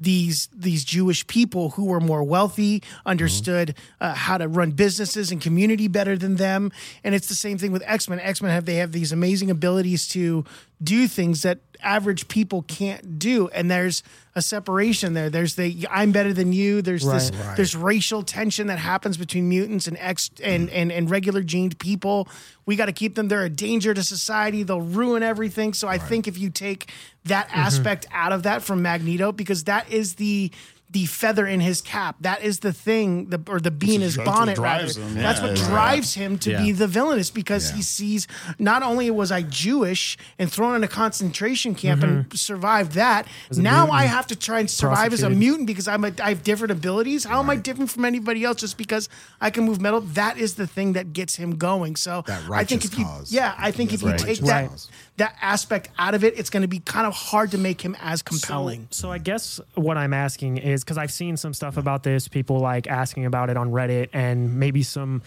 these 0.00 0.48
these 0.54 0.84
Jewish 0.84 1.26
people 1.26 1.70
who 1.70 1.86
were 1.86 2.00
more 2.00 2.22
wealthy, 2.22 2.82
understood 3.04 3.74
uh, 4.00 4.14
how 4.14 4.38
to 4.38 4.48
run 4.48 4.70
businesses 4.70 5.30
and 5.30 5.40
community 5.40 5.88
better 5.88 6.16
than 6.16 6.36
them. 6.36 6.72
And 7.04 7.14
it's 7.14 7.28
the 7.28 7.34
same 7.34 7.58
thing 7.58 7.72
with 7.72 7.82
X 7.84 8.08
Men. 8.08 8.18
X 8.20 8.40
Men 8.40 8.50
have 8.50 8.64
they 8.64 8.76
have 8.76 8.92
these 8.92 9.12
amazing 9.12 9.50
abilities 9.50 10.08
to 10.08 10.44
do 10.82 11.06
things 11.08 11.42
that 11.42 11.58
average 11.82 12.28
people 12.28 12.62
can't 12.62 13.18
do, 13.18 13.48
and 13.48 13.70
there's 13.70 14.02
a 14.34 14.42
separation 14.42 15.14
there. 15.14 15.28
There's 15.30 15.54
the 15.56 15.86
I'm 15.90 16.12
better 16.12 16.32
than 16.32 16.52
you. 16.52 16.82
There's 16.82 17.04
this 17.04 17.30
Right. 17.32 17.56
there's 17.56 17.74
racial 17.76 18.22
tension 18.22 18.66
that 18.68 18.78
happens 18.78 19.16
between 19.16 19.48
mutants 19.48 19.86
and 19.86 19.96
X 19.98 20.30
and 20.42 20.68
and, 20.70 20.92
and 20.92 21.10
regular 21.10 21.42
gened 21.42 21.78
people. 21.78 22.28
We 22.66 22.76
got 22.76 22.86
to 22.86 22.92
keep 22.92 23.14
them. 23.14 23.28
They're 23.28 23.44
a 23.44 23.50
danger 23.50 23.92
to 23.94 24.02
society. 24.02 24.62
They'll 24.62 24.80
ruin 24.80 25.22
everything. 25.22 25.72
So 25.74 25.88
I 25.88 25.98
think 25.98 26.28
if 26.28 26.38
you 26.38 26.50
take 26.50 26.90
that 27.24 27.48
Mm-hmm. 27.48 27.58
aspect 27.60 28.06
out 28.12 28.32
of 28.32 28.42
that 28.44 28.62
from 28.62 28.82
Magneto, 28.82 29.32
because 29.32 29.64
that 29.64 29.90
is 29.90 30.14
the 30.14 30.50
the 30.92 31.06
feather 31.06 31.46
in 31.46 31.60
his 31.60 31.80
cap. 31.80 32.16
That 32.20 32.42
is 32.42 32.60
the 32.60 32.72
thing, 32.72 33.26
the, 33.30 33.40
or 33.48 33.60
the 33.60 33.70
bee 33.70 33.94
in 33.94 34.00
his 34.00 34.16
That's 34.16 34.26
what 34.26 34.34
bonnet. 34.36 34.58
Rather, 34.58 34.82
drives 34.84 34.96
him. 34.96 35.14
that's 35.14 35.40
Yeah, 35.40 35.46
what 35.46 35.58
yeah. 35.58 35.68
drives 35.68 36.14
him 36.14 36.38
to 36.38 36.50
Yeah. 36.50 36.62
be 36.62 36.72
the 36.72 36.88
villainous 36.88 37.30
because 37.30 37.70
he 37.70 37.82
sees 37.82 38.26
not 38.58 38.82
only 38.82 39.10
was 39.10 39.30
I 39.30 39.42
Jewish 39.42 40.18
and 40.38 40.50
thrown 40.50 40.74
in 40.74 40.82
a 40.82 40.88
concentration 40.88 41.74
camp 41.74 42.02
and 42.02 42.24
mm-hmm. 42.24 42.34
survived 42.34 42.92
that. 42.92 43.26
Now 43.52 43.90
I 43.90 44.04
have 44.04 44.26
to 44.28 44.36
try 44.36 44.60
and 44.60 44.68
survive 44.70 45.12
as 45.12 45.22
a 45.22 45.30
mutant 45.30 45.66
because 45.66 45.86
I'm 45.86 46.04
a, 46.04 46.12
I 46.22 46.30
have 46.30 46.42
different 46.42 46.72
abilities. 46.72 47.24
How 47.24 47.40
am 47.40 47.48
I 47.50 47.56
different 47.56 47.90
from 47.90 48.04
anybody 48.04 48.44
else 48.44 48.58
just 48.60 48.76
because 48.76 49.08
I 49.40 49.50
can 49.50 49.64
move 49.64 49.80
metal? 49.80 50.00
That 50.00 50.38
is 50.38 50.54
the 50.54 50.66
thing 50.66 50.94
that 50.94 51.12
gets 51.12 51.36
him 51.36 51.56
going. 51.56 51.96
So 51.96 52.24
That 52.26 52.42
I 52.50 52.64
think 52.64 52.84
if 52.84 52.98
you, 52.98 53.04
cause. 53.04 53.32
yeah, 53.32 53.54
I 53.58 53.70
think 53.70 53.92
if 53.92 54.02
you 54.02 54.08
Right. 54.08 54.18
take 54.18 54.40
that 54.40 54.70
cause. 54.70 54.88
that 55.18 55.36
aspect 55.40 55.88
out 55.98 56.14
of 56.14 56.24
it, 56.24 56.36
it's 56.38 56.50
going 56.50 56.62
to 56.62 56.68
be 56.68 56.80
kind 56.80 57.06
of 57.06 57.14
hard 57.14 57.50
to 57.52 57.58
make 57.58 57.80
him 57.80 57.96
as 58.00 58.22
compelling. 58.22 58.88
So, 58.90 59.02
so 59.08 59.12
I 59.12 59.18
guess 59.18 59.60
what 59.74 59.96
I'm 59.96 60.12
asking 60.14 60.58
is 60.58 60.79
because 60.84 60.98
I've 60.98 61.12
seen 61.12 61.36
some 61.36 61.54
stuff 61.54 61.76
about 61.76 62.02
this, 62.02 62.28
people 62.28 62.58
like 62.58 62.86
asking 62.86 63.26
about 63.26 63.50
it 63.50 63.56
on 63.56 63.70
Reddit, 63.70 64.08
and 64.12 64.58
maybe 64.58 64.82
some 64.82 65.22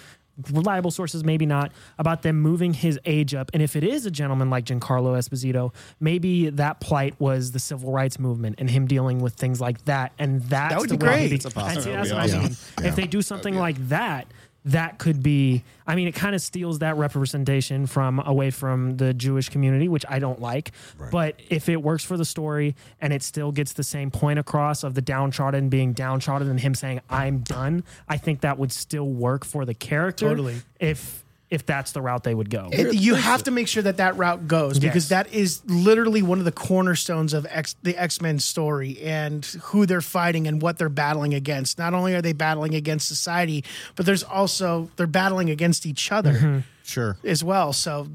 reliable 0.52 0.90
sources, 0.90 1.24
maybe 1.24 1.46
not, 1.46 1.72
about 2.00 2.24
them 2.24 2.40
moving 2.42 2.74
his 2.74 3.00
age 3.06 3.36
up. 3.36 3.52
And 3.54 3.62
if 3.62 3.76
it 3.76 3.84
is 3.84 4.08
a 4.08 4.12
gentleman 4.12 4.50
like 4.50 4.66
Giancarlo 4.66 5.16
Esposito, 5.16 5.72
maybe 6.00 6.50
that 6.50 6.80
plight 6.80 7.14
was 7.20 7.52
the 7.52 7.60
civil 7.60 7.92
rights 7.92 8.18
movement 8.18 8.56
and 8.58 8.68
him 8.68 8.88
dealing 8.88 9.20
with 9.20 9.36
things 9.36 9.62
like 9.62 9.86
that. 9.86 10.12
And 10.18 10.42
that's 10.42 10.74
That 10.74 10.80
would 10.80 10.90
the 10.90 10.98
be 10.98 11.06
way 11.06 11.28
great. 11.30 11.32
he- 11.34 11.38
That's 11.38 11.56
a 11.56 11.60
and 11.60 12.00
that's 12.00 12.12
what 12.12 12.20
I 12.20 12.28
mean. 12.40 12.56
Yeah. 12.82 12.88
If 12.88 12.96
they 12.96 13.06
do 13.06 13.22
something 13.22 13.56
like 13.56 13.78
that. 13.90 14.26
That 14.66 14.98
could 14.98 15.22
be, 15.22 15.64
I 15.86 15.96
mean, 15.96 16.08
it 16.08 16.16
kind 16.16 16.34
of 16.36 16.42
steals 16.42 16.80
that 16.80 16.96
representation 16.96 17.86
from 17.86 18.20
away 18.20 18.50
from 18.50 18.96
the 18.98 19.14
Jewish 19.14 19.50
community, 19.50 19.90
which 19.90 20.06
I 20.08 20.20
don't 20.20 20.40
like. 20.40 20.72
But 21.12 21.40
if 21.50 21.68
it 21.68 21.82
works 21.82 22.06
for 22.06 22.16
the 22.16 22.26
story 22.26 22.76
and 23.02 23.12
it 23.12 23.24
still 23.24 23.52
gets 23.52 23.74
the 23.74 23.84
same 23.84 24.10
point 24.10 24.40
across 24.40 24.84
of 24.84 24.94
the 24.94 25.02
downtrodden 25.02 25.70
being 25.70 25.94
downtrodden 25.94 26.50
and 26.50 26.60
him 26.60 26.76
saying, 26.76 27.02
I'm 27.10 27.40
done, 27.40 27.84
I 28.08 28.18
think 28.18 28.42
that 28.42 28.58
would 28.58 28.72
still 28.72 29.10
work 29.10 29.44
for 29.44 29.66
the 29.66 29.74
character. 29.74 30.30
Totally. 30.30 30.62
If 30.80 31.23
if 31.54 31.66
that's 31.66 31.92
the 31.92 32.02
route 32.02 32.24
they 32.24 32.34
would 32.34 32.50
go. 32.50 32.70
It- 32.72 32.96
you 32.96 33.16
have 33.16 33.44
to 33.44 33.52
make 33.52 33.68
sure 33.68 33.84
that 33.84 33.98
that 33.98 34.18
route 34.18 34.48
goes 34.48 34.80
because 34.80 35.06
Yes. 35.06 35.10
that 35.10 35.34
is 35.34 35.62
literally 35.68 36.22
one 36.22 36.40
of 36.40 36.46
the 36.46 36.52
cornerstones 36.52 37.34
of 37.34 37.46
X, 37.50 37.76
the 37.84 37.96
X 37.96 38.20
Men 38.22 38.40
story 38.40 39.00
and 39.02 39.46
who 39.66 39.86
they're 39.86 40.02
fighting 40.02 40.48
and 40.48 40.62
what 40.62 40.78
they're 40.78 40.90
battling 40.90 41.34
against. 41.34 41.78
Not 41.78 41.94
only 41.94 42.16
are 42.16 42.22
they 42.22 42.34
battling 42.34 42.74
against 42.74 43.08
society, 43.08 43.64
but 43.96 44.06
there's 44.06 44.24
also 44.24 44.90
they're 44.96 45.08
battling 45.08 45.50
against 45.50 45.86
each 45.86 46.12
other 46.12 46.34
mm-hmm. 46.34 46.60
Sure. 46.84 47.18
as 47.24 47.44
well. 47.44 47.72
So 47.72 48.08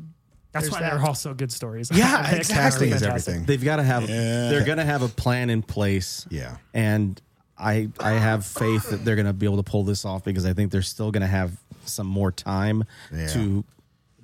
that's 0.53 0.65
there's 0.65 0.73
why 0.73 0.81
that. 0.81 0.95
they're 0.97 1.07
also 1.07 1.33
good 1.35 1.53
stories. 1.53 1.91
Yeah, 1.93 2.29
exactly. 2.35 2.91
is 2.91 3.03
everything. 3.03 3.45
They've 3.45 3.63
got 3.63 3.77
to 3.77 3.83
have. 3.85 4.07
They're 4.07 4.65
going 4.65 4.79
to 4.79 4.85
have 4.85 5.03
a 5.03 5.09
plan 5.09 5.51
in 5.51 5.63
place. 5.63 6.27
Yeah. 6.31 6.57
and 6.75 7.21
I 7.61 7.89
I 7.99 8.13
have 8.13 8.47
faith 8.47 8.91
that 8.91 9.05
they're 9.05 9.17
going 9.17 9.27
to 9.27 9.33
be 9.33 9.45
able 9.47 9.57
to 9.57 9.63
pull 9.65 9.83
this 9.85 10.05
off 10.05 10.25
because 10.25 10.47
I 10.47 10.53
think 10.53 10.71
they're 10.73 10.83
still 10.83 11.11
going 11.11 11.23
to 11.23 11.27
have 11.27 11.53
some 11.89 12.07
more 12.07 12.31
time 12.33 12.85
Yeah. 13.13 13.27
to 13.29 13.65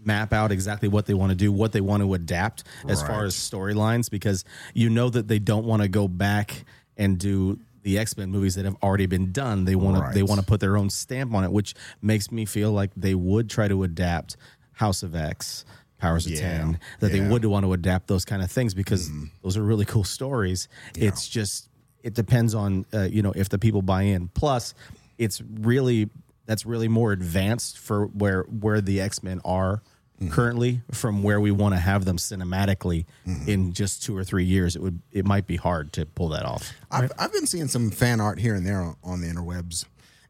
map 0.04 0.32
out 0.34 0.52
exactly 0.52 0.88
what 0.88 1.06
they 1.06 1.14
want 1.14 1.30
to 1.30 1.34
do, 1.36 1.50
what 1.50 1.72
they 1.72 1.80
want 1.80 2.02
to 2.02 2.12
adapt 2.14 2.62
as 2.88 3.02
far 3.02 3.24
as 3.24 3.34
storylines 3.34 4.10
because 4.10 4.44
you 4.74 4.90
know 4.90 5.08
that 5.08 5.28
they 5.28 5.38
don't 5.38 5.64
want 5.64 5.80
to 5.82 5.88
go 5.88 6.06
back 6.08 6.64
and 6.98 7.18
do 7.18 7.58
the 7.82 7.98
X-Men 7.98 8.30
movies 8.30 8.54
that 8.54 8.64
have 8.66 8.76
already 8.82 9.06
been 9.06 9.32
done. 9.32 9.64
They 9.64 9.74
want 9.76 9.96
to 10.06 10.12
they 10.12 10.22
want 10.22 10.40
to 10.40 10.46
put 10.46 10.60
their 10.60 10.76
own 10.76 10.90
stamp 10.90 11.32
on 11.34 11.42
it, 11.44 11.52
which 11.52 11.74
makes 12.02 12.30
me 12.30 12.44
feel 12.44 12.70
like 12.72 12.90
they 12.96 13.14
would 13.14 13.48
try 13.50 13.66
to 13.68 13.82
adapt 13.82 14.36
House 14.72 15.02
of 15.02 15.14
X, 15.14 15.64
Powers 15.98 16.26
of 16.26 16.32
Yeah. 16.32 16.40
10, 16.58 16.78
that 17.00 17.12
they 17.12 17.20
would 17.20 17.44
want 17.46 17.64
to 17.64 17.72
adapt 17.72 18.06
those 18.08 18.24
kind 18.26 18.42
of 18.42 18.50
things 18.50 18.74
because 18.74 19.10
those 19.42 19.56
are 19.56 19.62
really 19.62 19.84
cool 19.86 20.04
stories. 20.04 20.68
It's 20.96 21.28
just 21.28 21.68
it 22.02 22.12
depends 22.12 22.54
on 22.54 22.84
uh, 22.92 23.02
you 23.10 23.22
know 23.22 23.32
if 23.34 23.48
the 23.48 23.58
people 23.58 23.80
buy 23.80 24.02
in. 24.02 24.28
Plus, 24.28 24.74
it's 25.16 25.40
really 25.60 26.10
that's 26.46 26.66
really 26.66 26.88
more 26.88 27.12
advanced 27.12 27.78
for 27.78 28.06
where 28.06 28.42
where 28.44 28.80
the 28.80 29.00
X 29.00 29.22
Men 29.22 29.40
are 29.44 29.82
currently 30.30 30.80
from 30.90 31.22
where 31.22 31.38
we 31.38 31.50
want 31.50 31.74
to 31.74 31.78
have 31.80 32.04
them 32.06 32.16
cinematically 32.16 33.04
in 33.46 33.72
just 33.72 34.02
two 34.02 34.16
or 34.16 34.24
three 34.24 34.44
years. 34.44 34.74
It 34.76 34.80
would 34.80 35.00
it 35.12 35.26
might 35.26 35.46
be 35.46 35.56
hard 35.56 35.92
to 35.94 36.06
pull 36.06 36.28
that 36.30 36.44
off. 36.44 36.72
I've, 36.90 37.12
I've 37.18 37.32
been 37.32 37.46
seeing 37.46 37.68
some 37.68 37.90
fan 37.90 38.20
art 38.20 38.38
here 38.38 38.54
and 38.54 38.66
there 38.66 38.80
on, 38.80 38.96
on 39.02 39.20
the 39.20 39.26
interwebs, 39.26 39.84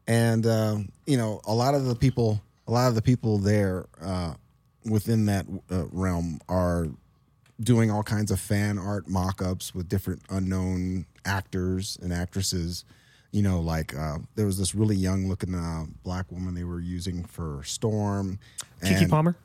and 0.07 0.45
uh, 0.45 0.77
you 1.05 1.17
know, 1.17 1.39
a 1.45 1.53
lot 1.53 1.75
of 1.75 1.85
the 1.85 1.95
people, 1.95 2.41
a 2.67 2.71
lot 2.71 2.89
of 2.89 2.95
the 2.95 3.01
people 3.01 3.37
there 3.37 3.85
uh, 4.01 4.33
within 4.83 5.27
that 5.27 5.45
uh, 5.71 5.85
realm 5.91 6.39
are 6.49 6.87
doing 7.61 7.89
all 7.89 8.03
kinds 8.03 8.31
of 8.31 8.39
fan 8.39 8.77
art 8.77 9.07
mock-ups 9.07 9.73
with 9.73 9.87
different 9.87 10.21
unknown 10.29 11.05
actors 11.23 11.97
and 12.01 12.11
actresses. 12.11 12.83
You 13.35 13.41
know, 13.41 13.59
like 13.59 13.93
uh, 13.93 14.19
there 14.35 14.45
was 14.45 14.57
this 14.57 14.73
really 14.73 14.95
young 14.95 15.27
looking 15.27 15.53
uh, 15.53 15.83
black 16.05 16.31
woman 16.31 16.55
they 16.55 16.63
were 16.63 16.79
using 16.79 17.25
for 17.25 17.61
Storm. 17.65 18.39
Keke 18.81 19.09
Palmer. 19.09 19.35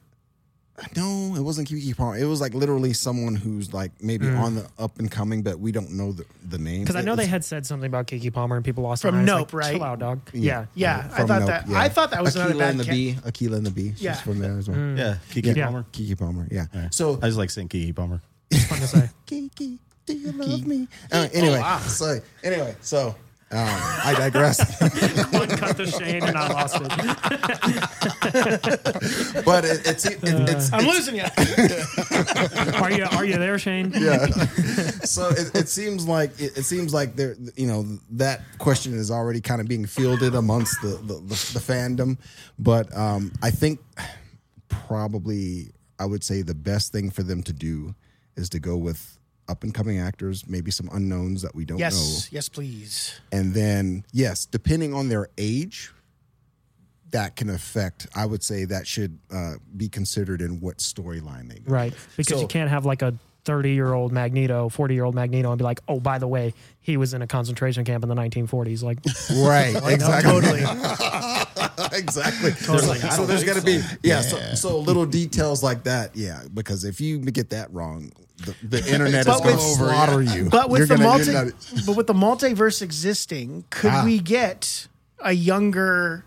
No, 0.96 1.34
it 1.36 1.40
wasn't 1.40 1.68
Keke 1.68 1.96
Palmer. 1.96 2.16
It 2.16 2.24
was 2.24 2.40
like 2.40 2.54
literally 2.54 2.92
someone 2.92 3.34
who's 3.34 3.74
like 3.74 3.90
maybe 4.00 4.28
on 4.28 4.54
the 4.54 4.66
up 4.78 5.00
and 5.00 5.10
coming, 5.10 5.42
but 5.42 5.58
we 5.58 5.72
don't 5.72 5.90
know 5.90 6.12
the, 6.12 6.24
the 6.48 6.56
name. 6.56 6.82
Because 6.82 6.94
I 6.94 7.00
know 7.00 7.14
It's- 7.14 7.26
they 7.26 7.30
had 7.30 7.44
said 7.44 7.66
something 7.66 7.88
about 7.88 8.06
Keke 8.06 8.32
Palmer 8.32 8.54
and 8.54 8.64
people 8.64 8.84
lost 8.84 9.02
From 9.02 9.16
their 9.16 9.24
minds, 9.36 9.52
Nope, 9.52 9.52
like, 9.54 9.62
right? 9.64 9.72
Chill 9.74 9.82
out, 9.82 9.98
dog. 9.98 10.20
Yeah. 10.32 10.66
yeah, 10.76 11.08
I 11.12 11.24
thought 11.24 11.40
Nope, 11.40 11.48
that 11.48 11.68
yeah. 11.68 11.80
I 11.80 11.88
thought 11.88 12.12
that 12.12 12.22
was 12.22 12.36
Akeelah 12.36 12.44
another 12.44 12.58
bad 12.60 12.70
and 12.70 12.80
the 12.80 12.84
ca- 12.84 12.90
Bee. 12.92 13.14
Akeelah 13.14 13.56
and 13.56 13.66
the 13.66 13.70
Bee. 13.72 13.90
She's 13.90 14.02
Yeah. 14.02 14.14
from 14.14 14.38
there 14.38 14.56
as 14.56 14.70
well. 14.70 14.78
Yeah, 14.96 15.16
Keke 15.32 15.56
Yeah. 15.56 15.64
Palmer. 15.64 15.84
Keke 15.92 16.16
Palmer. 16.16 16.46
Yeah. 16.48 16.66
So 16.90 17.18
I 17.20 17.26
just 17.26 17.38
like 17.38 17.50
saying 17.50 17.68
Keke 17.70 17.92
Palmer. 17.96 18.22
It's 18.52 18.64
fun 18.66 18.78
to 18.78 18.86
say. 18.86 19.10
Kiki, 19.26 19.80
do 20.06 20.14
you 20.14 20.30
love 20.32 20.64
me? 20.64 20.86
Uh, 21.10 21.28
anyway, 21.32 21.60
so 21.88 22.20
anyway, 22.44 22.76
so 22.80 23.16
Um, 23.52 23.66
I 23.66 24.14
digress. 24.16 24.60
One 25.32 25.48
cut 25.48 25.76
the 25.76 25.84
Shane 25.86 26.22
and 26.22 26.36
I 26.36 26.52
lost 26.52 26.76
it. 26.76 26.82
but 29.44 29.64
it, 29.64 29.80
it's, 29.84 30.04
it, 30.06 30.20
it's 30.22 30.72
I'm 30.72 30.86
losing 30.86 31.16
you. 31.16 31.22
Are 32.80 32.92
you 32.92 33.06
are 33.10 33.24
you 33.24 33.38
there, 33.38 33.58
Shane? 33.58 33.90
yeah. 33.94 34.26
so 35.04 35.30
it, 35.30 35.50
it 35.54 35.68
seems 35.68 36.06
like 36.06 36.30
it, 36.40 36.58
it 36.58 36.62
seems 36.62 36.94
like 36.94 37.16
there, 37.16 37.34
you 37.56 37.66
know, 37.66 37.84
that 38.10 38.42
question 38.58 38.94
is 38.94 39.10
already 39.10 39.40
kind 39.40 39.60
of 39.60 39.66
being 39.66 39.84
fielded 39.84 40.36
amongst 40.36 40.80
the 40.82 40.98
the, 41.02 41.14
the, 41.14 41.20
the 41.28 41.58
fandom. 41.60 42.18
But 42.58 42.96
um, 42.96 43.32
I 43.42 43.50
think 43.50 43.80
probably 44.68 45.72
I 45.98 46.06
would 46.06 46.22
say 46.22 46.42
the 46.42 46.54
best 46.54 46.92
thing 46.92 47.10
for 47.10 47.24
them 47.24 47.42
to 47.42 47.52
do 47.52 47.96
is 48.36 48.48
to 48.50 48.60
go 48.60 48.76
with 48.76 49.18
up 49.50 49.64
and 49.64 49.74
coming 49.74 49.98
actors, 49.98 50.48
maybe 50.48 50.70
some 50.70 50.88
unknowns 50.92 51.42
that 51.42 51.54
we 51.54 51.64
don't 51.64 51.78
know, 51.78 51.84
Yes, 51.84 52.28
yes, 52.30 52.48
please. 52.48 53.20
and 53.32 53.52
then 53.52 54.04
yes, 54.12 54.46
depending 54.46 54.94
on 54.94 55.08
their 55.08 55.28
age. 55.36 55.92
That 57.12 57.34
can 57.34 57.50
affect. 57.50 58.06
I 58.14 58.24
would 58.24 58.40
say 58.40 58.64
that 58.66 58.86
should 58.86 59.18
uh, 59.32 59.54
be 59.76 59.88
considered 59.88 60.40
in 60.40 60.60
what 60.60 60.76
storyline 60.78 61.48
they 61.52 61.58
go. 61.58 61.72
Right. 61.72 61.92
Because 62.16 62.36
So- 62.36 62.40
you 62.42 62.46
can't 62.46 62.70
have 62.70 62.86
like 62.86 63.02
a 63.02 63.14
30 63.44 63.72
year 63.72 63.92
old 63.92 64.12
Magneto, 64.12 64.68
40 64.68 64.94
year 64.94 65.04
old 65.04 65.14
Magneto, 65.14 65.50
and 65.50 65.58
be 65.58 65.64
like, 65.64 65.80
oh, 65.88 65.98
by 66.00 66.18
the 66.18 66.28
way, 66.28 66.52
he 66.80 66.96
was 66.96 67.14
in 67.14 67.22
a 67.22 67.26
concentration 67.26 67.84
camp 67.84 68.02
in 68.04 68.08
the 68.08 68.14
1940s. 68.14 68.82
Like, 68.82 68.98
Right, 69.46 69.74
exactly. 69.92 70.30
Totally. 70.30 70.60
exactly. 71.92 72.50
so 72.52 73.26
there's 73.26 73.44
got 73.44 73.56
to 73.56 73.62
be 73.62 73.80
yeah. 74.02 74.20
So, 74.20 74.38
so 74.54 74.78
little 74.78 75.06
details 75.06 75.62
like 75.62 75.84
that, 75.84 76.14
yeah. 76.16 76.42
Because 76.52 76.84
if 76.84 77.00
you 77.00 77.18
get 77.18 77.50
that 77.50 77.72
wrong, 77.72 78.12
the, 78.38 78.54
the 78.66 78.92
internet 78.92 79.20
is 79.20 79.26
But 79.26 79.38
going 79.42 79.56
to 79.56 79.62
with- 79.62 79.76
slaughter 79.76 80.22
you. 80.22 80.48
But 80.50 80.70
with 80.70 80.78
You're 80.80 80.86
the 80.86 80.96
gonna- 80.96 81.08
multi, 81.08 81.32
you're 81.32 81.44
not- 81.46 81.54
but 81.86 81.96
with 81.96 82.06
the 82.06 82.14
multiverse 82.14 82.82
existing, 82.82 83.64
could 83.70 83.90
Ah. 83.92 84.04
we 84.04 84.18
get 84.18 84.86
a 85.22 85.32
younger, 85.32 86.24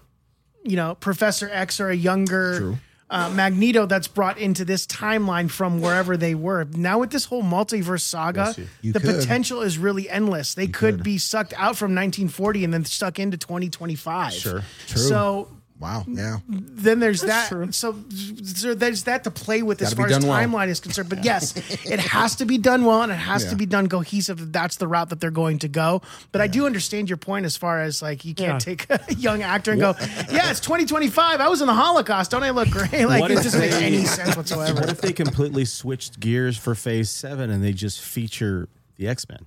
you 0.63 0.75
know, 0.75 0.95
Professor 0.95 1.49
X 1.51 1.79
or 1.79 1.89
a 1.89 1.95
younger 1.95 2.77
uh, 3.09 3.29
Magneto 3.29 3.85
that's 3.85 4.07
brought 4.07 4.37
into 4.37 4.65
this 4.65 4.87
timeline 4.87 5.49
from 5.49 5.81
wherever 5.81 6.17
they 6.17 6.35
were? 6.35 6.65
Now 6.65 6.99
with 6.99 7.11
this 7.11 7.25
whole 7.25 7.43
multiverse 7.43 8.01
saga, 8.01 8.55
You 8.81 8.93
the 8.93 8.99
could. 8.99 9.19
potential 9.19 9.61
is 9.61 9.77
really 9.77 10.09
endless. 10.09 10.53
They 10.53 10.67
could, 10.67 11.03
be 11.03 11.17
sucked 11.17 11.53
out 11.53 11.75
from 11.77 11.93
1940 11.95 12.63
and 12.63 12.73
then 12.73 12.85
stuck 12.85 13.19
into 13.19 13.37
2025. 13.37 14.33
Sure. 14.33 14.61
True. 14.87 15.01
So 15.01 15.47
wow, 15.79 16.03
yeah. 16.07 16.37
then 16.47 16.99
there's 16.99 17.21
That's 17.21 17.49
that. 17.49 17.55
true. 17.55 17.71
So, 17.71 17.95
so 18.43 18.73
there's 18.73 19.03
that 19.03 19.23
to 19.25 19.31
play 19.31 19.61
with 19.63 19.81
as 19.81 19.93
far 19.93 20.05
as 20.07 20.17
done 20.19 20.27
well. 20.27 20.39
timeline 20.39 20.67
is 20.69 20.79
concerned. 20.79 21.09
But 21.09 21.25
yes, 21.25 21.55
it 21.85 21.99
has 21.99 22.35
to 22.37 22.45
be 22.45 22.57
done 22.57 22.85
well 22.85 23.01
and 23.01 23.11
it 23.11 23.15
has 23.15 23.43
Yeah. 23.43 23.49
to 23.51 23.55
be 23.55 23.65
done 23.65 23.87
cohesive. 23.89 24.39
If 24.39 24.51
that's 24.51 24.77
the 24.77 24.87
route 24.87 25.09
that 25.09 25.19
they're 25.19 25.31
going 25.31 25.59
to 25.59 25.67
go. 25.67 26.01
But 26.31 26.41
I 26.41 26.47
do 26.47 26.65
understand 26.65 27.09
your 27.09 27.17
point 27.17 27.45
as 27.45 27.57
far 27.57 27.81
as 27.81 28.01
like 28.01 28.23
you 28.25 28.33
can't 28.33 28.65
Yeah. 28.65 28.75
take 28.75 28.89
a 28.89 29.13
young 29.17 29.41
actor 29.41 29.71
and 29.71 29.81
go, 29.81 29.95
yeah, 30.31 30.49
it's 30.51 30.59
2025. 30.61 31.39
I 31.41 31.47
was 31.49 31.59
in 31.61 31.67
the 31.67 31.73
Holocaust. 31.73 32.31
Don't 32.31 32.43
I 32.43 32.51
look 32.51 32.69
great? 32.69 33.05
Like 33.05 33.19
What 33.21 33.31
it 33.31 33.37
if 33.37 33.43
doesn't 33.43 33.59
make 33.59 33.71
any 33.73 34.05
sense 34.05 34.37
whatsoever. 34.37 34.79
What 34.81 34.89
if 34.89 35.01
they 35.01 35.11
completely 35.13 35.65
switched 35.65 36.19
gears 36.19 36.57
for 36.57 36.75
Phase 36.75 37.09
Seven 37.09 37.49
and 37.49 37.63
they 37.63 37.73
just 37.73 37.99
feature 37.99 38.69
the 38.95 39.07
X 39.07 39.27
Men? 39.27 39.39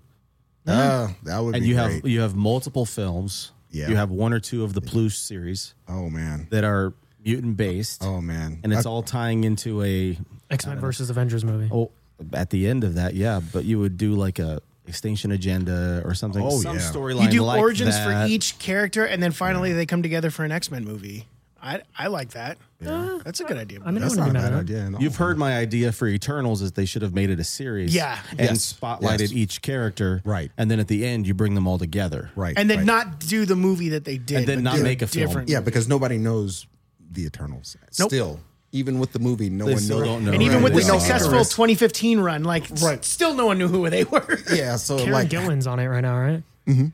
Uh, 0.66 1.08
that 1.22 1.38
would 1.38 1.54
And 1.54 1.62
be 1.62 1.68
you 1.68 1.74
great. 1.76 1.92
have 1.94 2.06
you 2.06 2.20
have 2.20 2.34
multiple 2.34 2.84
films. 2.84 3.52
Yeah. 3.70 3.88
You 3.88 3.96
have 3.96 4.10
one 4.10 4.32
or 4.32 4.40
two 4.40 4.64
of 4.64 4.72
the 4.74 4.80
Ploosh 4.80 5.16
series 5.16 5.74
oh 5.88 6.08
man. 6.08 6.46
that 6.50 6.64
are 6.64 6.94
mutant 7.24 7.56
based. 7.56 8.02
Oh 8.04 8.20
man. 8.20 8.60
and 8.62 8.72
it's 8.72 8.86
I- 8.86 8.90
all 8.90 9.02
tying 9.02 9.44
into 9.44 9.82
a 9.82 10.18
X 10.50 10.66
Men 10.66 10.78
versus 10.78 11.10
Avengers 11.10 11.44
movie. 11.44 11.68
oh 11.72 11.90
at 12.32 12.50
the 12.50 12.66
end 12.66 12.84
of 12.84 12.94
that, 12.94 13.14
yeah. 13.14 13.40
But 13.52 13.64
you 13.64 13.78
would 13.78 13.96
do 13.96 14.14
like 14.14 14.38
a 14.38 14.60
Extinction 14.86 15.32
Agenda 15.32 16.02
or 16.04 16.14
something. 16.14 16.42
Oh, 16.42 16.60
some 16.60 16.76
yeah. 16.76 16.82
storyline. 16.82 17.24
you 17.24 17.30
do 17.30 17.42
like 17.42 17.60
origins 17.60 17.96
that. 17.96 18.24
for 18.24 18.28
each 18.28 18.58
character, 18.58 19.04
and 19.04 19.22
then 19.22 19.32
finally 19.32 19.72
they 19.72 19.86
come 19.86 20.02
together 20.02 20.30
for 20.30 20.44
an 20.44 20.52
X 20.52 20.70
Men 20.70 20.84
movie. 20.84 21.26
I 21.66 21.82
I 21.98 22.06
like 22.06 22.30
that. 22.30 22.58
Uh, 22.86 23.18
That's 23.24 23.40
a 23.40 23.44
good 23.44 23.56
idea. 23.56 23.80
I 23.84 23.90
mean, 23.90 24.02
That's 24.02 24.14
not 24.16 24.30
a 24.30 24.32
bad 24.32 24.42
mad 24.42 24.52
at 24.52 24.58
it. 24.58 24.60
idea. 24.60 24.90
at. 24.94 25.00
You've 25.00 25.16
heard 25.16 25.36
my 25.38 25.56
idea 25.56 25.90
for 25.92 26.06
Eternals 26.06 26.62
is 26.62 26.72
they 26.72 26.84
should 26.84 27.02
have 27.02 27.12
made 27.14 27.30
it 27.30 27.40
a 27.40 27.44
series. 27.44 27.94
Yeah. 27.94 28.18
And 28.32 28.40
Yes. 28.40 28.72
spotlighted 28.72 29.20
Yes. 29.20 29.32
each 29.32 29.62
character. 29.62 30.22
Right. 30.24 30.52
And 30.56 30.70
then 30.70 30.78
at 30.78 30.86
the 30.88 31.04
end 31.04 31.26
you 31.26 31.34
bring 31.34 31.54
them 31.54 31.66
all 31.66 31.78
together. 31.78 32.30
right, 32.36 32.54
and 32.56 32.70
then 32.70 32.78
right. 32.78 32.86
not 32.86 33.18
do 33.20 33.44
the 33.46 33.56
movie 33.56 33.88
that 33.90 34.04
they 34.04 34.18
did, 34.18 34.38
And 34.38 34.46
then 34.46 34.58
but 34.58 34.64
not 34.70 34.76
do 34.76 34.82
make 34.84 35.02
a 35.02 35.06
film. 35.06 35.26
different 35.26 35.48
yeah, 35.48 35.60
because 35.60 35.88
nobody 35.88 36.18
knows 36.18 36.66
the 37.10 37.24
Eternals. 37.24 37.76
Nope. 37.98 38.10
Still, 38.10 38.40
even 38.72 38.98
with 38.98 39.12
the 39.12 39.18
movie, 39.18 39.48
no 39.48 39.64
They 39.66 39.72
one 39.72 39.80
still 39.82 39.98
knows. 40.00 40.06
don't 40.08 40.24
know. 40.26 40.32
And 40.32 40.42
even 40.42 40.56
Right. 40.56 40.64
with 40.64 40.72
the 40.74 40.78
We 40.80 40.84
know 40.86 40.98
successful 40.98 41.32
Ikaris. 41.40 41.50
2015 41.50 42.20
run, 42.20 42.44
like 42.44 42.64
Right. 42.82 43.02
still 43.04 43.34
no 43.34 43.46
one 43.46 43.58
knew 43.58 43.68
who 43.68 43.88
they 43.90 44.04
were. 44.04 44.38
Yeah, 44.54 44.76
so 44.76 44.98
Kieron 44.98 45.10
like, 45.12 45.28
Gillen's 45.30 45.66
on 45.66 45.78
it 45.80 45.86
right 45.86 46.02
now, 46.02 46.18
right? 46.18 46.42
Mm-hmm. 46.68 46.86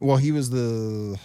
well, 0.00 0.18
he 0.18 0.32
was 0.32 0.50
the 0.50 1.18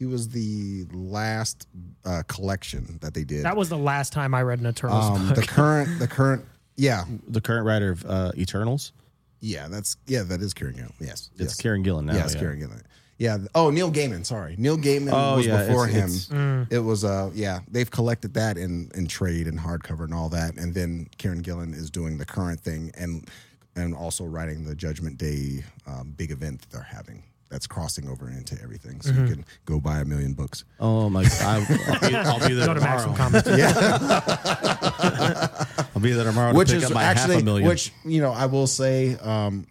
he 0.00 0.06
was 0.06 0.30
the 0.30 0.86
last 0.92 1.68
uh, 2.06 2.22
collection 2.26 2.98
that 3.02 3.12
they 3.12 3.22
did. 3.22 3.44
That 3.44 3.54
was 3.56 3.68
the 3.68 3.76
last 3.76 4.14
time 4.14 4.34
I 4.34 4.40
read 4.42 4.58
an 4.58 4.66
Eternals 4.66 5.04
um, 5.04 5.26
book. 5.28 5.36
the 5.36 5.42
current, 5.46 5.98
the 5.98 6.08
current, 6.08 6.42
yeah, 6.76 7.04
The 7.28 7.40
current 7.42 7.66
writer 7.66 7.90
of 7.90 8.04
uh, 8.06 8.32
Eternals. 8.36 8.92
yeah, 9.40 9.68
that's 9.68 9.98
yeah, 10.06 10.22
that 10.22 10.40
is 10.40 10.54
Kieron 10.54 10.74
Gillen. 10.76 10.94
Yes, 11.00 11.28
It's 11.34 11.40
yes. 11.40 11.60
Kieron 11.60 11.84
Gillen 11.84 12.06
now. 12.06 12.14
Yes, 12.14 12.34
yeah. 12.34 12.40
Kieron 12.40 12.58
Gillen. 12.60 12.82
Yeah. 13.18 13.36
Oh, 13.54 13.68
Neil 13.68 13.92
Gaiman. 13.92 14.24
Sorry, 14.24 14.54
Neil 14.56 14.78
Gaiman 14.78 15.10
Oh, 15.12 15.36
was 15.36 15.46
yeah, 15.46 15.66
before 15.66 15.86
it's- 15.86 16.28
him. 16.30 16.62
it's- 16.62 16.68
It 16.70 16.78
was 16.78 17.04
uh 17.04 17.30
yeah. 17.34 17.58
They've 17.70 17.90
collected 17.90 18.32
that 18.34 18.56
in 18.56 18.90
in 18.94 19.06
trade 19.06 19.46
and 19.48 19.58
hardcover 19.60 20.04
and 20.04 20.14
all 20.14 20.30
that, 20.30 20.56
and 20.56 20.72
then 20.72 21.08
Kieron 21.18 21.42
Gillen 21.42 21.74
is 21.74 21.90
doing 21.90 22.16
the 22.16 22.24
current 22.24 22.58
thing 22.60 22.90
and 22.96 23.28
and 23.76 23.94
also 23.94 24.24
writing 24.24 24.64
the 24.64 24.74
Judgment 24.74 25.18
Day 25.18 25.62
um, 25.86 26.14
big 26.16 26.30
event 26.30 26.62
that 26.62 26.70
they're 26.70 26.82
having. 26.82 27.22
That's 27.50 27.66
crossing 27.66 28.08
over 28.08 28.30
into 28.30 28.56
everything, 28.62 29.00
so 29.00 29.10
Mm-hmm. 29.10 29.26
you 29.26 29.34
can 29.34 29.44
go 29.66 29.80
buy 29.80 29.98
a 29.98 30.04
million 30.04 30.34
books. 30.34 30.64
Oh 30.78 31.10
my! 31.10 31.24
I, 31.24 31.66
I'll, 32.00 32.08
be, 32.08 32.14
I'll 32.16 32.48
be 32.48 32.54
there 32.54 32.66
Go 32.66 32.74
to 32.74 32.80
Maximum 32.80 33.16
tomorrow. 33.16 33.42
I'll 35.94 36.00
be 36.00 36.12
there 36.12 36.24
tomorrow 36.24 36.54
which 36.54 36.68
to 36.68 36.74
pick 36.74 36.82
is 36.84 36.90
up 36.90 36.94
my 36.94 37.02
actually 37.02 37.34
half 37.34 37.42
a 37.42 37.44
million. 37.44 37.68
which 37.68 37.92
you 38.04 38.20
know 38.20 38.32
I 38.32 38.46
will 38.46 38.66
say 38.66 39.16
um, 39.16 39.66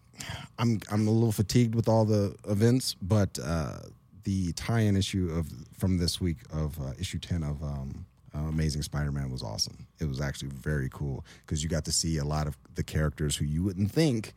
I'm 0.58 0.80
I'm 0.92 1.08
a 1.08 1.12
little 1.12 1.32
fatigued 1.32 1.76
with 1.76 1.88
all 1.88 2.06
the 2.06 2.36
events, 2.48 2.96
but 3.02 3.38
uh, 3.44 3.80
the 4.24 4.52
tie-in 4.54 4.98
issue 4.98 5.32
of 5.36 5.48
from 5.78 5.98
this 5.98 6.20
week 6.20 6.38
of 6.52 6.80
uh, 6.82 6.92
issue 7.00 7.20
ten 7.20 7.44
of 7.44 7.62
um, 7.64 8.06
uh, 8.36 8.40
Amazing 8.40 8.82
Spider-Man 8.84 9.32
was 9.32 9.42
awesome. 9.42 9.88
It 10.00 10.06
was 10.06 10.22
actually 10.22 10.50
very 10.50 10.90
cool 10.92 11.26
because 11.46 11.64
you 11.64 11.70
got 11.70 11.86
to 11.86 11.92
see 11.92 12.18
a 12.18 12.26
lot 12.26 12.48
of 12.48 12.58
the 12.76 12.84
characters 12.84 13.36
who 13.38 13.46
you 13.46 13.64
wouldn't 13.64 13.92
think 13.92 14.34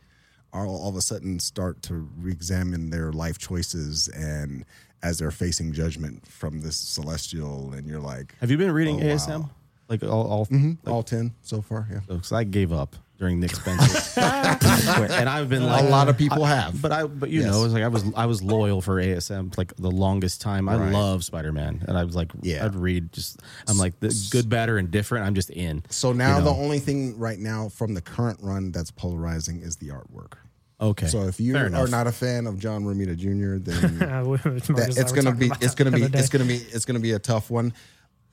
are 0.53 0.65
all, 0.67 0.87
of 0.87 0.95
a 0.95 1.01
sudden 1.01 1.39
start 1.39 1.81
to 1.83 2.07
re-examine 2.17 2.91
their 2.91 3.11
life 3.11 3.37
choices 3.37 4.07
and 4.09 4.65
as 5.01 5.17
they're 5.17 5.31
facing 5.31 5.73
judgment 5.73 6.25
from 6.27 6.61
this 6.61 6.77
celestial, 6.77 7.73
and 7.73 7.87
you're 7.87 7.99
like, 7.99 8.35
Have 8.39 8.49
you 8.49 8.57
been 8.57 8.71
reading 8.71 9.01
Oh, 9.03 9.07
wow. 9.07 9.13
ASM? 9.15 9.49
Like 9.89 10.01
all, 10.03 10.25
all 10.27 10.45
mm-hmm. 10.45 10.89
all 10.89 11.03
ten 11.03 11.33
so 11.41 11.61
far, 11.61 11.85
yeah. 11.91 11.99
because 12.07 12.31
I 12.31 12.45
gave 12.45 12.71
up 12.71 12.95
during 13.19 13.39
Nick 13.39 13.55
Spencer, 13.55 14.19
and 14.19 15.29
I've 15.29 15.47
been 15.47 15.63
like 15.65 15.85
a 15.85 15.87
lot 15.87 16.09
of 16.09 16.17
people 16.17 16.43
have, 16.45 16.81
But 16.81 16.91
I, 16.91 17.03
but 17.05 17.29
you 17.29 17.41
Yes. 17.41 17.51
know, 17.51 17.63
it's 17.63 17.73
like 17.73 17.83
I 17.83 17.87
was, 17.87 18.03
I 18.15 18.25
was 18.25 18.41
loyal 18.41 18.81
for 18.81 18.95
ASM 19.01 19.55
like 19.57 19.73
the 19.75 19.91
longest 19.91 20.41
time. 20.41 20.67
I 20.67 20.75
Right. 20.77 20.91
love 20.91 21.23
Spider 21.23 21.51
Man, 21.51 21.83
and 21.87 21.97
I 21.97 22.03
was 22.03 22.15
like, 22.15 22.31
Yeah. 22.41 22.65
I'd 22.65 22.75
read 22.75 23.13
just, 23.13 23.41
I'm 23.67 23.77
like 23.77 23.99
the 23.99 24.09
good, 24.31 24.49
bad, 24.49 24.67
or 24.69 24.77
indifferent. 24.77 25.25
I'm 25.25 25.35
just 25.35 25.51
in. 25.51 25.83
So 25.89 26.11
now 26.11 26.37
You 26.39 26.43
know? 26.43 26.53
the 26.53 26.59
only 26.61 26.79
thing 26.79 27.17
right 27.17 27.39
now 27.39 27.69
from 27.69 27.93
the 27.93 28.01
current 28.01 28.39
run 28.41 28.71
that's 28.71 28.91
polarizing 28.91 29.61
is 29.61 29.75
the 29.77 29.89
artwork. 29.89 30.33
Okay, 30.81 31.07
So 31.07 31.21
if 31.27 31.39
you 31.39 31.53
Fair 31.53 31.63
are 31.65 31.67
enough. 31.67 31.91
not 31.91 32.07
a 32.07 32.11
fan 32.11 32.45
of 32.45 32.59
John 32.59 32.83
Romita 32.83 33.15
Jr., 33.15 33.57
then 33.63 33.99
that, 33.99 34.95
it's 34.97 35.11
gonna 35.13 35.33
be 35.33 35.49
it's 35.61 35.75
gonna 35.75 35.91
be 35.91 36.01
it's 36.03 36.29
gonna 36.29 36.43
be 36.45 36.55
it's 36.55 36.83
gonna 36.83 36.99
be 36.99 37.11
a 37.11 37.19
tough 37.19 37.49
one. 37.49 37.71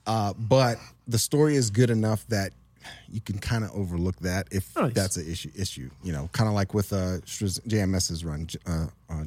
Uh, 0.05 0.33
but 0.37 0.77
the 1.07 1.19
story 1.19 1.55
is 1.55 1.69
good 1.69 1.89
enough 1.91 2.25
that 2.27 2.51
you 3.09 3.21
can 3.21 3.37
kind 3.39 3.63
of 3.63 3.71
overlook 3.71 4.15
that 4.19 4.47
if 4.51 4.75
Nice. 4.75 4.93
that's 4.93 5.17
an 5.17 5.29
issue. 5.29 5.49
Issue, 5.55 5.89
you 6.03 6.11
know, 6.11 6.29
kind 6.33 6.47
of 6.47 6.53
like 6.55 6.73
with 6.73 6.91
uh, 6.93 7.19
JMS's 7.25 8.23
run, 8.25 8.47
J- 8.47 8.59
uh, 8.67 8.87
uh, 9.09 9.23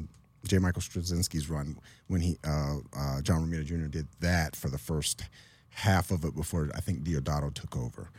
J. 0.47 0.57
Michael 0.59 0.81
Straczynski's 0.81 1.49
run 1.49 1.77
when 2.07 2.21
he 2.21 2.37
uh, 2.45 2.77
uh, 2.95 3.21
John 3.21 3.45
Romita 3.49 3.65
Jr. 3.65 3.87
did 3.87 4.07
that 4.19 4.55
for 4.55 4.69
the 4.69 4.77
first 4.77 5.23
half 5.69 6.11
of 6.11 6.23
it 6.23 6.35
before 6.35 6.69
I 6.75 6.79
think 6.79 7.03
Deodato 7.03 7.53
took 7.53 7.75
over, 7.75 8.09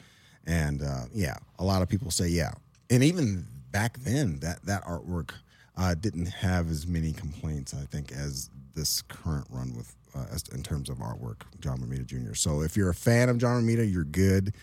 and 0.47 0.83
uh, 0.83 1.03
yeah, 1.15 1.37
a 1.59 1.65
lot 1.65 1.83
of 1.83 1.89
people 1.89 2.11
say 2.11 2.29
yeah, 2.29 2.53
and 2.91 3.03
even 3.05 3.47
back 3.73 3.99
then 3.99 4.39
that 4.41 4.63
that 4.65 4.85
artwork 4.85 5.31
uh, 5.77 5.95
didn't 5.95 6.27
have 6.27 6.71
as 6.71 6.87
many 6.87 7.13
complaints 7.13 7.75
I 7.75 7.85
think 7.85 8.11
as 8.13 8.51
this 8.75 9.03
current 9.03 9.47
run 9.51 9.75
with 9.77 9.95
uh, 10.15 10.25
as, 10.33 10.45
in 10.53 10.63
terms 10.63 10.89
of 10.89 10.99
artwork, 10.99 11.43
John 11.61 11.79
Romita 11.79 12.05
Jr. 12.07 12.35
So 12.35 12.63
if 12.63 12.77
you're 12.77 12.91
a 12.91 12.95
fan 12.95 13.29
of 13.29 13.39
John 13.39 13.63
Romita, 13.63 13.91
you're 13.91 14.05
good. 14.05 14.55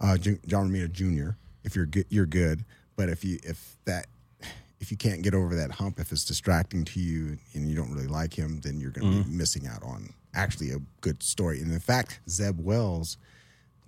Uh, 0.00 0.16
Ju- 0.16 0.38
John 0.46 0.70
Romita 0.70 0.90
Jr. 0.92 1.30
If 1.64 1.74
you're 1.74 1.86
good, 1.86 2.06
you're 2.10 2.26
good. 2.26 2.64
But 2.96 3.08
if 3.08 3.24
you 3.24 3.38
if 3.42 3.76
that 3.84 4.06
if 4.80 4.90
you 4.90 4.96
can't 4.96 5.22
get 5.22 5.34
over 5.34 5.54
that 5.56 5.70
hump, 5.72 5.98
if 5.98 6.12
it's 6.12 6.24
distracting 6.24 6.84
to 6.84 7.00
you 7.00 7.38
and 7.54 7.68
you 7.68 7.74
don't 7.74 7.90
really 7.92 8.06
like 8.06 8.34
him, 8.34 8.60
then 8.60 8.78
you're 8.78 8.90
going 8.90 9.10
to 9.24 9.28
be 9.28 9.34
missing 9.36 9.66
out 9.66 9.82
on 9.82 10.10
actually 10.34 10.70
a 10.70 10.78
good 11.00 11.22
story. 11.22 11.60
And 11.62 11.72
in 11.72 11.80
fact, 11.80 12.20
Zeb 12.28 12.60
Wells, 12.60 13.16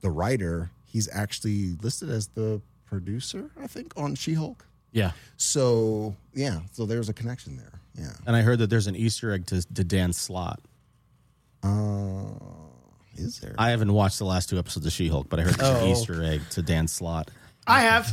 the 0.00 0.10
writer, 0.10 0.70
he's 0.86 1.06
actually 1.12 1.76
listed 1.82 2.08
as 2.08 2.28
the 2.28 2.62
producer, 2.86 3.50
I 3.62 3.66
think, 3.66 3.92
on 3.98 4.14
She 4.14 4.32
Hulk. 4.32 4.64
yeah. 4.92 5.12
So 5.36 6.16
yeah, 6.34 6.60
so 6.72 6.86
there's 6.86 7.10
a 7.10 7.14
connection 7.14 7.56
there. 7.58 7.80
Yeah. 7.94 8.12
And 8.26 8.34
I 8.34 8.40
heard 8.42 8.58
that 8.60 8.70
there's 8.70 8.86
an 8.86 8.96
Easter 8.96 9.30
egg 9.32 9.44
to, 9.46 9.60
to 9.74 9.84
Dan 9.84 10.12
Slott. 10.14 10.60
Uh, 11.62 12.24
is 13.18 13.38
there? 13.40 13.54
I 13.58 13.70
haven't 13.70 13.92
watched 13.92 14.18
the 14.18 14.24
last 14.24 14.48
two 14.48 14.58
episodes 14.58 14.86
of 14.86 14.92
She 14.92 15.08
Hulk, 15.08 15.28
but 15.28 15.40
I 15.40 15.42
heard 15.44 15.54
there's 15.54 15.68
an 15.82 15.88
Oh. 15.88 15.92
Easter 15.92 16.22
egg 16.22 16.42
to 16.50 16.62
Dan 16.62 16.88
Slott. 16.88 17.30
I 17.66 17.80
have. 17.82 18.12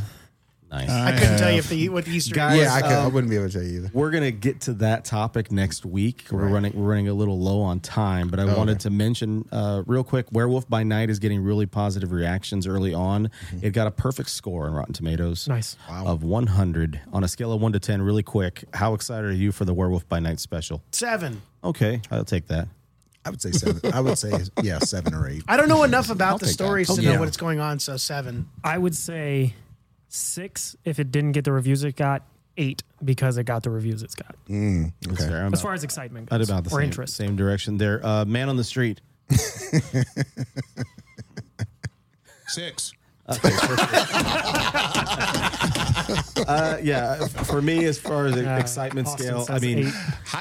Nice. 0.68 0.90
I 0.90 1.12
couldn't 1.16 1.38
tell 1.38 1.52
you 1.52 1.58
if 1.58 1.68
the 1.68 1.88
what 1.90 2.06
the 2.06 2.10
Easter 2.10 2.34
Guys, 2.34 2.58
yeah, 2.58 2.74
I, 2.74 2.82
could, 2.82 2.90
I 2.90 3.04
um, 3.04 3.12
wouldn't 3.12 3.30
be 3.30 3.36
able 3.36 3.46
to 3.46 3.52
tell 3.52 3.62
you 3.62 3.78
either. 3.78 3.90
We're 3.94 4.10
gonna 4.10 4.32
get 4.32 4.62
to 4.62 4.72
that 4.74 5.04
topic 5.04 5.52
next 5.52 5.86
week. 5.86 6.24
We're 6.28 6.48
running 6.48 6.72
we're 6.74 6.90
running 6.90 7.06
a 7.08 7.14
little 7.14 7.38
low 7.38 7.60
on 7.60 7.78
time, 7.78 8.28
but 8.28 8.40
I 8.40 8.44
wanted 8.46 8.72
okay. 8.72 8.80
to 8.80 8.90
mention 8.90 9.48
uh, 9.52 9.84
real 9.86 10.02
quick. 10.02 10.26
Werewolf 10.32 10.68
by 10.68 10.82
Night 10.82 11.08
is 11.08 11.20
getting 11.20 11.40
really 11.40 11.66
positive 11.66 12.10
reactions 12.10 12.66
early 12.66 12.92
on. 12.92 13.30
It 13.62 13.70
got 13.70 13.86
a 13.86 13.92
perfect 13.92 14.28
score 14.30 14.66
on 14.66 14.72
Rotten 14.72 14.92
Tomatoes. 14.92 15.46
Nice. 15.46 15.76
of 15.88 16.24
100 16.24 17.00
on 17.12 17.22
a 17.22 17.28
scale 17.28 17.52
of 17.52 17.60
one 17.62 17.72
to 17.72 17.78
10. 17.78 18.02
Really 18.02 18.24
quick, 18.24 18.64
how 18.74 18.94
excited 18.94 19.30
are 19.30 19.34
you 19.34 19.52
for 19.52 19.64
the 19.64 19.72
Werewolf 19.72 20.08
by 20.08 20.18
Night 20.18 20.40
special? 20.40 20.82
seven. 20.90 21.42
Okay, 21.62 22.00
I'll 22.10 22.24
take 22.24 22.48
that. 22.48 22.66
I 23.26 23.30
would 23.30 23.42
say 23.42 23.50
seven. 23.50 23.92
I 23.92 24.00
would 24.00 24.16
say 24.16 24.32
yeah, 24.62 24.78
seven 24.78 25.12
or 25.14 25.28
eight. 25.28 25.42
I 25.48 25.56
don't 25.56 25.68
know 25.68 25.82
enough 25.82 26.10
about 26.10 26.28
I'll 26.28 26.38
the 26.38 26.46
take 26.46 26.56
that. 26.56 26.62
stories 26.64 26.88
to 26.94 27.02
know 27.02 27.12
yeah. 27.12 27.18
what's 27.20 27.36
going 27.36 27.58
on. 27.60 27.78
So 27.80 27.96
seven. 27.96 28.48
I 28.62 28.78
would 28.78 28.94
say 28.94 29.54
six 30.08 30.76
if 30.84 30.98
it 31.00 31.10
didn't 31.10 31.32
get 31.32 31.44
the 31.44 31.52
reviews 31.52 31.82
it 31.84 31.96
got. 31.96 32.22
Eight 32.58 32.82
because 33.04 33.36
it 33.36 33.44
got 33.44 33.64
the 33.64 33.70
reviews 33.70 34.02
it's 34.02 34.14
got. 34.14 34.34
That's 34.48 35.26
fair. 35.26 35.44
I'm 35.44 35.52
As 35.52 35.60
about, 35.60 35.62
far 35.62 35.74
as 35.74 35.84
excitement 35.84 36.32
at 36.32 36.38
goes, 36.38 36.48
about 36.48 36.64
the 36.64 36.70
or 36.70 36.78
same, 36.78 36.84
interest. 36.84 37.14
same 37.14 37.36
direction 37.36 37.76
there. 37.76 38.00
Uh, 38.02 38.24
Man 38.24 38.48
on 38.48 38.56
the 38.56 38.64
Street. 38.64 39.02
Six. 42.46 42.92
Uh, 46.48 46.76
yeah, 46.82 47.26
for 47.26 47.60
me, 47.60 47.84
as 47.86 47.98
far 47.98 48.26
as 48.26 48.34
the 48.36 48.48
Uh, 48.48 48.58
excitement 48.58 49.08
Austin 49.08 49.26
scale, 49.26 49.40
I 49.40 49.44
says 49.44 49.62
mean, 49.62 49.78
eight. 49.88 49.94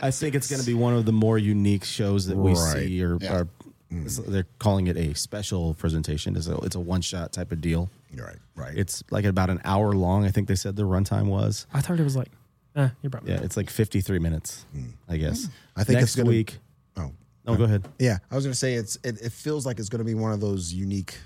I 0.03 0.11
think 0.11 0.35
it's 0.35 0.47
going 0.49 0.59
to 0.59 0.65
be 0.65 0.75
one 0.75 0.93
of 0.93 1.05
the 1.05 1.11
more 1.11 1.37
unique 1.39 1.83
shows 1.83 2.27
that 2.27 2.37
we 2.37 2.51
Right. 2.53 2.73
see, 2.83 3.03
or, 3.03 3.17
Yeah. 3.19 3.37
or 3.37 3.47
it's- 3.89 4.19
they're 4.27 4.45
calling 4.59 4.85
it 4.87 4.97
a 4.97 5.15
special 5.15 5.73
presentation. 5.73 6.35
It's 6.35 6.47
a, 6.47 6.57
it's 6.57 6.75
a 6.75 6.79
one 6.79 7.01
shot 7.01 7.31
type 7.31 7.51
of 7.51 7.59
deal. 7.61 7.89
You're 8.13 8.25
right. 8.27 8.37
Right. 8.55 8.77
It's 8.77 9.03
like 9.09 9.25
about 9.25 9.49
an 9.49 9.61
hour 9.65 9.93
long. 9.93 10.25
I 10.25 10.29
think 10.31 10.47
they 10.47 10.55
said 10.55 10.75
the 10.75 10.83
runtime 10.83 11.25
was. 11.25 11.65
I 11.73 11.81
thought 11.81 11.99
it 11.99 12.03
was 12.03 12.15
like, 12.15 12.29
eh, 12.75 12.89
you 13.01 13.09
brought 13.09 13.23
me. 13.25 13.31
Yeah, 13.31 13.39
it's 13.41 13.57
like 13.57 13.69
53 13.71 14.19
minutes, 14.19 14.65
I 15.09 15.17
guess. 15.17 15.47
I 15.75 15.83
think 15.83 15.95
next 15.97 16.09
it's 16.11 16.15
gonna- 16.17 16.29
week. 16.29 16.59
oh. 16.97 17.11
No, 17.47 17.55
go 17.55 17.63
ahead. 17.63 17.87
Yeah, 17.99 18.19
I 18.29 18.35
was 18.35 18.43
going 18.45 18.53
to 18.53 18.59
say 18.59 18.75
it's 18.75 18.97
it, 19.03 19.19
it 19.21 19.31
feels 19.31 19.65
like 19.65 19.79
it's 19.79 19.89
going 19.89 19.99
to 19.99 20.05
be 20.05 20.13
one 20.15 20.31
of 20.33 20.39
those 20.39 20.71
unique 20.73 21.17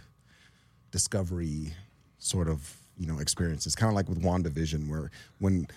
discovery 0.91 1.73
sort 2.17 2.47
of 2.49 2.75
you 2.97 3.07
know 3.07 3.19
experiences, 3.19 3.75
kind 3.75 3.89
of 3.89 3.95
like 3.95 4.09
with 4.09 4.21
Wandavision, 4.21 4.89
where 4.89 5.11
when 5.39 5.67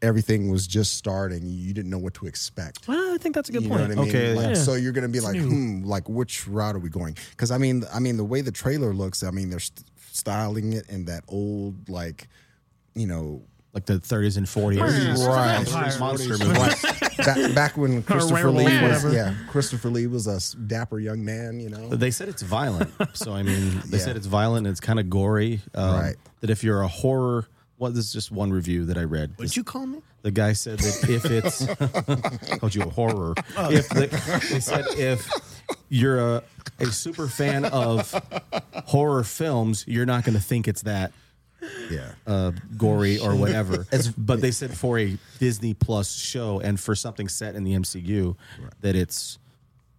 everything 0.00 0.48
was 0.48 0.66
just 0.68 0.96
starting, 0.96 1.42
you 1.44 1.74
didn't 1.74 1.90
know 1.90 1.98
what 1.98 2.14
to 2.14 2.26
expect. 2.26 2.86
Well, 2.86 3.14
I 3.14 3.18
think 3.18 3.34
that's 3.34 3.48
a 3.48 3.52
good 3.52 3.64
You 3.64 3.68
point. 3.68 3.80
know 3.82 3.88
what 3.88 3.98
I 3.98 4.00
mean? 4.00 4.08
Okay, 4.08 4.34
Like, 4.34 4.46
yeah. 4.50 4.54
So 4.54 4.74
you're 4.74 4.92
going 4.92 5.02
to 5.02 5.08
be 5.08 5.18
like, 5.18 5.34
new. 5.34 5.48
hmm, 5.48 5.84
like 5.84 6.08
which 6.08 6.46
route 6.46 6.76
are 6.76 6.78
we 6.78 6.88
going? 6.88 7.16
Because 7.30 7.50
I 7.50 7.58
mean, 7.58 7.82
I 7.92 7.98
mean, 7.98 8.16
the 8.16 8.22
way 8.24 8.40
the 8.40 8.52
trailer 8.52 8.94
looks, 8.94 9.24
I 9.24 9.32
mean, 9.32 9.50
they're 9.50 9.58
st- 9.58 9.84
styling 10.12 10.72
it 10.72 10.88
in 10.88 11.06
that 11.06 11.24
old 11.26 11.88
like, 11.88 12.28
you 12.94 13.08
know, 13.08 13.42
Like 13.78 13.86
the 13.86 14.00
30s 14.00 14.36
and 14.36 14.46
40s. 14.46 15.24
Right. 15.24 15.64
Vampire. 15.64 15.98
Monster 16.00 16.36
movie. 16.38 17.22
back, 17.24 17.54
back 17.54 17.76
when 17.76 18.02
Christopher 18.02 18.34
werewolf, 18.50 18.56
Lee 18.66 18.82
was, 18.82 19.04
whatever. 19.04 19.12
yeah, 19.12 19.34
Christopher 19.48 19.88
Lee 19.88 20.08
was 20.08 20.26
a 20.26 20.32
s- 20.32 20.54
dapper 20.66 20.98
young 20.98 21.24
man, 21.24 21.60
you 21.60 21.68
know. 21.70 21.88
They 21.90 22.10
said 22.10 22.28
it's 22.28 22.42
violent. 22.42 22.90
So, 23.14 23.32
I 23.34 23.44
mean, 23.44 23.80
they 23.86 23.98
Yeah. 23.98 24.04
said 24.04 24.16
it's 24.16 24.26
violent 24.26 24.66
and 24.66 24.72
it's 24.72 24.80
kind 24.80 24.98
of 24.98 25.08
gory. 25.08 25.60
Um, 25.76 25.94
Right. 25.94 26.16
That 26.40 26.50
if 26.50 26.64
you're 26.64 26.82
a 26.82 26.88
horror, 26.88 27.46
well, 27.78 27.92
this 27.92 28.04
is 28.06 28.12
just 28.12 28.32
one 28.32 28.50
review 28.52 28.84
that 28.86 28.98
I 28.98 29.04
read. 29.04 29.34
What'd 29.36 29.56
you 29.56 29.62
call 29.62 29.86
me? 29.86 30.02
The 30.22 30.32
guy 30.32 30.54
said 30.54 30.80
that 30.80 31.08
if 31.08 31.24
it's 31.26 32.56
called 32.58 32.74
you 32.74 32.82
a 32.82 32.90
horror, 32.90 33.34
Oh. 33.56 33.70
if 33.70 33.88
the, 33.90 34.08
they 34.50 34.58
said 34.58 34.86
if 34.96 35.28
you're 35.88 36.18
a, 36.18 36.42
a 36.80 36.86
super 36.86 37.28
fan 37.28 37.64
of 37.64 38.12
horror 38.86 39.22
films, 39.22 39.84
you're 39.86 40.04
not 40.06 40.24
going 40.24 40.34
to 40.36 40.42
think 40.42 40.66
it's 40.66 40.82
that 40.82 41.12
yeah. 41.90 42.12
uh, 42.26 42.52
gory 42.76 43.18
or 43.18 43.34
whatever. 43.34 43.86
but 44.18 44.40
they 44.40 44.50
said 44.50 44.76
for 44.76 44.98
a 44.98 45.16
Disney 45.38 45.74
Plus 45.74 46.14
show 46.14 46.60
and 46.60 46.78
for 46.78 46.94
something 46.94 47.28
set 47.28 47.54
in 47.54 47.64
the 47.64 47.72
MCU, 47.74 48.36
that 48.80 48.94
it's 48.96 49.38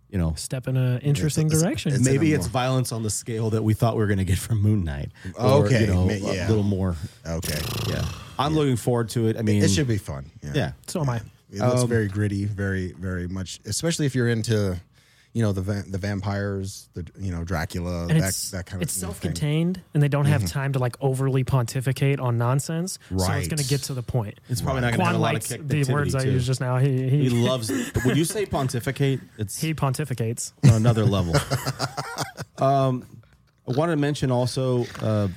you 0.10 0.18
know 0.18 0.34
Step 0.36 0.68
in 0.68 0.76
an 0.78 1.00
interesting 1.02 1.48
it's- 1.48 1.62
direction. 1.62 1.92
it's- 1.94 2.06
maybe 2.06 2.34
it's 2.34 2.46
more- 2.46 2.52
violence 2.52 2.92
on 2.92 3.04
the 3.04 3.10
scale 3.10 3.50
that 3.52 3.62
we 3.64 3.74
thought 3.74 3.96
we 3.96 4.00
were 4.00 4.08
going 4.08 4.18
to 4.20 4.26
get 4.26 4.38
from 4.38 4.62
Moon 4.62 4.84
Knight. 4.84 5.12
Or, 5.38 5.66
Okay, 5.66 5.82
you 5.82 5.88
know, 5.88 6.06
ma- 6.06 6.14
a 6.14 6.48
little 6.48 6.64
more. 6.64 6.96
Okay. 7.26 7.60
Yeah, 7.90 8.06
I'm 8.40 8.56
looking 8.56 8.76
forward 8.78 9.10
to 9.10 9.28
it. 9.28 9.38
I 9.38 9.42
mean, 9.42 9.62
It 9.64 9.70
should 9.70 9.88
be 9.88 9.98
fun. 9.98 10.26
Yeah. 10.42 10.52
yeah. 10.56 10.72
so 10.88 11.02
am 11.02 11.10
I. 11.10 11.22
It 11.52 11.60
looks 11.62 11.82
Um, 11.82 11.90
very 11.90 12.08
gritty, 12.08 12.46
very, 12.46 12.92
very 12.94 13.28
much, 13.28 13.60
especially 13.66 14.06
if 14.06 14.14
you're 14.14 14.30
into, 14.30 14.80
you 15.34 15.44
know, 15.44 15.52
the 15.52 15.62
va- 15.62 15.84
the 15.88 15.98
vampires, 16.00 16.90
the 16.96 17.06
you 17.20 17.32
know 17.32 17.44
Dracula, 17.44 18.08
And 18.08 18.20
that 18.22 18.30
it's, 18.30 18.52
that 18.52 18.66
kind 18.66 18.82
of 18.82 18.88
it's 18.88 18.96
thing. 18.96 19.04
Mm-hmm. 19.10 19.12
self-contained, 19.14 19.82
and 19.94 20.02
they 20.02 20.08
don't 20.08 20.26
have 20.26 20.46
time 20.48 20.74
to 20.74 20.80
like 20.80 20.96
overly 21.02 21.44
pontificate 21.44 22.20
on 22.20 22.38
nonsense. 22.38 22.98
So 23.16 23.32
it's 23.34 23.48
going 23.48 23.60
to 23.60 23.68
get 23.68 23.84
to 23.84 23.94
the 23.94 24.02
point. 24.02 24.40
It's 24.50 24.62
probably 24.62 24.82
not 24.82 24.94
going 24.94 25.00
to 25.02 25.06
have 25.06 25.16
a 25.16 25.20
lot 25.20 25.36
of 25.36 25.44
kick 25.48 25.68
the 25.68 25.84
words 25.92 26.16
I 26.16 26.24
too. 26.24 26.32
used 26.32 26.48
just 26.48 26.62
now. 26.62 26.78
He 26.78 27.10
he, 27.10 27.30
He 27.30 27.30
loves. 27.30 27.70
Would 28.06 28.18
you 28.18 28.26
say 28.26 28.46
pontificate? 28.48 29.20
It's 29.38 29.62
he 29.62 29.74
pontificates. 29.76 30.54
on 30.66 30.72
another 30.74 31.06
level. 31.06 31.36
um, 32.58 33.06
I 33.68 33.74
wanted 33.74 33.94
to 33.94 34.02
mention 34.02 34.32
also, 34.32 34.86
uh, 35.02 35.28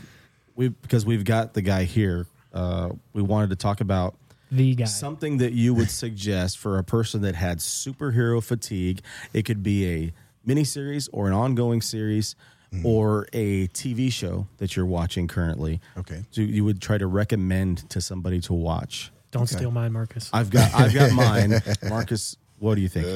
we 0.56 0.68
because 0.68 1.04
we've 1.04 1.24
got 1.24 1.52
the 1.54 1.62
guy 1.62 1.84
here. 1.84 2.26
Uh, 2.52 2.90
we 3.12 3.22
wanted 3.22 3.50
to 3.50 3.56
talk 3.56 3.80
about 3.80 4.14
The 4.52 4.74
guy. 4.74 4.84
something 4.84 5.38
that 5.38 5.54
you 5.54 5.74
would 5.74 5.90
suggest 5.90 6.58
for 6.58 6.78
a 6.78 6.84
person 6.84 7.22
that 7.22 7.34
had 7.34 7.58
superhero 7.58 8.42
fatigue. 8.42 9.00
It 9.32 9.44
could 9.44 9.62
be 9.62 9.88
a 9.88 10.12
miniseries 10.46 11.08
or 11.12 11.26
an 11.26 11.32
ongoing 11.32 11.80
series. 11.80 12.36
Or 12.84 13.26
a 13.34 13.68
TV 13.68 14.10
show 14.10 14.46
that 14.56 14.76
you're 14.76 14.86
watching 14.86 15.28
currently. 15.28 15.78
Okay. 15.98 16.24
So 16.30 16.40
you 16.40 16.64
would 16.64 16.80
try 16.80 16.96
to 16.96 17.06
recommend 17.06 17.86
to 17.90 18.00
somebody 18.00 18.40
to 18.40 18.54
watch. 18.54 19.12
Don't 19.30 19.46
steal 19.46 19.70
mine, 19.70 19.92
Marcus. 19.92 20.30
I've 20.32 20.48
got 20.48 20.72
I've 20.74 20.94
got 20.94 21.12
mine. 21.12 21.60
Marcus, 21.90 22.34
what 22.58 22.76
do 22.76 22.80
you 22.80 22.88
think? 22.88 23.06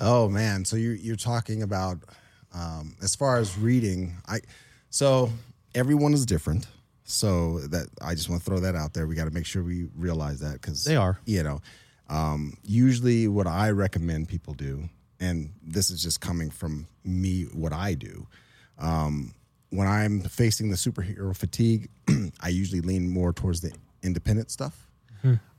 Oh 0.00 0.30
man, 0.30 0.64
so 0.64 0.76
you're 0.76 0.94
you're 0.94 1.16
talking 1.16 1.62
about 1.62 1.98
um, 2.54 2.96
as 3.02 3.14
far 3.14 3.36
as 3.36 3.58
reading, 3.58 4.16
I 4.26 4.40
so 4.88 5.30
everyone 5.74 6.14
is 6.14 6.24
different. 6.24 6.66
So 7.04 7.60
that 7.68 7.88
I 8.00 8.14
just 8.14 8.28
want 8.30 8.42
to 8.42 8.50
throw 8.50 8.60
that 8.60 8.74
out 8.74 8.94
there. 8.94 9.06
We 9.06 9.14
got 9.14 9.26
to 9.26 9.30
make 9.30 9.46
sure 9.46 9.62
we 9.62 9.88
realize 9.94 10.40
that 10.40 10.54
because 10.54 10.84
They 10.84 10.96
are. 10.96 11.18
You 11.26 11.42
know, 11.42 11.60
um, 12.08 12.56
usually 12.64 13.28
what 13.28 13.46
I 13.46 13.70
recommend 13.70 14.28
people 14.28 14.54
do, 14.54 14.88
and 15.20 15.52
this 15.62 15.90
is 15.90 16.02
just 16.02 16.20
coming 16.20 16.50
from 16.50 16.86
me, 17.04 17.42
what 17.52 17.72
I 17.72 17.94
do. 17.94 18.26
Um, 18.78 19.34
when 19.70 19.86
I'm 19.86 20.20
facing 20.20 20.70
the 20.70 20.76
superhero 20.76 21.36
fatigue, 21.36 21.88
I 22.40 22.48
usually 22.48 22.80
lean 22.80 23.10
more 23.10 23.32
towards 23.32 23.60
the 23.60 23.72
independent 24.02 24.50
stuff, 24.50 24.88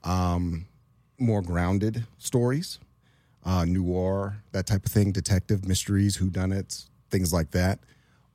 um, 0.04 0.66
more 1.20 1.42
grounded 1.42 2.06
stories 2.18 2.80
uh, 3.46 3.64
noir, 3.66 4.38
that 4.52 4.66
type 4.66 4.86
of 4.86 4.92
thing, 4.92 5.12
detective 5.12 5.68
mysteries, 5.68 6.18
whodunits, 6.18 6.90
things 7.10 7.32
like 7.32 7.52
that, 7.52 7.80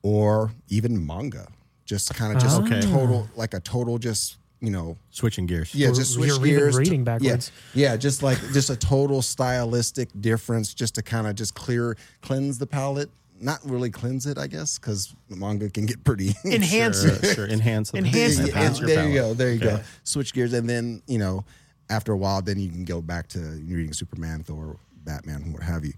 or 0.02 0.52
even 0.68 1.04
manga. 1.04 1.48
Just 1.90 2.14
kind 2.14 2.36
of 2.36 2.40
just 2.40 2.56
Okay. 2.60 2.80
total, 2.82 3.28
like 3.34 3.52
a 3.52 3.58
total, 3.58 3.98
just 3.98 4.36
you 4.60 4.70
know, 4.70 4.96
Switching 5.10 5.44
gears. 5.46 5.74
yeah, 5.74 5.88
We're- 5.88 5.98
just 5.98 6.16
you're 6.16 6.28
switch 6.28 6.48
even 6.50 6.60
gears. 6.60 6.74
to- 6.74 6.78
reading 6.78 7.02
backwards. 7.02 7.50
Yeah, 7.74 7.96
just 7.96 8.22
like 8.22 8.38
just 8.52 8.70
a 8.70 8.76
total 8.76 9.22
stylistic 9.22 10.08
difference, 10.20 10.72
just 10.72 10.94
to 10.94 11.02
kind 11.02 11.26
of 11.26 11.34
just 11.34 11.54
clear, 11.56 11.96
cleanse 12.22 12.58
the 12.58 12.66
palette. 12.68 13.10
Not 13.40 13.58
really 13.68 13.90
cleanse 13.90 14.24
it, 14.26 14.38
I 14.38 14.46
guess, 14.46 14.78
because 14.78 15.12
manga 15.28 15.68
can 15.68 15.84
get 15.86 16.04
pretty 16.04 16.32
Enhance 16.44 17.00
Sure, 17.02 17.10
it. 17.10 17.34
sure. 17.34 17.46
Enhance, 17.48 17.90
the- 17.90 17.98
Enhance 17.98 18.36
the 18.36 18.42
enhance 18.48 18.78
palette. 18.78 18.78
your 18.78 18.86
there 18.88 19.08
you 19.08 19.14
go. 19.14 19.34
There 19.34 19.52
you 19.52 19.58
go. 19.58 19.80
Switch 20.04 20.32
gears, 20.32 20.52
and 20.52 20.68
then 20.70 21.02
you 21.08 21.18
know, 21.18 21.44
after 21.88 22.12
a 22.12 22.16
while, 22.16 22.40
then 22.40 22.60
you 22.60 22.68
can 22.70 22.84
go 22.84 23.00
back 23.02 23.26
to 23.30 23.40
reading 23.40 23.92
Superman, 23.94 24.44
Thor, 24.44 24.76
Batman, 25.02 25.52
what 25.52 25.64
have 25.64 25.84
you. 25.84 25.94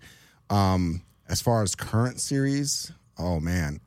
Um, 0.49 1.03
as 1.29 1.43
far 1.43 1.63
as 1.63 1.75
current 1.75 2.19
series, 2.19 2.93
oh 3.19 3.41
man, 3.41 3.81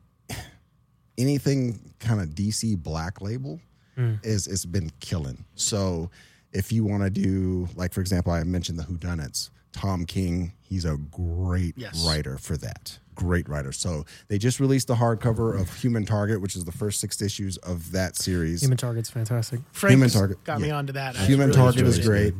anything 1.18 1.92
kind 1.98 2.20
of 2.20 2.30
DC 2.30 2.76
Black 2.82 3.20
Label 3.20 3.60
hmm. 3.94 4.14
is 4.22 4.46
it's 4.46 4.64
been 4.64 4.90
killing. 5.00 5.44
So 5.54 6.10
if 6.52 6.72
you 6.72 6.84
want 6.84 7.02
to 7.02 7.10
do 7.10 7.68
like, 7.76 7.92
for 7.92 8.00
example, 8.00 8.32
I 8.32 8.42
mentioned 8.44 8.78
the 8.78 8.84
Whodunits. 8.84 9.50
Tom 9.72 10.06
King, 10.06 10.52
he's 10.62 10.86
a 10.86 10.96
great 11.10 11.74
Yes. 11.76 12.02
writer 12.06 12.38
for 12.38 12.56
that. 12.56 12.98
Great 13.14 13.46
writer. 13.46 13.72
So 13.72 14.04
they 14.28 14.38
just 14.38 14.58
released 14.58 14.86
the 14.88 14.94
hardcover 14.94 15.58
of 15.58 15.74
Human 15.82 16.06
Target, 16.06 16.40
which 16.40 16.56
is 16.56 16.64
the 16.64 16.72
first 16.72 16.98
six 16.98 17.20
issues 17.20 17.58
of 17.58 17.92
that 17.92 18.16
series. 18.16 18.62
Human 18.62 18.78
Target's 18.78 19.10
fantastic. 19.10 19.60
Frank 19.72 19.92
Human 19.92 20.08
Target. 20.08 20.42
got 20.44 20.60
me 20.62 20.70
onto 20.70 20.94
that. 20.94 21.14
Human 21.16 21.48
Really 21.48 21.58
Target 21.58 21.86
is 21.86 21.98
it. 21.98 22.06
great. 22.06 22.34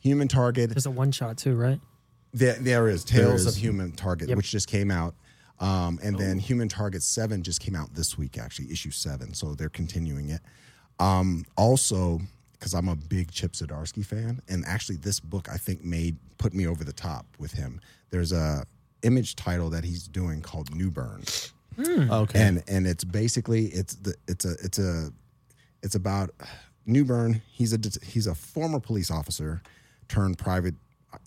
Human 0.00 0.28
Target. 0.28 0.70
There's 0.70 0.84
a 0.86 0.90
one 0.90 1.12
shot 1.12 1.38
too, 1.38 1.54
right? 1.56 1.80
There, 2.34 2.54
there 2.54 2.88
is 2.88 3.04
Tales 3.04 3.42
is. 3.42 3.46
of 3.46 3.62
Human 3.62 3.92
Target, 3.92 4.28
Yep. 4.28 4.36
which 4.36 4.50
just 4.50 4.68
came 4.68 4.90
out, 4.90 5.14
um, 5.60 5.98
and 6.02 6.18
then 6.18 6.38
Human 6.38 6.68
Target 6.68 7.02
Seven 7.02 7.42
just 7.42 7.60
came 7.60 7.76
out 7.76 7.94
this 7.94 8.18
week, 8.18 8.38
actually 8.38 8.70
issue 8.72 8.90
seven. 8.90 9.32
So 9.34 9.54
they're 9.54 9.68
continuing 9.68 10.30
it. 10.30 10.40
Um, 10.98 11.44
also, 11.56 12.20
because 12.52 12.74
I'm 12.74 12.88
a 12.88 12.96
big 12.96 13.30
Chip 13.32 13.52
Zdarsky 13.52 14.04
fan, 14.04 14.40
and 14.48 14.64
actually 14.66 14.96
this 14.96 15.20
book 15.20 15.48
I 15.52 15.56
think 15.56 15.84
made 15.84 16.16
put 16.38 16.54
me 16.54 16.66
over 16.66 16.84
the 16.84 16.92
top 16.92 17.26
with 17.38 17.52
him. 17.52 17.80
There's 18.10 18.32
a 18.32 18.64
image 19.02 19.34
title 19.36 19.70
that 19.70 19.84
he's 19.84 20.06
doing 20.06 20.42
called 20.42 20.74
Newburn, 20.74 21.24
Okay. 21.78 22.40
and 22.40 22.62
and 22.68 22.86
it's 22.86 23.04
basically 23.04 23.66
it's 23.66 23.94
the 23.96 24.14
it's 24.28 24.44
a 24.44 24.52
it's 24.62 24.78
a 24.78 25.10
it's 25.82 25.94
about 25.96 26.30
Newburn. 26.86 27.42
He's 27.50 27.72
a 27.72 27.78
he's 28.04 28.26
a 28.26 28.34
former 28.34 28.78
police 28.80 29.10
officer 29.10 29.62
turned 30.08 30.38
private 30.38 30.74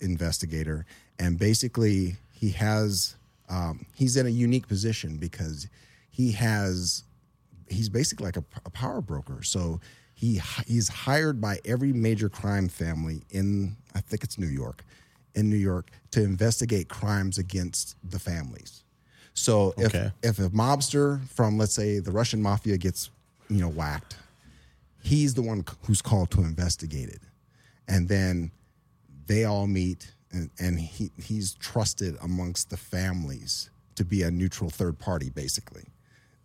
investigator, 0.00 0.86
and 1.18 1.38
basically 1.38 2.16
he 2.32 2.50
has 2.50 3.16
um, 3.48 3.86
he's 3.94 4.16
in 4.16 4.26
a 4.26 4.30
unique 4.30 4.66
position 4.68 5.16
because 5.18 5.68
he 6.10 6.32
has 6.32 7.04
he's 7.68 7.88
basically 7.88 8.26
like 8.26 8.36
a, 8.36 8.44
a 8.64 8.70
power 8.70 9.00
broker. 9.00 9.42
So 9.42 9.80
he 10.14 10.40
he's 10.66 10.88
hired 10.88 11.40
by 11.40 11.58
every 11.64 11.92
major 11.92 12.28
crime 12.28 12.68
family 12.68 13.22
in 13.30 13.76
I 13.94 14.00
think 14.00 14.24
it's 14.24 14.38
New 14.38 14.46
York, 14.48 14.84
in 15.34 15.50
New 15.50 15.56
York 15.56 15.90
to 16.12 16.22
investigate 16.22 16.88
crimes 16.88 17.38
against 17.38 17.96
the 18.08 18.18
families. 18.18 18.82
So 19.34 19.74
if 19.76 19.94
Okay. 19.94 20.10
if 20.22 20.38
a 20.38 20.48
mobster 20.50 21.26
from 21.28 21.58
let's 21.58 21.74
say 21.74 21.98
the 21.98 22.12
Russian 22.12 22.40
mafia 22.40 22.78
gets 22.78 23.10
you 23.48 23.60
know 23.60 23.68
whacked, 23.68 24.16
he's 25.02 25.34
the 25.34 25.42
one 25.42 25.64
who's 25.84 26.02
called 26.02 26.30
to 26.32 26.40
investigate 26.40 27.08
it, 27.10 27.20
and 27.86 28.08
then 28.08 28.50
they 29.26 29.44
all 29.44 29.66
meet 29.66 30.12
and, 30.32 30.50
and 30.58 30.80
he 30.80 31.10
he's 31.22 31.54
trusted 31.54 32.16
amongst 32.22 32.70
the 32.70 32.76
families 32.76 33.70
to 33.94 34.04
be 34.04 34.22
a 34.22 34.30
neutral 34.30 34.70
third 34.70 34.98
party 34.98 35.30
basically 35.30 35.84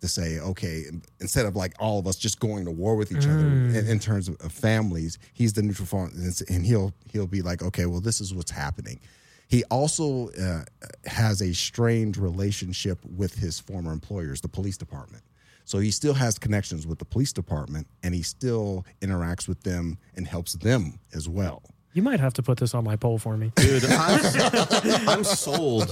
to 0.00 0.08
say 0.08 0.40
okay 0.40 0.84
instead 1.20 1.46
of 1.46 1.54
like 1.54 1.72
all 1.78 1.98
of 1.98 2.06
us 2.06 2.16
just 2.16 2.40
going 2.40 2.64
to 2.64 2.70
war 2.70 2.96
with 2.96 3.12
each 3.12 3.24
other 3.24 3.46
in, 3.46 3.86
in 3.86 3.98
terms 3.98 4.28
of, 4.28 4.36
families 4.52 5.18
he's 5.32 5.52
the 5.52 5.62
neutral 5.62 5.86
form 5.86 6.10
and, 6.14 6.40
and 6.48 6.66
he'll 6.66 6.92
he'll 7.12 7.26
be 7.26 7.40
like 7.40 7.62
okay 7.62 7.86
well 7.86 8.00
this 8.00 8.20
is 8.20 8.34
what's 8.34 8.50
happening. 8.50 9.00
He 9.48 9.64
also 9.64 10.30
uh, 10.30 10.64
has 11.04 11.42
a 11.42 11.52
strained 11.52 12.16
relationship 12.16 12.98
with 13.04 13.34
his 13.34 13.60
former 13.60 13.92
employers 13.92 14.40
the 14.40 14.48
police 14.48 14.78
department. 14.78 15.22
So 15.66 15.78
he 15.78 15.90
still 15.90 16.14
has 16.14 16.38
connections 16.38 16.86
with 16.86 16.98
the 16.98 17.04
police 17.04 17.34
department 17.34 17.86
and 18.02 18.14
he 18.14 18.22
still 18.22 18.86
interacts 19.02 19.46
with 19.46 19.62
them 19.62 19.98
and 20.16 20.26
helps 20.26 20.54
them 20.54 20.98
as 21.14 21.28
well 21.28 21.62
You 21.94 22.02
might 22.02 22.20
have 22.20 22.32
to 22.34 22.42
put 22.42 22.58
this 22.58 22.74
on 22.74 22.84
my 22.84 22.96
poll 22.96 23.18
for 23.18 23.36
me. 23.36 23.52
Dude, 23.56 23.84
I'm, 23.90 25.08
I'm 25.08 25.24
sold. 25.24 25.90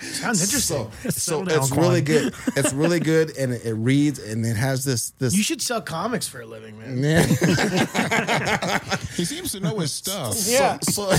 Sounds 0.00 0.42
interesting. 0.42 0.90
So 1.02 1.10
Settle 1.10 1.44
down, 1.44 1.58
it's 1.58 1.70
really 1.72 2.00
good. 2.00 2.32
It's 2.56 2.72
really 2.72 3.00
good, 3.00 3.36
and 3.36 3.52
it, 3.52 3.66
it 3.66 3.74
reads, 3.74 4.18
and 4.18 4.46
it 4.46 4.56
has 4.56 4.84
this 4.84 5.10
this. 5.18 5.36
you 5.36 5.42
should 5.42 5.60
sell 5.60 5.82
comics 5.82 6.26
for 6.26 6.40
a 6.40 6.46
living, 6.46 6.78
man. 6.78 7.02
Yeah. 7.02 8.78
He 9.14 9.24
seems 9.24 9.52
to 9.52 9.60
know 9.60 9.78
his 9.78 9.92
stuff. 9.92 10.34
Yeah. 10.46 10.78
So, 10.82 11.10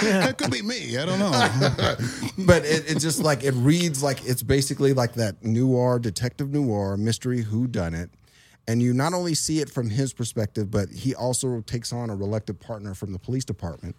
That 0.00 0.34
could 0.38 0.50
be 0.50 0.62
me. 0.62 0.96
I 0.98 1.04
don't 1.06 1.18
know. 1.18 1.30
but 2.46 2.64
it, 2.64 2.90
it 2.90 2.98
just 2.98 3.20
like 3.22 3.44
it 3.44 3.52
reads 3.52 4.02
like 4.02 4.24
it's 4.26 4.42
basically 4.42 4.92
like 4.92 5.14
that 5.14 5.42
noir 5.44 5.98
detective 5.98 6.50
noir 6.52 6.96
mystery 6.96 7.42
who 7.42 7.66
done 7.66 7.94
it, 7.94 8.10
and 8.70 8.80
you 8.80 8.94
not 8.94 9.14
only 9.14 9.34
see 9.34 9.58
it 9.58 9.68
from 9.68 9.90
his 9.90 10.12
perspective, 10.12 10.70
but 10.70 10.88
he 10.90 11.12
also 11.12 11.60
takes 11.62 11.92
on 11.92 12.08
a 12.08 12.14
reluctant 12.14 12.60
partner 12.60 12.94
from 12.94 13.12
the 13.12 13.18
police 13.18 13.44
department. 13.44 13.96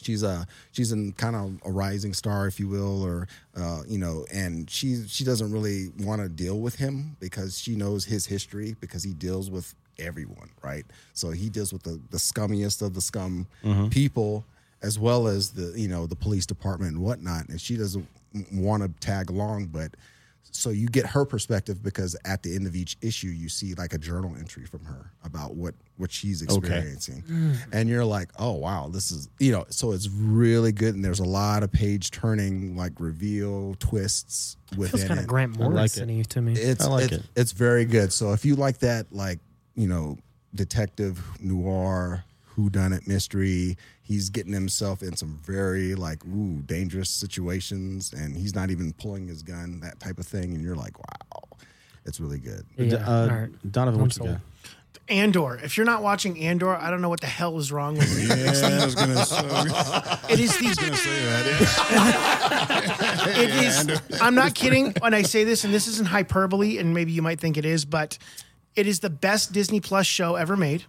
She's 0.00 0.22
a 0.22 0.46
she's 0.70 0.92
in 0.92 1.10
kind 1.12 1.34
of 1.34 1.58
a 1.64 1.72
rising 1.72 2.14
star, 2.14 2.46
if 2.46 2.60
you 2.60 2.68
will, 2.68 3.02
or 3.02 3.26
uh, 3.56 3.82
you 3.88 3.98
know, 3.98 4.26
and 4.32 4.70
she 4.70 5.02
she 5.08 5.24
doesn't 5.24 5.50
really 5.50 5.88
want 5.98 6.22
to 6.22 6.28
deal 6.28 6.60
with 6.60 6.76
him 6.76 7.16
because 7.18 7.58
she 7.58 7.74
knows 7.74 8.04
his 8.04 8.26
history 8.26 8.76
because 8.80 9.02
he 9.02 9.12
deals 9.12 9.50
with 9.50 9.74
everyone, 9.98 10.50
right? 10.62 10.84
So 11.12 11.30
he 11.32 11.48
deals 11.48 11.72
with 11.72 11.82
the 11.82 12.00
the 12.10 12.18
scummiest 12.18 12.80
of 12.80 12.94
the 12.94 13.00
scum 13.00 13.48
people, 13.90 14.44
as 14.82 15.00
well 15.00 15.26
as 15.26 15.50
the 15.50 15.72
you 15.76 15.88
know 15.88 16.06
the 16.06 16.16
police 16.16 16.46
department 16.46 16.92
and 16.92 17.02
whatnot, 17.02 17.48
and 17.48 17.60
she 17.60 17.76
doesn't 17.76 18.06
want 18.52 18.82
to 18.84 18.88
tag 19.04 19.30
along, 19.30 19.66
but 19.66 19.96
so 20.56 20.70
you 20.70 20.86
get 20.86 21.04
her 21.06 21.24
perspective 21.24 21.82
because 21.82 22.16
at 22.24 22.42
the 22.44 22.54
end 22.54 22.66
of 22.66 22.76
each 22.76 22.96
issue 23.02 23.26
you 23.26 23.48
see 23.48 23.74
like 23.74 23.92
a 23.92 23.98
journal 23.98 24.34
entry 24.38 24.64
from 24.64 24.84
her 24.84 25.10
about 25.24 25.54
what 25.56 25.74
what 25.96 26.12
she's 26.12 26.42
experiencing. 26.42 27.22
Mm. 27.22 27.56
And 27.72 27.88
you're 27.88 28.04
like 28.04 28.30
oh 28.38 28.52
wow 28.52 28.88
this 28.88 29.10
is 29.10 29.28
you 29.40 29.50
know 29.50 29.64
so 29.68 29.92
it's 29.92 30.08
really 30.08 30.70
good 30.70 30.94
and 30.94 31.04
there's 31.04 31.18
a 31.18 31.24
lot 31.24 31.62
of 31.64 31.72
page 31.72 32.12
turning 32.12 32.76
like 32.76 32.92
reveal 33.00 33.74
twists 33.80 34.56
Feels 34.70 34.92
within 34.92 35.08
kind 35.08 35.18
of 35.18 35.24
it. 35.24 35.28
Grant 35.28 35.58
like 35.58 35.70
Morrison 35.70 36.22
to 36.22 36.40
me. 36.40 36.52
it's 36.52 36.84
I 36.84 36.88
like 36.88 37.04
it's, 37.04 37.12
it. 37.14 37.22
it's 37.36 37.52
very 37.52 37.84
good. 37.84 38.12
So 38.12 38.32
if 38.32 38.44
you 38.44 38.54
like 38.54 38.78
that 38.78 39.12
like 39.12 39.40
you 39.74 39.88
know 39.88 40.18
detective 40.54 41.20
noir 41.40 42.24
who 42.56 42.68
done 42.70 42.92
it 42.92 43.06
mystery 43.08 43.76
he's 44.02 44.28
getting 44.30 44.52
himself 44.52 45.02
in 45.02 45.16
some 45.16 45.38
very 45.44 45.94
like 45.94 46.24
ooh 46.26 46.60
dangerous 46.66 47.08
situations 47.10 48.12
and 48.12 48.36
he's 48.36 48.54
not 48.54 48.70
even 48.70 48.92
pulling 48.92 49.26
his 49.28 49.42
gun 49.42 49.80
that 49.80 49.98
type 50.00 50.18
of 50.18 50.26
thing 50.26 50.52
and 50.54 50.62
you're 50.62 50.76
like 50.76 50.96
wow 50.98 51.42
it's 52.06 52.20
really 52.20 52.38
good 52.38 52.64
Yeah. 52.76 52.96
Uh, 52.96 53.20
All 53.22 53.28
right. 53.28 53.72
Donovan, 53.72 54.00
I'm 54.00 54.06
what 54.06 54.16
you 54.18 54.24
got? 54.24 54.40
Andor. 55.08 55.56
If 55.62 55.76
you're 55.76 55.84
not 55.84 56.02
watching 56.02 56.38
Andor, 56.40 56.74
I 56.76 56.88
don't 56.90 57.02
know 57.02 57.10
what 57.10 57.20
the 57.20 57.26
hell 57.26 57.58
is 57.58 57.70
wrong 57.70 57.98
with 57.98 58.10
you. 58.22 58.28
Yeah, 58.28 58.78
I 58.80 58.84
was 58.86 58.94
gonna 58.94 59.22
say, 59.26 59.36
It 60.32 60.40
is 60.40 60.56
the 60.58 60.74
gonna 60.80 60.96
say 60.96 61.24
that. 61.26 62.54
it 63.36 63.50
is 63.50 64.00
i'm 64.22 64.34
not 64.34 64.54
kidding 64.54 64.92
when 65.00 65.14
i 65.14 65.22
say 65.22 65.44
this 65.44 65.64
and 65.64 65.72
this 65.74 65.86
isn't 65.88 66.06
hyperbole 66.08 66.78
and 66.78 66.94
maybe 66.94 67.12
you 67.12 67.22
might 67.22 67.40
think 67.40 67.56
it 67.56 67.64
is 67.64 67.84
but 67.84 68.18
it 68.76 68.86
is 68.86 69.00
the 69.00 69.10
best 69.10 69.52
disney 69.52 69.80
plus 69.80 70.06
show 70.06 70.36
ever 70.36 70.56
made 70.56 70.84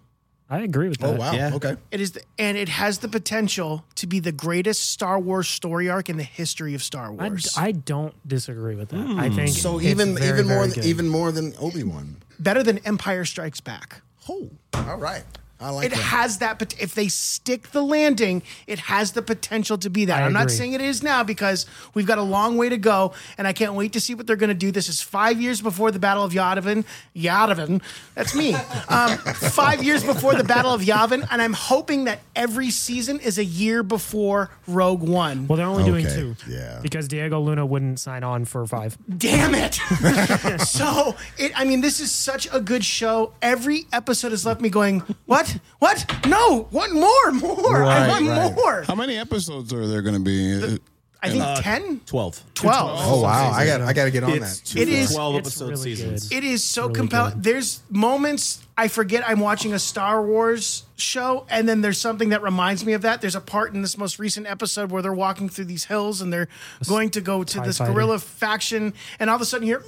I 0.50 0.60
agree 0.60 0.90
with 0.90 1.04
oh, 1.04 1.12
that. 1.12 1.16
oh 1.16 1.20
wow. 1.20 1.32
Yeah. 1.34 1.56
okay. 1.56 1.76
It 1.92 2.02
is 2.02 2.12
the, 2.12 2.22
and 2.38 2.58
it 2.58 2.70
has 2.70 3.00
the 3.00 3.08
potential 3.08 3.84
to 3.96 4.06
be 4.06 4.20
the 4.20 4.32
greatest 4.32 4.92
star 4.92 5.20
wars 5.20 5.48
story 5.48 5.90
arc 5.90 6.10
in 6.10 6.18
the 6.18 6.24
history 6.24 6.76
of 6.76 6.84
star 6.84 7.12
wars. 7.12 7.56
I 7.58 7.72
don't 7.72 8.16
disagree 8.28 8.76
with 8.76 8.90
that. 8.90 8.98
I 8.98 9.30
hmm. 9.30 9.36
think 9.36 9.50
so 9.50 9.78
it's 9.78 9.88
even 9.88 10.16
very, 10.16 10.40
even 10.40 10.48
more 10.48 10.68
than, 10.68 10.84
even 10.84 11.08
more 11.08 11.32
than 11.32 11.54
obi-wan. 11.60 12.18
Better 12.40 12.62
than 12.62 12.80
empire 12.80 13.26
strikes 13.26 13.60
back. 13.60 14.02
Oh 14.30 14.50
all 14.74 14.98
right 14.98 15.24
i 15.66 15.70
like 15.70 15.86
it 15.88 15.90
that 15.90 16.00
has 16.02 16.38
that 16.40 16.60
pot- 16.60 16.76
if 16.80 16.96
they 16.96 17.08
stick 17.08 17.72
the 17.72 17.82
landing 17.84 18.42
it 18.68 18.80
has 18.80 19.12
the 19.14 19.22
potential 19.22 19.78
to 19.78 19.90
be 19.90 20.06
that. 20.06 20.22
I 20.24 20.26
i'm 20.26 20.34
not 20.34 20.52
saying 20.52 20.74
it 20.74 20.82
is 20.82 21.02
now 21.04 21.24
because 21.24 21.66
we've 21.94 22.06
got 22.08 22.18
a 22.18 22.24
long 22.24 22.58
way 22.58 22.70
to 22.70 22.78
go 22.78 23.14
and 23.38 23.48
i 23.48 23.54
can't 23.54 23.74
wait 23.74 23.94
to 23.94 24.00
see 24.00 24.14
what 24.16 24.28
they're 24.28 24.36
going 24.36 24.50
to 24.50 24.54
do. 24.54 24.72
This 24.72 24.88
is 24.90 25.02
five 25.02 25.42
years 25.42 25.62
before 25.62 25.92
the 25.92 26.00
battle 26.00 26.24
of 26.24 26.34
yavin 26.34 26.86
yavin 27.16 27.82
that's 28.14 28.36
me 28.36 28.54
um, 28.90 29.18
five 29.18 29.84
years 29.84 30.04
before 30.04 30.36
the 30.36 30.44
battle 30.44 30.72
of 30.74 30.82
yavin 30.82 31.28
and 31.32 31.42
i'm 31.42 31.54
hoping 31.54 32.06
that 32.06 32.20
every 32.36 32.70
season 32.70 33.20
is 33.20 33.38
a 33.38 33.44
year 33.46 33.82
before 33.84 34.50
rogue 34.68 35.02
one. 35.02 35.48
Well, 35.48 35.58
they're 35.58 35.66
only 35.68 35.84
doing 35.84 36.06
Okay, 36.06 36.16
two. 36.16 36.36
yeah. 36.50 36.80
Because 36.82 37.08
Diego 37.08 37.40
Luna 37.40 37.66
wouldn't 37.66 38.00
sign 38.00 38.24
on 38.24 38.46
for 38.46 38.66
five. 38.68 38.98
damn 39.18 39.54
it! 39.56 39.80
So 40.66 41.16
it 41.38 41.52
i 41.58 41.64
mean 41.66 41.82
this 41.82 42.00
is 42.00 42.12
such 42.12 42.48
a 42.52 42.60
good 42.60 42.84
show. 42.84 43.34
Every 43.42 43.86
episode 43.94 44.32
has 44.32 44.46
left 44.46 44.62
me 44.62 44.70
going 44.70 45.00
what 45.26 45.55
what 45.80 46.06
no 46.28 46.68
One 46.72 46.94
more 46.94 47.32
more 47.34 47.84
i 47.84 48.08
Right, 48.08 48.08
want 48.10 48.28
right. 48.28 48.56
more 48.56 48.84
How 48.84 48.96
many 48.96 49.18
episodes 49.18 49.72
are 49.74 49.88
there 49.88 50.02
going 50.02 50.16
to 50.16 50.22
be? 50.22 50.62
Uh, 50.76 50.78
I 51.24 51.30
think 51.30 51.42
uh, 51.42 51.60
10, 51.62 52.02
12. 52.06 52.44
12. 52.54 53.00
oh 53.04 53.22
wow 53.22 53.52
i 53.52 53.66
got 53.66 53.82
i 53.82 53.94
got 53.94 54.06
to 54.06 54.12
get 54.12 54.24
on 54.24 54.32
It's 54.32 54.60
that 54.60 54.66
two 54.68 54.80
It 54.80 54.90
is- 54.90 55.14
12 55.14 55.36
it's 55.38 55.48
episode 55.48 55.70
really 55.70 55.96
seasons. 55.96 56.30
good. 56.30 56.38
It 56.38 56.44
is 56.44 56.64
so 56.64 56.84
Really 56.84 56.96
compelling. 56.96 57.34
There's 57.42 57.82
moments 57.90 58.60
I 58.78 58.90
forget 58.90 59.24
I'm 59.26 59.40
watching 59.40 59.74
a 59.74 59.80
Star 59.80 60.22
Wars 60.22 60.84
show, 60.98 61.46
and 61.50 61.68
then 61.68 61.80
there's 61.80 61.98
something 62.00 62.30
that 62.30 62.42
reminds 62.42 62.86
me 62.86 62.92
of 62.92 63.04
that. 63.04 63.22
There's 63.22 63.36
a 63.36 63.40
part 63.42 63.74
in 63.74 63.82
this 63.82 63.98
most 63.98 64.20
recent 64.20 64.48
episode 64.48 64.92
where 64.92 65.02
they're 65.02 65.14
walking 65.14 65.48
through 65.48 65.66
these 65.66 65.86
hills 65.86 66.20
and 66.22 66.32
they're 66.32 66.50
going 66.88 67.10
to 67.12 67.22
go 67.22 67.44
to 67.46 67.62
this 67.62 67.78
fighter. 67.78 67.94
guerrilla 67.94 68.20
faction, 68.20 68.94
and 69.18 69.30
all 69.30 69.38
of 69.38 69.42
a 69.42 69.46
sudden 69.46 69.66
you're, 69.66 69.82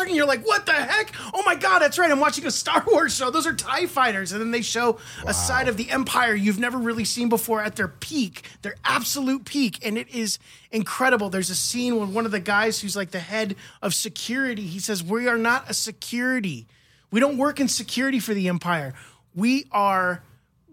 and 0.00 0.10
you're 0.10 0.26
like, 0.26 0.44
what 0.44 0.66
the 0.66 0.72
heck? 0.72 1.12
Oh 1.34 1.42
my 1.46 1.54
god, 1.54 1.80
that's 1.80 1.98
right. 2.00 2.10
I'm 2.10 2.18
watching 2.18 2.46
a 2.46 2.50
Star 2.50 2.82
Wars 2.90 3.14
show. 3.14 3.30
Those 3.30 3.46
are 3.46 3.54
Tie 3.54 3.86
fighters, 3.86 4.32
and 4.32 4.40
then 4.40 4.50
they 4.50 4.62
show 4.62 4.98
a 5.24 5.32
side 5.32 5.68
of 5.68 5.76
the 5.76 5.88
Empire 5.90 6.34
you've 6.34 6.58
never 6.58 6.78
really 6.78 7.04
seen 7.04 7.28
before 7.28 7.60
at 7.62 7.76
their 7.76 7.88
peak, 7.88 8.42
their 8.62 8.74
absolute 8.84 9.44
peak, 9.44 9.78
and 9.86 9.96
it 9.96 10.08
is 10.12 10.40
incredible. 10.72 11.30
There's 11.30 11.50
a 11.50 11.54
scene 11.54 11.96
when 11.96 12.12
one 12.12 12.26
of 12.26 12.32
the 12.32 12.40
guys 12.40 12.80
who's 12.80 12.96
like 12.96 13.12
the 13.12 13.20
head 13.20 13.54
of 13.82 13.94
security, 13.94 14.66
he 14.66 14.80
says, 14.80 15.04
"We 15.04 15.28
are 15.28 15.38
not 15.38 15.70
a 15.70 15.74
security. 15.74 16.66
We 17.16 17.20
don't 17.20 17.38
work 17.38 17.60
in 17.60 17.68
security 17.68 18.20
for 18.20 18.34
the 18.34 18.48
Empire. 18.48 18.92
We 19.34 19.68
are." 19.72 20.22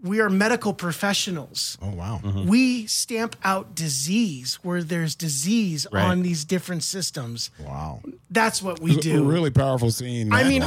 We 0.04 0.20
are 0.20 0.28
medical 0.28 0.74
professionals. 0.74 1.78
Oh 1.80 1.88
wow. 1.90 2.20
Mm-hmm. 2.22 2.46
We 2.46 2.86
stamp 2.86 3.36
out 3.42 3.74
disease 3.74 4.56
where 4.62 4.82
there's 4.82 5.14
disease 5.14 5.86
Right. 5.90 6.04
on 6.04 6.22
these 6.22 6.44
different 6.44 6.82
systems. 6.84 7.50
Wow. 7.58 8.02
That's 8.30 8.62
what 8.62 8.80
we 8.80 8.92
It 8.92 8.96
was 8.96 9.04
do. 9.06 9.24
a 9.24 9.26
really 9.26 9.50
powerful 9.50 9.90
scene. 9.90 10.30
I 10.32 10.42
man. 10.42 10.48
mean, 10.48 10.62
it 10.62 10.66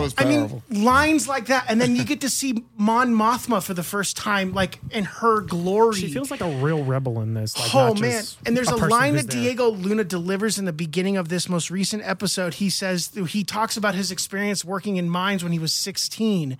was 0.00 0.14
I 0.18 0.24
mean, 0.24 0.62
lines 0.70 1.28
like 1.28 1.46
that, 1.46 1.66
and 1.68 1.80
then 1.80 1.94
you 1.96 2.04
get 2.04 2.20
to 2.22 2.28
see 2.30 2.64
Mon 2.76 3.14
Mothma 3.14 3.62
for 3.62 3.74
the 3.74 3.82
first 3.84 4.16
time, 4.16 4.52
like 4.52 4.80
in 4.90 5.04
her 5.04 5.40
glory. 5.40 5.96
She 6.00 6.12
feels 6.12 6.30
like 6.30 6.40
a 6.40 6.50
real 6.50 6.82
rebel 6.84 7.20
in 7.20 7.34
this. 7.34 7.56
Like, 7.58 7.74
oh 7.74 7.94
man! 7.94 8.24
And 8.44 8.56
there's 8.56 8.68
a, 8.68 8.72
person 8.72 8.88
line 8.88 9.14
who's 9.14 9.26
that 9.26 9.32
there. 9.32 9.42
Diego 9.42 9.70
Luna 9.70 10.02
delivers 10.04 10.58
in 10.58 10.64
the 10.64 10.72
beginning 10.72 11.16
of 11.16 11.28
this 11.28 11.48
most 11.48 11.70
recent 11.70 12.02
episode. 12.04 12.54
He 12.54 12.70
says 12.70 13.10
he 13.28 13.44
talks 13.44 13.76
about 13.76 13.94
his 13.94 14.10
experience 14.10 14.64
working 14.64 14.96
in 14.96 15.08
mines 15.08 15.42
when 15.44 15.52
he 15.52 15.58
was 15.60 15.72
16, 15.72 16.58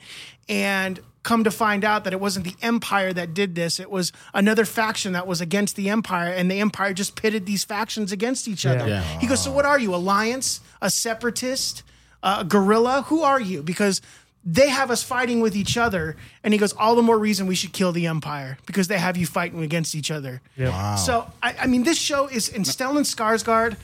and 0.48 1.00
come 1.24 1.42
to 1.42 1.50
find 1.50 1.84
out 1.84 2.04
that 2.04 2.12
it 2.12 2.20
wasn't 2.20 2.44
the 2.44 2.54
Empire 2.62 3.12
that 3.12 3.34
did 3.34 3.56
this; 3.56 3.80
it 3.80 3.90
was 3.90 4.12
another 4.32 4.64
faction 4.64 5.12
that 5.14 5.26
was 5.26 5.40
against 5.40 5.74
the 5.74 5.90
Empire, 5.90 6.30
and 6.30 6.48
the 6.48 6.60
Empire 6.60 6.94
just 6.94 7.16
pitted 7.16 7.46
these 7.46 7.64
factions 7.64 8.12
against 8.12 8.46
each 8.46 8.64
other. 8.64 8.86
Yeah. 8.86 9.02
He 9.18 9.26
goes, 9.26 9.42
"So 9.42 9.50
what 9.50 9.64
are 9.64 9.78
you? 9.78 9.92
Alliance? 9.94 10.60
A 10.80 10.90
separatist? 10.90 11.82
A 12.22 12.44
guerrilla? 12.44 13.02
Who 13.08 13.22
are 13.22 13.40
you?" 13.40 13.62
Because 13.62 14.00
they 14.44 14.68
have 14.68 14.90
us 14.90 15.02
fighting 15.02 15.40
with 15.40 15.56
each 15.56 15.76
other, 15.76 16.16
and 16.44 16.52
he 16.54 16.58
goes, 16.58 16.72
"All 16.74 16.94
the 16.94 17.02
more 17.02 17.18
reason 17.18 17.46
we 17.46 17.54
should 17.54 17.72
kill 17.72 17.92
the 17.92 18.06
Empire 18.06 18.58
because 18.66 18.88
they 18.88 18.98
have 18.98 19.16
you 19.16 19.26
fighting 19.26 19.62
against 19.62 19.94
each 19.94 20.10
other." 20.10 20.42
Wow. 20.58 20.96
So 20.96 21.26
I, 21.42 21.56
I 21.62 21.66
mean, 21.66 21.84
this 21.84 21.98
show 21.98 22.28
is 22.28 22.48
and 22.50 22.64
Stellan 22.64 23.04
Skarsgård 23.04 23.76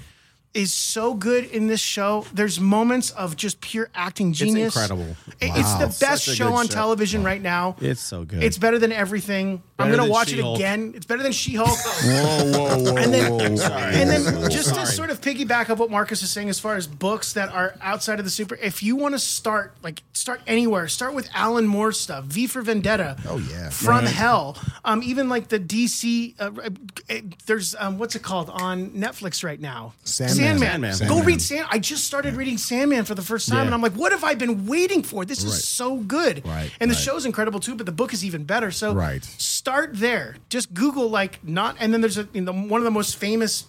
is 0.53 0.73
so 0.73 1.15
good 1.15 1.45
in 1.45 1.69
this 1.69 1.81
show. 1.81 2.27
There's 2.35 2.59
moments 2.59 3.11
of 3.13 3.37
just 3.37 3.61
pure 3.61 3.89
acting 3.95 4.33
genius. 4.33 4.75
It's 4.75 4.77
incredible. 4.77 5.17
It- 5.41 5.53
It's 5.57 5.73
the 5.75 5.79
Wow. 5.79 5.87
best 5.87 5.99
Such 6.25 6.29
a 6.29 6.35
show 6.35 6.49
good 6.51 6.55
on 6.57 6.67
show. 6.69 6.75
television 6.75 7.23
right 7.23 7.41
now. 7.41 7.77
It's 7.81 8.01
so 8.01 8.25
good. 8.25 8.43
It's 8.43 8.59
better 8.59 8.79
than 8.79 8.91
everything. 8.91 9.63
I'm 9.81 9.91
gonna 9.91 10.09
watch 10.11 10.29
She-Hulk. 10.31 10.59
it 10.59 10.63
again. 10.63 10.93
It's 10.95 11.07
better 11.07 11.23
than 11.23 11.33
She-Hulk. 11.33 11.69
whoa, 12.05 12.53
whoa, 12.53 12.79
whoa, 12.83 12.97
And 12.97 13.13
then, 13.15 13.33
whoa, 13.33 13.39
whoa. 13.39 13.77
and 13.77 14.11
then 14.11 14.51
just 14.51 14.75
to 14.75 14.87
sort 14.87 15.11
of 15.11 15.21
piggyback 15.21 15.71
up 15.71 15.79
what 15.79 15.91
Marcus 15.91 16.23
is 16.23 16.31
saying 16.31 16.49
as 16.49 16.59
far 16.61 16.77
as 16.77 16.87
books 16.87 17.33
that 17.35 17.51
are 17.53 17.75
outside 17.81 18.19
of 18.19 18.25
the 18.25 18.31
super, 18.31 18.57
if 18.57 18.83
you 18.83 18.97
want 18.97 19.15
to 19.15 19.19
start, 19.19 19.75
like 19.83 20.03
start 20.13 20.41
anywhere, 20.47 20.89
start 20.89 21.15
with 21.15 21.29
Alan 21.35 21.67
Moore 21.67 21.93
stuff, 21.93 22.25
V 22.25 22.47
for 22.47 22.63
Vendetta. 22.63 23.17
Oh, 23.29 23.39
yeah. 23.39 23.71
From 23.71 24.07
Hell. 24.07 24.57
Um, 24.85 25.03
even 25.03 25.29
like 25.29 25.49
the 25.49 25.59
DC, 25.61 26.35
uh, 26.41 26.51
uh, 26.63 27.15
there's 27.47 27.75
um, 27.79 27.99
what's 27.99 28.15
it 28.17 28.23
called 28.23 28.51
on 28.51 28.91
Netflix 28.91 29.45
right 29.45 29.61
now? 29.61 29.93
Sandman. 30.05 30.59
Sandman. 30.59 30.93
Sandman. 30.95 31.19
Go 31.19 31.25
read 31.25 31.41
Sand. 31.41 31.67
I 31.71 31.79
just 31.79 32.05
started 32.05 32.35
reading 32.35 32.59
Sandman 32.59 33.05
for 33.05 33.15
the 33.15 33.23
first 33.23 33.49
time, 33.49 33.59
Yeah. 33.59 33.65
and 33.67 33.75
I'm 33.75 33.83
like, 33.83 33.93
what 33.93 34.13
have 34.13 34.25
I 34.25 34.35
been 34.35 34.67
waiting 34.67 35.03
for? 35.03 35.25
This 35.25 35.39
is 35.45 35.53
Right. 35.53 35.55
so 35.63 35.97
good. 35.99 36.47
Right, 36.47 36.71
And 36.81 36.91
the 36.91 36.95
show's 36.95 37.25
incredible 37.25 37.61
too, 37.61 37.75
but 37.75 37.87
the 37.87 37.93
book 37.93 38.13
is 38.13 38.25
even 38.25 38.45
better. 38.45 38.71
So 38.71 38.93
Right. 38.93 39.23
start 39.39 39.70
there. 39.93 40.37
Just 40.49 40.73
Google 40.75 41.09
like 41.09 41.43
not, 41.45 41.77
and 41.81 41.93
then 41.93 42.01
there's 42.01 42.19
a 42.19 42.29
you 42.33 42.41
know, 42.43 42.53
one 42.53 42.81
of 42.81 42.85
the 42.85 42.91
most 42.91 43.17
famous 43.17 43.67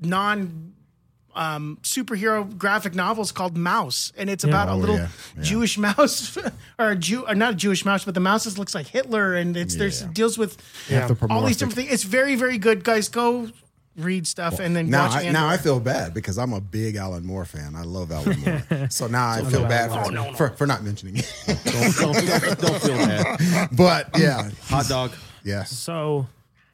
non 0.00 0.72
um, 1.34 1.78
superhero 1.82 2.56
graphic 2.56 2.94
novels 2.94 3.32
called 3.32 3.56
Maus, 3.56 4.12
and 4.16 4.30
it's 4.30 4.44
about 4.44 4.68
a 4.68 4.72
Oh, 4.72 4.76
little 4.76 4.96
yeah, 4.96 5.08
yeah. 5.36 5.42
Jewish 5.42 5.76
mouse, 5.78 6.36
or 6.78 6.90
a 6.90 6.96
Jew, 6.96 7.26
or 7.26 7.34
not 7.34 7.54
a 7.54 7.56
Jewish 7.56 7.84
mouse, 7.84 8.04
but 8.04 8.14
the 8.14 8.20
mouse 8.20 8.46
is- 8.46 8.56
looks 8.58 8.74
like 8.74 8.86
Hitler, 8.86 9.34
and 9.34 9.56
it's 9.56 9.74
there's 9.74 10.02
deals 10.02 10.38
with 10.38 10.56
all 10.90 10.96
Anthropomorphic. 10.96 11.46
these 11.48 11.56
different 11.56 11.74
things. 11.76 11.92
It's 11.92 12.04
very 12.04 12.36
very 12.36 12.58
good, 12.58 12.84
guys. 12.84 13.08
Go 13.08 13.48
read 13.96 14.26
stuff 14.26 14.58
and 14.58 14.74
then 14.74 14.90
Now, 14.90 15.06
watch. 15.08 15.24
I, 15.24 15.30
now 15.30 15.46
I 15.48 15.56
feel 15.56 15.78
bad 15.78 16.14
because 16.14 16.36
I'm 16.36 16.52
a 16.52 16.60
big 16.60 16.96
Alan 16.96 17.24
Moore 17.24 17.44
fan. 17.44 17.76
I 17.76 17.82
love 17.82 18.10
Alan 18.10 18.40
Moore. 18.70 18.88
so 18.90 19.06
now 19.06 19.28
I 19.28 19.42
feel 19.44 19.62
bad 19.62 19.90
for, 19.92 20.34
for, 20.36 20.48
for 20.56 20.66
not 20.66 20.82
mentioning 20.82 21.16
it. 21.18 21.32
don't, 21.46 21.96
don't, 21.96 22.26
don't, 22.26 22.58
don't 22.60 22.82
feel 22.82 22.96
bad. 22.96 23.68
but 23.76 24.08
yeah, 24.18 24.50
Hot 24.64 24.88
dog. 24.88 25.12
Yes. 25.44 25.70
So, 25.70 26.26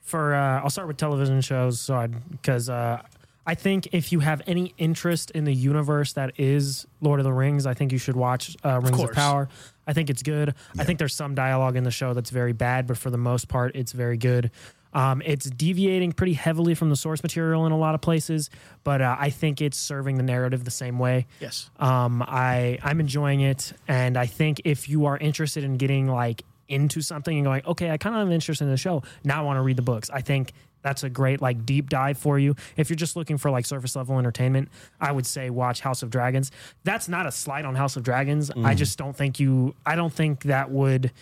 for 0.03 0.35
uh, 0.35 0.63
I'll 0.63 0.71
start 0.71 0.89
with 0.89 0.97
television 0.97 1.41
shows. 1.41 1.81
So, 1.81 2.09
because 2.31 2.69
uh, 2.71 3.03
I 3.47 3.55
think 3.55 3.89
if 3.93 4.13
you 4.13 4.21
have 4.21 4.43
any 4.47 4.75
interest 4.79 5.31
in 5.33 5.45
the 5.45 5.53
universe 5.55 6.13
that 6.15 6.39
is 6.39 6.87
Lord 7.01 7.21
of 7.21 7.25
the 7.25 7.33
Rings, 7.33 7.67
I 7.67 7.75
think 7.75 7.93
you 7.93 7.99
should 7.99 8.17
watch 8.17 8.57
uh, 8.65 8.81
Rings 8.81 8.91
of, 8.91 8.97
course. 8.97 9.15
Power. 9.15 9.49
I 9.87 9.93
think 9.93 10.09
it's 10.09 10.23
good. 10.23 10.55
I 10.79 10.85
think 10.85 10.99
there's 10.99 11.15
some 11.15 11.35
dialogue 11.35 11.75
in 11.75 11.83
the 11.83 11.91
show 11.91 12.15
that's 12.15 12.31
very 12.31 12.53
bad, 12.53 12.87
but 12.87 12.97
for 12.97 13.11
the 13.11 13.19
most 13.19 13.49
part, 13.49 13.75
it's 13.75 13.93
very 13.93 14.17
good. 14.17 14.53
Um, 14.93 15.23
it's 15.25 15.49
deviating 15.49 16.13
pretty 16.13 16.33
heavily 16.33 16.75
from 16.75 16.91
the 16.91 16.97
source 16.97 17.23
material 17.23 17.67
in 17.67 17.73
a 17.73 17.79
lot 17.79 17.95
of 17.95 18.01
places, 18.01 18.51
but 18.83 19.01
uh, 19.01 19.17
I 19.19 19.31
think 19.31 19.61
it's 19.61 19.79
serving 19.79 20.17
the 20.17 20.23
narrative 20.23 20.65
the 20.65 20.71
same 20.71 20.99
way. 20.99 21.27
Yes. 21.41 21.71
Um, 21.79 22.23
I 22.27 22.79
I'm 22.83 23.01
enjoying 23.01 23.41
it, 23.41 23.73
and 23.87 24.17
I 24.17 24.27
think 24.27 24.63
if 24.65 24.89
you 24.89 25.07
are 25.07 25.17
interested 25.17 25.65
in 25.65 25.77
getting 25.77 26.09
like 26.09 26.45
into 26.71 27.03
something 27.03 27.37
and 27.37 27.45
going, 27.45 27.63
okay, 27.67 27.91
I 27.91 27.97
kind 27.97 28.17
of 28.17 28.23
am 28.23 28.33
interested 28.33 28.65
in 28.65 28.71
the 28.71 28.77
show. 28.77 29.03
Now 29.25 29.41
I 29.41 29.45
want 29.45 29.57
to 29.59 29.63
read 29.63 29.77
the 29.77 29.83
books. 29.83 30.11
I 30.11 30.21
think 30.21 30.53
that's 30.83 31.03
a 31.03 31.11
great 31.11 31.41
like 31.41 31.67
deep 31.67 31.91
dive 31.91 32.19
for 32.19 32.39
you. 32.39 32.55
If 32.77 32.89
you're 32.89 32.97
just 32.97 33.17
looking 33.17 33.39
for 33.39 33.51
like 33.51 33.67
surface 33.67 33.97
level 33.97 34.19
entertainment, 34.19 34.69
I 35.01 35.13
would 35.13 35.27
say 35.27 35.51
watch 35.51 35.81
House 35.81 36.03
of 36.03 36.11
Dragons. 36.11 36.51
That's 36.85 37.09
not 37.09 37.27
a 37.27 37.33
slight 37.33 37.65
on 37.65 37.75
House 37.75 37.97
of 37.97 38.03
Dragons. 38.03 38.51
I 38.51 38.75
mm. 38.75 38.77
just 38.77 38.99
don't 38.99 39.17
think 39.17 39.39
you. 39.39 39.75
I 39.85 39.97
don't 39.97 40.13
think 40.13 40.45
that 40.45 40.71
would 40.71 41.13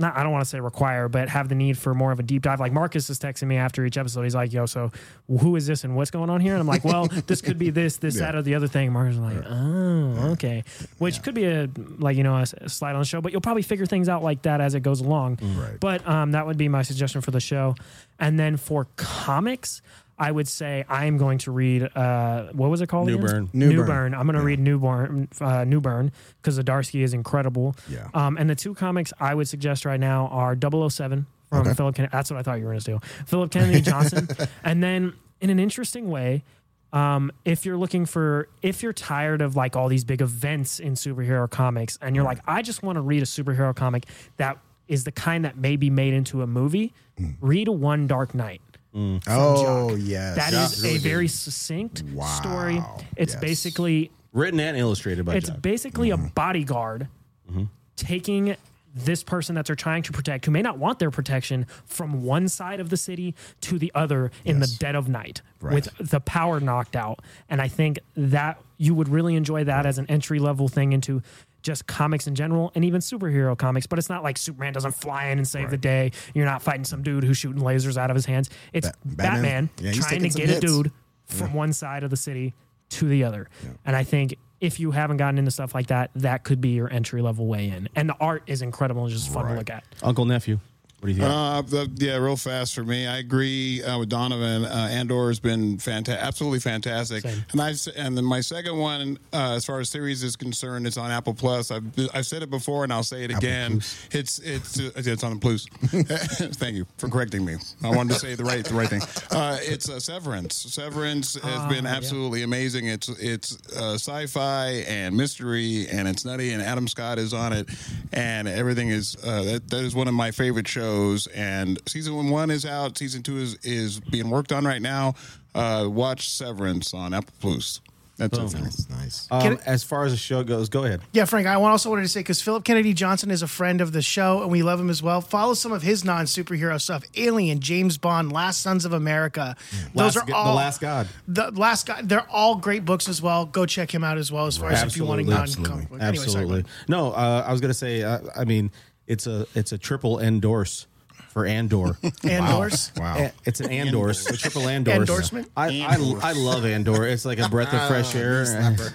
not 0.00 0.16
I 0.16 0.22
don't 0.22 0.32
want 0.32 0.42
to 0.44 0.48
say 0.48 0.60
require, 0.60 1.08
but 1.08 1.28
have 1.28 1.48
the 1.48 1.54
need 1.54 1.78
for 1.78 1.94
more 1.94 2.10
of 2.10 2.18
a 2.18 2.22
deep 2.22 2.42
dive. 2.42 2.58
Like 2.58 2.72
Marcus 2.72 3.08
is 3.10 3.18
texting 3.18 3.46
me 3.48 3.56
after 3.56 3.84
each 3.84 3.96
episode. 3.96 4.22
He's 4.22 4.34
like, 4.34 4.52
"Yo, 4.52 4.66
so 4.66 4.90
who 5.28 5.56
is 5.56 5.66
this 5.66 5.84
and 5.84 5.94
what's 5.94 6.10
going 6.10 6.30
on 6.30 6.40
here?" 6.40 6.54
And 6.54 6.60
I'm 6.60 6.66
like, 6.66 6.84
"Well, 6.84 7.06
this 7.26 7.40
could 7.40 7.58
be 7.58 7.70
this, 7.70 7.98
this, 7.98 8.18
that, 8.18 8.34
or 8.34 8.42
the 8.42 8.54
other 8.54 8.66
thing." 8.66 8.86
And 8.86 8.94
Marcus 8.94 9.14
is 9.14 9.20
like, 9.20 9.44
"Oh, 9.46 10.30
okay," 10.32 10.64
which 10.98 11.22
could 11.22 11.34
be 11.34 11.44
a 11.44 11.68
like 11.98 12.16
you 12.16 12.24
know 12.24 12.36
a, 12.36 12.46
a 12.58 12.68
slide 12.68 12.94
on 12.94 13.00
the 13.00 13.04
show, 13.04 13.20
but 13.20 13.32
you'll 13.32 13.40
probably 13.40 13.62
figure 13.62 13.86
things 13.86 14.08
out 14.08 14.22
like 14.22 14.42
that 14.42 14.60
as 14.60 14.74
it 14.74 14.80
goes 14.80 15.00
along. 15.00 15.38
Right. 15.42 15.78
But 15.78 16.06
um, 16.08 16.32
that 16.32 16.46
would 16.46 16.56
be 16.56 16.68
my 16.68 16.82
suggestion 16.82 17.20
for 17.20 17.30
the 17.30 17.40
show. 17.40 17.74
And 18.18 18.38
then 18.38 18.56
for 18.56 18.86
comics. 18.96 19.82
I 20.20 20.30
would 20.30 20.46
say 20.46 20.84
I 20.88 21.06
am 21.06 21.16
going 21.16 21.38
to 21.38 21.50
read. 21.50 21.82
Uh, 21.96 22.48
what 22.52 22.68
was 22.70 22.80
it 22.82 22.88
called? 22.88 23.08
again? 23.08 23.20
Newburn. 23.20 23.50
Newburn. 23.54 23.76
Newburn. 23.76 24.14
I'm 24.14 24.26
going 24.26 24.36
to 24.38 24.42
read 24.42 24.60
Newburn. 24.60 25.28
Uh, 25.40 25.64
Newburn 25.64 26.12
because 26.42 26.58
Zdarsky 26.58 27.02
is 27.02 27.14
incredible. 27.14 27.74
Yeah. 27.88 28.06
Um, 28.14 28.36
and 28.36 28.48
the 28.50 28.54
two 28.54 28.74
comics 28.74 29.12
I 29.18 29.34
would 29.34 29.48
suggest 29.48 29.84
right 29.86 29.98
now 29.98 30.26
are 30.28 30.54
007 30.56 31.26
from 31.48 31.60
Okay. 31.62 31.74
Philip 31.74 31.94
Kennedy. 31.96 32.12
That's 32.12 32.30
what 32.30 32.38
I 32.38 32.42
thought 32.42 32.58
you 32.58 32.64
were 32.66 32.72
going 32.72 32.80
to 32.80 32.90
do. 32.92 33.00
Philip 33.26 33.50
Kennedy 33.50 33.80
Johnson. 33.80 34.28
and 34.64 34.82
then 34.82 35.14
in 35.40 35.48
an 35.50 35.58
interesting 35.58 36.10
way, 36.10 36.44
um, 36.92 37.32
if 37.44 37.64
you're 37.64 37.76
looking 37.78 38.04
for, 38.04 38.48
if 38.62 38.82
you're 38.82 38.92
tired 38.92 39.40
of 39.40 39.56
like 39.56 39.74
all 39.74 39.88
these 39.88 40.04
big 40.04 40.20
events 40.20 40.80
in 40.80 40.94
superhero 40.94 41.48
comics 41.48 41.98
and 42.02 42.14
you're 42.14 42.24
like, 42.24 42.40
I 42.46 42.62
just 42.62 42.82
want 42.82 42.96
to 42.96 43.00
read 43.00 43.22
a 43.22 43.26
superhero 43.26 43.74
comic 43.74 44.04
that 44.36 44.58
is 44.88 45.04
the 45.04 45.12
kind 45.12 45.44
that 45.44 45.56
may 45.56 45.76
be 45.76 45.88
made 45.88 46.12
into 46.14 46.42
a 46.42 46.46
movie, 46.46 46.92
Mm. 47.18 47.36
read 47.40 47.68
One 47.68 48.06
Dark 48.06 48.34
Knight. 48.34 48.60
Mm. 48.94 49.22
Oh 49.28 49.94
yes. 49.94 50.36
That 50.36 50.52
is 50.52 50.84
a 50.84 50.98
very 50.98 51.28
succinct 51.28 52.02
Wow. 52.12 52.26
story. 52.26 52.82
It's 53.16 53.34
Yes. 53.34 53.40
basically 53.40 54.10
Written 54.32 54.60
and 54.60 54.76
illustrated 54.76 55.24
by 55.24 55.34
it's 55.36 55.48
Jock. 55.48 55.62
basically 55.62 56.10
a 56.10 56.16
mm. 56.16 56.34
bodyguard 56.34 57.08
mm-hmm. 57.50 57.64
taking 57.96 58.56
this 58.94 59.22
person 59.22 59.54
that 59.54 59.66
they're 59.66 59.76
trying 59.76 60.02
to 60.02 60.12
protect 60.12 60.44
who 60.46 60.50
may 60.50 60.62
not 60.62 60.76
want 60.78 60.98
their 60.98 61.12
protection 61.12 61.64
from 61.86 62.24
one 62.24 62.48
side 62.48 62.80
of 62.80 62.90
the 62.90 62.96
city 62.96 63.36
to 63.60 63.78
the 63.78 63.92
other 63.94 64.32
in 64.44 64.58
the 64.58 64.66
dead 64.80 64.96
of 64.96 65.08
night 65.08 65.42
Right. 65.60 65.74
with 65.74 66.10
the 66.10 66.18
power 66.18 66.58
knocked 66.58 66.96
out 66.96 67.20
and 67.48 67.60
i 67.62 67.68
think 67.68 68.00
that 68.16 68.60
you 68.78 68.94
would 68.94 69.08
really 69.08 69.36
enjoy 69.36 69.62
that 69.62 69.86
as 69.86 69.98
an 69.98 70.06
entry 70.08 70.40
level 70.40 70.66
thing 70.66 70.92
into 70.92 71.22
just 71.62 71.86
comics 71.86 72.26
in 72.26 72.34
general 72.34 72.72
and 72.74 72.84
even 72.84 73.00
superhero 73.00 73.56
comics 73.56 73.86
but 73.86 73.98
it's 73.98 74.08
not 74.08 74.22
like 74.22 74.38
superman 74.38 74.72
doesn't 74.72 74.92
fly 74.94 75.26
in 75.26 75.38
and 75.38 75.46
save 75.46 75.70
the 75.70 75.76
day 75.76 76.10
you're 76.34 76.44
not 76.46 76.62
fighting 76.62 76.84
some 76.84 77.02
dude 77.02 77.22
who's 77.24 77.36
shooting 77.36 77.62
lasers 77.62 77.96
out 77.96 78.10
of 78.10 78.14
his 78.14 78.26
hands 78.26 78.48
it's 78.72 78.88
Ba- 78.88 78.96
Batman- 79.04 79.42
batman, 79.66 79.70
yeah, 79.78 79.92
trying 79.92 80.08
to 80.08 80.14
taking 80.16 80.30
some 80.30 80.40
get 80.46 80.56
a 80.56 80.60
dude 80.60 80.92
from 81.26 81.52
one 81.54 81.72
side 81.72 82.02
of 82.02 82.10
the 82.10 82.16
city 82.16 82.54
to 82.88 83.06
the 83.08 83.22
other. 83.22 83.48
And 83.84 83.94
I 83.94 84.02
think 84.02 84.34
if 84.60 84.80
you 84.80 84.90
haven't 84.90 85.18
gotten 85.18 85.38
into 85.38 85.52
stuff 85.52 85.76
like 85.76 85.86
that, 85.86 86.10
that 86.16 86.42
could 86.42 86.60
be 86.60 86.70
your 86.70 86.92
entry 86.92 87.22
level 87.22 87.46
way 87.46 87.68
in. 87.68 87.88
And 87.94 88.08
the 88.08 88.16
art 88.20 88.42
is 88.48 88.62
incredible 88.62 89.04
and 89.04 89.12
just 89.12 89.32
fun 89.32 89.46
to 89.46 89.54
look 89.54 89.70
at. 89.70 89.84
Uncle 90.02 90.24
nephew. 90.24 90.58
What 91.00 91.06
do 91.06 91.12
you 91.14 91.18
think? 91.18 91.30
Uh, 91.32 91.62
the, 91.62 91.90
yeah, 91.96 92.16
real 92.16 92.36
fast 92.36 92.74
for 92.74 92.84
me. 92.84 93.06
I 93.06 93.16
agree 93.18 93.82
uh, 93.82 93.98
with 93.98 94.10
Donovan. 94.10 94.66
Uh, 94.66 94.88
Andor 94.90 95.28
has 95.28 95.40
been 95.40 95.78
fantastic, 95.78 96.22
absolutely 96.22 96.60
fantastic. 96.60 97.22
Same. 97.22 97.44
And 97.52 97.62
I 97.62 97.72
and 97.96 98.18
then 98.18 98.24
my 98.26 98.42
second 98.42 98.76
one, 98.76 99.18
uh, 99.32 99.54
as 99.54 99.64
far 99.64 99.80
as 99.80 99.88
series 99.88 100.22
is 100.22 100.36
concerned, 100.36 100.86
it's 100.86 100.98
on 100.98 101.10
Apple 101.10 101.32
Plus. 101.32 101.70
I've 101.70 101.84
I've 102.12 102.26
said 102.26 102.42
it 102.42 102.50
before 102.50 102.84
and 102.84 102.92
I'll 102.92 103.02
say 103.02 103.24
it 103.24 103.30
again. 103.30 103.80
It's 104.10 104.40
it's 104.40 104.78
uh, 104.78 104.90
it's 104.94 105.24
on 105.24 105.32
the 105.32 105.40
Plus. 105.40 105.64
Thank 106.56 106.76
you 106.76 106.86
for 106.98 107.08
correcting 107.08 107.46
me. 107.46 107.56
I 107.82 107.96
wanted 107.96 108.12
to 108.12 108.18
say 108.18 108.34
the 108.34 108.44
right 108.44 108.62
the 108.62 108.74
right 108.74 108.88
thing. 108.88 109.00
Uh, 109.30 109.56
it's 109.62 109.88
uh, 109.88 110.00
Severance. 110.00 110.54
Severance 110.54 111.40
has 111.40 111.72
been 111.72 111.86
absolutely 111.86 112.42
amazing. 112.42 112.88
It's 112.88 113.08
it's 113.08 113.56
uh, 113.74 113.94
sci-fi 113.94 114.84
and 114.86 115.16
mystery 115.16 115.86
and 115.88 116.06
it's 116.06 116.26
nutty 116.26 116.52
and 116.52 116.62
Adam 116.62 116.88
Scott 116.88 117.18
is 117.18 117.32
on 117.32 117.54
it 117.54 117.70
and 118.12 118.48
everything 118.48 118.90
is 118.90 119.16
uh, 119.24 119.44
that 119.44 119.70
that 119.70 119.84
is 119.84 119.94
one 119.94 120.06
of 120.06 120.12
my 120.14 120.30
favorite 120.30 120.68
shows. 120.68 120.89
And 121.34 121.78
season 121.86 122.30
one 122.30 122.50
is 122.50 122.64
out. 122.66 122.98
Season 122.98 123.22
two 123.22 123.38
is 123.38 123.56
is 123.62 124.00
being 124.00 124.30
worked 124.30 124.52
on 124.52 124.64
right 124.64 124.82
now. 124.82 125.14
Uh, 125.54 125.86
watch 125.88 126.28
Severance 126.30 126.94
on 126.94 127.12
Apple 127.14 127.34
Plus. 127.40 127.80
That's 128.20 128.36
Boom. 128.36 128.48
it. 128.48 128.64
Nice, 128.64 128.90
nice. 128.90 129.28
Um, 129.30 129.40
Can- 129.40 129.58
as 129.64 129.82
far 129.82 130.04
as 130.04 130.12
the 130.12 130.18
show 130.18 130.44
goes, 130.44 130.68
go 130.68 130.84
ahead. 130.84 131.00
Yeah, 131.14 131.24
Frank, 131.24 131.46
I 131.46 131.54
also 131.54 131.88
wanted 131.88 132.02
to 132.02 132.08
say 132.08 132.20
because 132.20 132.42
Philip 132.42 132.64
Kennedy 132.64 132.92
Johnson 132.92 133.30
is 133.30 133.42
a 133.42 133.46
friend 133.48 133.80
of 133.80 133.92
the 133.92 134.02
show 134.02 134.42
and 134.42 134.50
we 134.50 134.62
love 134.62 134.78
him 134.78 134.90
as 134.90 135.02
well. 135.02 135.22
Follow 135.22 135.54
some 135.54 135.72
of 135.72 135.80
his 135.80 136.04
non 136.04 136.26
superhero 136.26 136.78
stuff 136.78 137.02
Alien, 137.16 137.60
James 137.60 137.96
Bond, 137.96 138.30
Last 138.30 138.60
Sons 138.60 138.84
of 138.84 138.92
America. 138.92 139.56
Those 139.94 140.16
Last 140.16 140.28
are 140.28 140.34
all 140.34 140.44
the 140.48 140.54
Last 140.54 140.80
God. 140.82 141.08
The 141.28 141.50
Last 141.52 141.86
God. 141.86 142.10
They're 142.10 142.28
all 142.30 142.56
great 142.56 142.84
books 142.84 143.08
as 143.08 143.22
well. 143.22 143.46
Go 143.46 143.64
check 143.64 143.92
him 143.92 144.04
out 144.04 144.18
as 144.18 144.30
well 144.30 144.44
as 144.44 144.58
far 144.58 144.70
as 144.70 144.82
if 144.82 144.98
you 144.98 145.06
want 145.06 145.26
to 145.26 145.32
Absolutely. 145.32 145.62
get 145.62 145.70
on 145.70 145.72
comic 145.76 145.88
book. 145.88 146.02
Anyway, 146.02 146.26
sorry, 146.26 146.44
Absolutely. 146.44 146.70
no, 146.88 147.12
uh, 147.12 147.44
I 147.46 147.52
was 147.52 147.62
gonna 147.62 147.72
say. 147.72 148.02
Uh, 148.02 148.18
I 148.36 148.44
mean, 148.44 148.70
it's 149.10 149.26
a 149.26 149.46
it's 149.54 149.72
a 149.72 149.78
triple 149.78 150.20
endorse 150.20 150.86
for 151.30 151.46
Andor. 151.46 151.96
Andors. 152.28 152.90
Wow. 152.96 153.16
Eh, 153.16 153.30
It's 153.44 153.60
an 153.60 153.68
Andorse, 153.68 154.28
a 154.32 154.36
triple 154.36 154.62
Andorse. 154.62 154.96
Endorsement? 154.96 155.50
I, 155.56 155.82
I, 155.82 156.30
I 156.30 156.32
love 156.32 156.64
Andor. 156.64 157.06
It's 157.06 157.24
like 157.24 157.38
a 157.38 157.48
breath 157.48 157.72
of 157.72 157.86
fresh 157.86 158.16
air. 158.16 158.44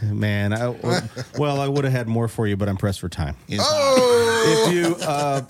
Man, 0.03 0.51
I, 0.51 0.75
well, 1.37 1.61
I 1.61 1.67
would 1.69 1.85
have 1.85 1.93
had 1.93 2.07
more 2.09 2.27
for 2.27 2.45
you, 2.45 2.57
but 2.57 2.67
I'm 2.67 2.75
pressed 2.75 2.99
for 2.99 3.07
time. 3.07 3.37
Oh! 3.57 4.67
If 4.67 4.73
you, 4.73 4.95
uh, 5.05 5.41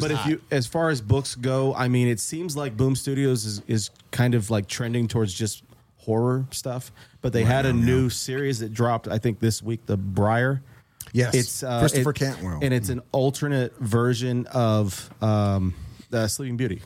but 0.00 0.10
if 0.10 0.26
you, 0.26 0.40
as 0.50 0.66
far 0.66 0.90
as 0.90 1.00
books 1.00 1.34
go, 1.34 1.74
I 1.74 1.88
mean, 1.88 2.06
it 2.06 2.20
seems 2.20 2.54
like 2.54 2.76
Boom 2.76 2.94
Studios 2.96 3.46
is, 3.46 3.62
is 3.66 3.90
kind 4.10 4.34
of 4.34 4.50
like 4.50 4.66
trending 4.68 5.08
towards 5.08 5.32
just 5.32 5.62
horror 5.98 6.44
stuff. 6.50 6.92
But 7.22 7.32
they 7.32 7.44
had 7.44 7.64
a 7.66 7.72
new 7.72 8.10
series 8.10 8.58
that 8.58 8.74
dropped, 8.74 9.08
I 9.08 9.16
think, 9.18 9.40
this 9.40 9.62
week, 9.62 9.86
The 9.86 9.96
Briar. 9.96 10.60
Yes. 11.12 11.34
It's 11.34 11.62
uh, 11.62 11.80
Christopher 11.80 12.10
it- 12.10 12.16
Cantwell. 12.16 12.58
and 12.62 12.72
it's 12.72 12.88
an 12.88 13.00
alternate 13.12 13.76
version 13.78 14.46
of 14.48 15.10
um, 15.22 15.74
the 16.10 16.28
Sleeping 16.28 16.56
Beauty. 16.56 16.82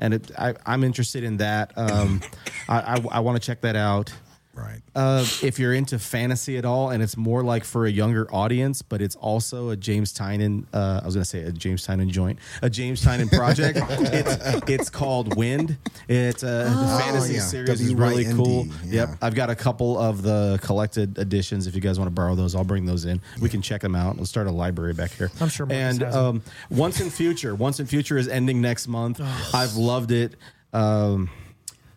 And 0.00 0.14
it, 0.14 0.30
I, 0.38 0.54
I'm 0.64 0.82
interested 0.82 1.24
in 1.24 1.36
that. 1.38 1.76
Um, 1.76 2.22
I, 2.70 2.94
I, 2.94 3.04
I 3.12 3.20
want 3.20 3.40
to 3.40 3.46
check 3.46 3.60
that 3.60 3.76
out. 3.76 4.10
Right. 4.58 4.80
Uh, 4.94 5.24
if 5.42 5.58
you're 5.58 5.72
into 5.74 5.98
fantasy 5.98 6.58
at 6.58 6.64
all, 6.64 6.90
and 6.90 7.02
it's 7.02 7.16
more 7.16 7.44
like 7.44 7.64
for 7.64 7.86
a 7.86 7.90
younger 7.90 8.26
audience, 8.34 8.82
but 8.82 9.00
it's 9.00 9.14
also 9.16 9.70
a 9.70 9.76
James 9.76 10.12
Tynion. 10.12 10.64
Uh, 10.72 11.00
I 11.02 11.06
was 11.06 11.14
going 11.14 11.22
to 11.22 11.28
say 11.28 11.42
a 11.42 11.52
James 11.52 11.86
Tynion 11.86 12.08
joint, 12.10 12.38
a 12.62 12.68
James 12.68 13.02
Tynion 13.04 13.30
project. 13.30 13.78
it's, 13.88 14.68
it's 14.68 14.90
called 14.90 15.36
Wynd. 15.36 15.76
It's 16.08 16.42
a 16.42 16.46
the 16.46 16.98
fantasy 17.04 17.34
Oh, 17.34 17.36
yeah. 17.36 17.40
series 17.42 17.80
is 17.80 17.94
really 17.94 18.24
cool. 18.34 18.66
yeah. 18.84 19.06
Yep, 19.06 19.08
I've 19.22 19.34
got 19.34 19.50
a 19.50 19.54
couple 19.54 19.96
of 19.98 20.22
the 20.22 20.58
collected 20.62 21.18
editions. 21.18 21.66
If 21.66 21.74
you 21.74 21.80
guys 21.80 21.98
want 21.98 22.08
to 22.08 22.14
borrow 22.14 22.34
those, 22.34 22.54
I'll 22.54 22.64
bring 22.64 22.84
those 22.84 23.04
in. 23.04 23.20
We 23.40 23.48
can 23.48 23.62
check 23.62 23.80
them 23.80 23.94
out. 23.94 24.16
We'll 24.16 24.26
start 24.26 24.46
a 24.48 24.50
library 24.50 24.94
back 24.94 25.12
here. 25.12 25.30
I'm 25.40 25.48
sure 25.48 25.66
Marcus 25.66 25.78
And 25.94 26.02
has 26.02 26.16
'em. 26.16 26.22
um, 26.24 26.42
Once 26.70 26.98
and 27.00 27.12
Future, 27.12 27.54
Once 27.54 27.78
and 27.78 27.88
Future 27.88 28.18
is 28.18 28.26
ending 28.26 28.60
next 28.60 28.88
month. 28.88 29.20
I've 29.54 29.76
loved 29.76 30.10
it. 30.10 30.34
Um, 30.72 31.30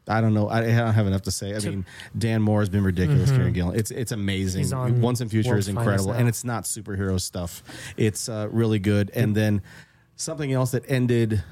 I 0.08 0.20
don't 0.20 0.34
know. 0.34 0.50
I, 0.50 0.60
I 0.60 0.62
don't 0.78 0.94
have 0.94 1.08
enough 1.08 1.22
to 1.24 1.32
say. 1.32 1.56
I 1.56 1.60
mean, 1.60 1.86
Dan 2.18 2.42
Mora 2.42 2.62
has 2.62 2.70
been 2.70 2.84
ridiculous. 2.84 3.32
Kieron 3.32 3.54
Gillen, 3.54 3.78
it's 3.78 3.92
it's 3.92 4.12
amazing. 4.12 4.64
Mm-hmm. 4.64 4.86
He's 4.88 4.96
on 4.96 5.02
Once 5.02 5.22
and 5.22 5.30
Future 5.30 5.50
World's 5.50 5.68
is 5.68 5.76
incredible, 5.76 6.12
and 6.12 6.28
it's 6.28 6.44
not 6.44 6.64
superhero 6.64 7.20
stuff. 7.22 7.64
It's 7.98 8.28
uh, 8.28 8.48
really 8.52 8.80
good. 8.80 9.12
And 9.14 9.36
then 9.36 9.62
something 10.16 10.52
else 10.52 10.72
that 10.72 10.90
ended 10.90 11.34
a 11.34 11.44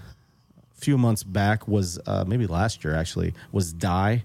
few 0.82 0.98
months 0.98 1.24
back 1.24 1.68
was 1.68 2.00
uh, 2.08 2.26
maybe 2.28 2.48
last 2.48 2.84
year 2.84 2.96
actually 2.96 3.34
was 3.52 3.72
Die. 3.74 4.24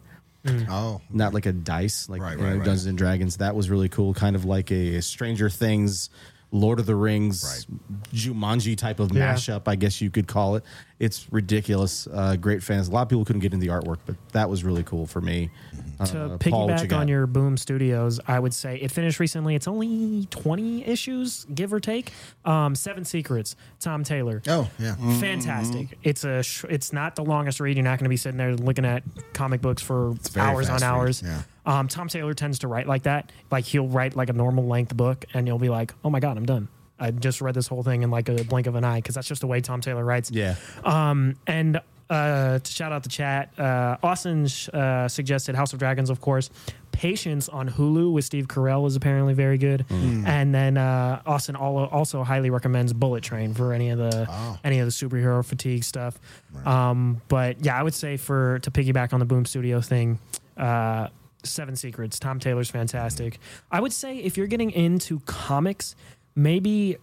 oh, 0.69 1.01
Not 1.11 1.33
like 1.33 1.47
a 1.47 1.53
dice, 1.53 2.09
like 2.09 2.21
Right, 2.21 2.33
you 2.33 2.39
know, 2.39 2.45
right, 2.45 2.51
right. 2.57 2.65
Dungeons 2.65 2.87
and 2.87 2.99
Dragons. 2.99 3.39
That 3.39 3.55
was 3.55 3.71
really 3.71 3.89
cool. 3.89 4.13
Kind 4.15 4.37
of 4.37 4.45
like 4.45 4.71
a 4.71 5.01
Stranger 5.01 5.49
Things, 5.49 6.11
Lord 6.55 6.79
of 6.79 6.87
the 6.87 6.95
Rings, 6.95 7.67
Jumanji 8.13 8.77
type 8.77 9.01
of 9.01 9.13
Yeah. 9.13 9.35
mashup, 9.35 9.63
I 9.67 9.75
guess 9.75 10.01
you 10.01 10.09
could 10.09 10.29
call 10.29 10.55
it. 10.55 10.65
It's 11.01 11.27
ridiculous. 11.33 12.07
Uh, 12.07 12.37
great 12.37 12.63
fans. 12.63 12.87
A 12.87 12.93
lot 12.93 13.03
of 13.03 13.09
people 13.09 13.25
couldn't 13.25 13.41
get 13.43 13.53
into 13.53 13.67
the 13.67 13.73
artwork, 13.73 13.99
but 14.07 14.15
that 14.33 14.49
was 14.49 14.63
really 14.63 14.85
cool 14.85 15.07
for 15.07 15.21
me. 15.21 15.51
Uh, 15.99 16.07
to 16.07 16.39
Paul, 16.39 16.69
what 16.69 16.77
piggyback 16.79 16.91
you 16.93 16.97
on 16.97 17.09
your 17.09 17.27
Boom 17.27 17.57
Studios, 17.57 18.21
I 18.29 18.39
would 18.39 18.55
say 18.55 18.77
it 18.77 18.93
finished 18.93 19.19
recently. 19.19 19.57
It's 19.57 19.67
only 19.67 20.27
20 20.31 20.85
issues, 20.87 21.45
give 21.53 21.73
or 21.73 21.81
take. 21.81 22.13
Um, 22.45 22.77
Seven 22.77 23.05
Secrets, 23.05 23.57
Tom 23.81 24.05
Taylor. 24.05 24.41
oh, 24.49 24.71
yeah. 24.79 24.95
Fantastic. 25.21 25.99
It's 26.05 26.23
a 26.25 26.43
sh- 26.45 26.65
it's 26.71 26.93
not 26.93 27.17
the 27.17 27.25
longest 27.25 27.59
read. 27.59 27.77
You're 27.77 27.83
not 27.85 27.99
going 27.99 28.05
to 28.05 28.09
be 28.11 28.17
sitting 28.17 28.39
there 28.39 28.55
looking 28.55 28.85
at 28.85 29.03
comic 29.33 29.61
books 29.61 29.83
for 29.83 30.15
hours 30.37 30.69
on 30.71 30.79
fast 30.79 30.83
read, 30.83 30.89
hours. 30.89 31.23
yeah. 31.25 31.43
Um, 31.67 31.89
Tom 31.89 32.09
Taylor 32.09 32.35
tends 32.35 32.61
to 32.61 32.69
write 32.69 32.87
like 32.87 33.05
that. 33.05 33.33
Like 33.51 33.65
he'll 33.65 33.89
write 33.89 34.17
like 34.17 34.29
a 34.29 34.35
normal 34.35 34.67
length 34.67 34.97
book, 34.97 35.25
and 35.35 35.47
you'll 35.47 35.59
be 35.59 35.69
like, 35.69 35.93
"Oh 36.05 36.11
my 36.11 36.21
god, 36.21 36.37
I'm 36.37 36.47
done." 36.47 36.69
I 36.99 37.11
just 37.11 37.41
read 37.41 37.55
this 37.55 37.67
whole 37.67 37.83
thing 37.83 38.03
in 38.03 38.11
like 38.11 38.29
a 38.29 38.45
blink 38.45 38.67
of 38.67 38.75
an 38.77 38.85
eye 38.85 38.99
because 38.99 39.15
that's 39.15 39.27
just 39.29 39.41
the 39.41 39.47
way 39.47 39.61
Tom 39.61 39.81
Taylor 39.81 40.05
writes. 40.05 40.31
Yeah. 40.31 40.55
Um, 40.85 41.37
and 41.47 41.81
uh, 42.09 42.59
to 42.59 42.73
shout 42.73 42.93
out 42.93 43.03
the 43.03 43.09
chat, 43.09 43.59
uh, 43.59 43.97
Austin 44.03 44.47
uh, 44.73 45.09
suggested 45.09 45.55
House 45.55 45.73
of 45.73 45.79
Dragons, 45.79 46.11
of 46.11 46.21
course. 46.21 46.51
Patience 46.93 47.49
on 47.49 47.69
Hulu 47.69 48.13
with 48.13 48.25
Steve 48.25 48.47
Carell 48.47 48.87
is 48.87 48.95
apparently 48.95 49.35
very 49.35 49.59
good. 49.59 49.85
And 49.91 50.55
then 50.55 50.77
uh, 50.77 51.23
Austin 51.27 51.57
also 51.57 52.23
highly 52.23 52.51
recommends 52.51 52.93
Bullet 52.93 53.25
Train 53.25 53.53
for 53.53 53.73
any 53.73 53.91
of 53.91 53.99
the 53.99 54.59
any 54.63 54.79
of 54.79 54.87
the 54.87 54.93
superhero 54.93 55.45
fatigue 55.45 55.83
stuff. 55.83 56.21
Um, 56.65 57.21
but 57.27 57.65
yeah, 57.65 57.77
I 57.77 57.83
would 57.83 57.95
say 57.95 58.17
for 58.17 58.61
to 58.61 58.71
piggyback 58.71 59.13
on 59.13 59.19
the 59.19 59.27
Boom 59.27 59.45
Studio 59.45 59.81
thing. 59.81 60.21
Uh, 60.57 61.09
Seven 61.45 61.77
Secrets. 61.77 62.19
Tom 62.19 62.39
Taylor's 62.39 62.71
fantastic. 62.71 63.39
I 63.71 63.81
would 63.81 63.93
say 63.93 64.19
if 64.19 64.37
you're 64.37 64.47
getting 64.47 64.71
into 64.71 65.21
comics, 65.21 65.95
maybe 66.35 66.97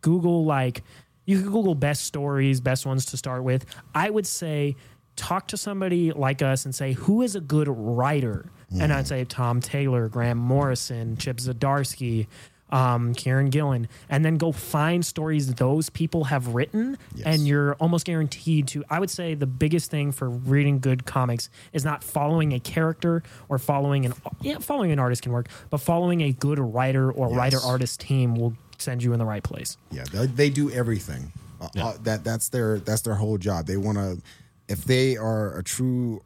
Google 0.00 0.44
like 0.44 0.82
you 1.26 1.40
can 1.40 1.50
Google 1.50 1.74
best 1.74 2.04
stories, 2.04 2.60
best 2.60 2.86
ones 2.86 3.06
to 3.06 3.16
start 3.16 3.42
with. 3.42 3.66
I 3.94 4.10
would 4.10 4.26
say 4.26 4.76
talk 5.16 5.48
to 5.48 5.56
somebody 5.56 6.12
like 6.12 6.40
us 6.40 6.64
and 6.64 6.74
say 6.74 6.92
who 6.92 7.22
is 7.22 7.34
a 7.34 7.40
good 7.40 7.68
writer, 7.68 8.50
and 8.80 8.92
I'd 8.92 9.00
hmm. 9.00 9.06
say 9.06 9.24
Tom 9.24 9.60
Taylor, 9.60 10.08
Graham 10.08 10.38
Morrison, 10.38 11.16
Chip 11.16 11.38
Zdarsky. 11.38 12.26
Um, 12.76 13.14
Kieron 13.14 13.50
Gillen, 13.50 13.88
and 14.10 14.22
then 14.22 14.36
go 14.36 14.52
find 14.52 15.04
stories 15.04 15.54
those 15.54 15.88
people 15.88 16.24
have 16.24 16.48
written, 16.54 16.98
and 17.24 17.46
you're 17.46 17.74
almost 17.76 18.04
guaranteed 18.04 18.68
to. 18.68 18.84
I 18.90 19.00
would 19.00 19.08
say 19.08 19.34
the 19.34 19.46
biggest 19.46 19.90
thing 19.90 20.12
for 20.12 20.28
reading 20.28 20.80
good 20.80 21.06
comics 21.06 21.48
is 21.72 21.84
not 21.84 22.04
following 22.04 22.52
a 22.52 22.60
character 22.60 23.22
or 23.48 23.58
following 23.58 24.04
an 24.04 24.12
yeah, 24.42 24.58
following 24.58 24.92
an 24.92 24.98
artist 24.98 25.22
can 25.22 25.32
work, 25.32 25.48
but 25.70 25.78
following 25.78 26.20
a 26.20 26.32
good 26.32 26.58
writer 26.58 27.10
or 27.10 27.28
writer 27.28 27.58
artist 27.64 28.00
team 28.00 28.34
will 28.34 28.52
send 28.78 29.02
you 29.02 29.12
in 29.14 29.18
the 29.18 29.24
right 29.24 29.42
place. 29.42 29.78
Yeah, 29.90 30.04
they, 30.12 30.26
they 30.26 30.50
do 30.50 30.70
everything. 30.70 31.32
Uh, 31.60 31.68
uh, 31.80 31.94
that 32.02 32.24
that's 32.24 32.50
their 32.50 32.78
that's 32.80 33.02
their 33.02 33.14
whole 33.14 33.38
job. 33.38 33.66
They 33.66 33.78
want 33.78 33.96
to, 33.98 34.20
if 34.68 34.84
they 34.84 35.16
are 35.16 35.56
a 35.56 35.62
true, 35.64 36.22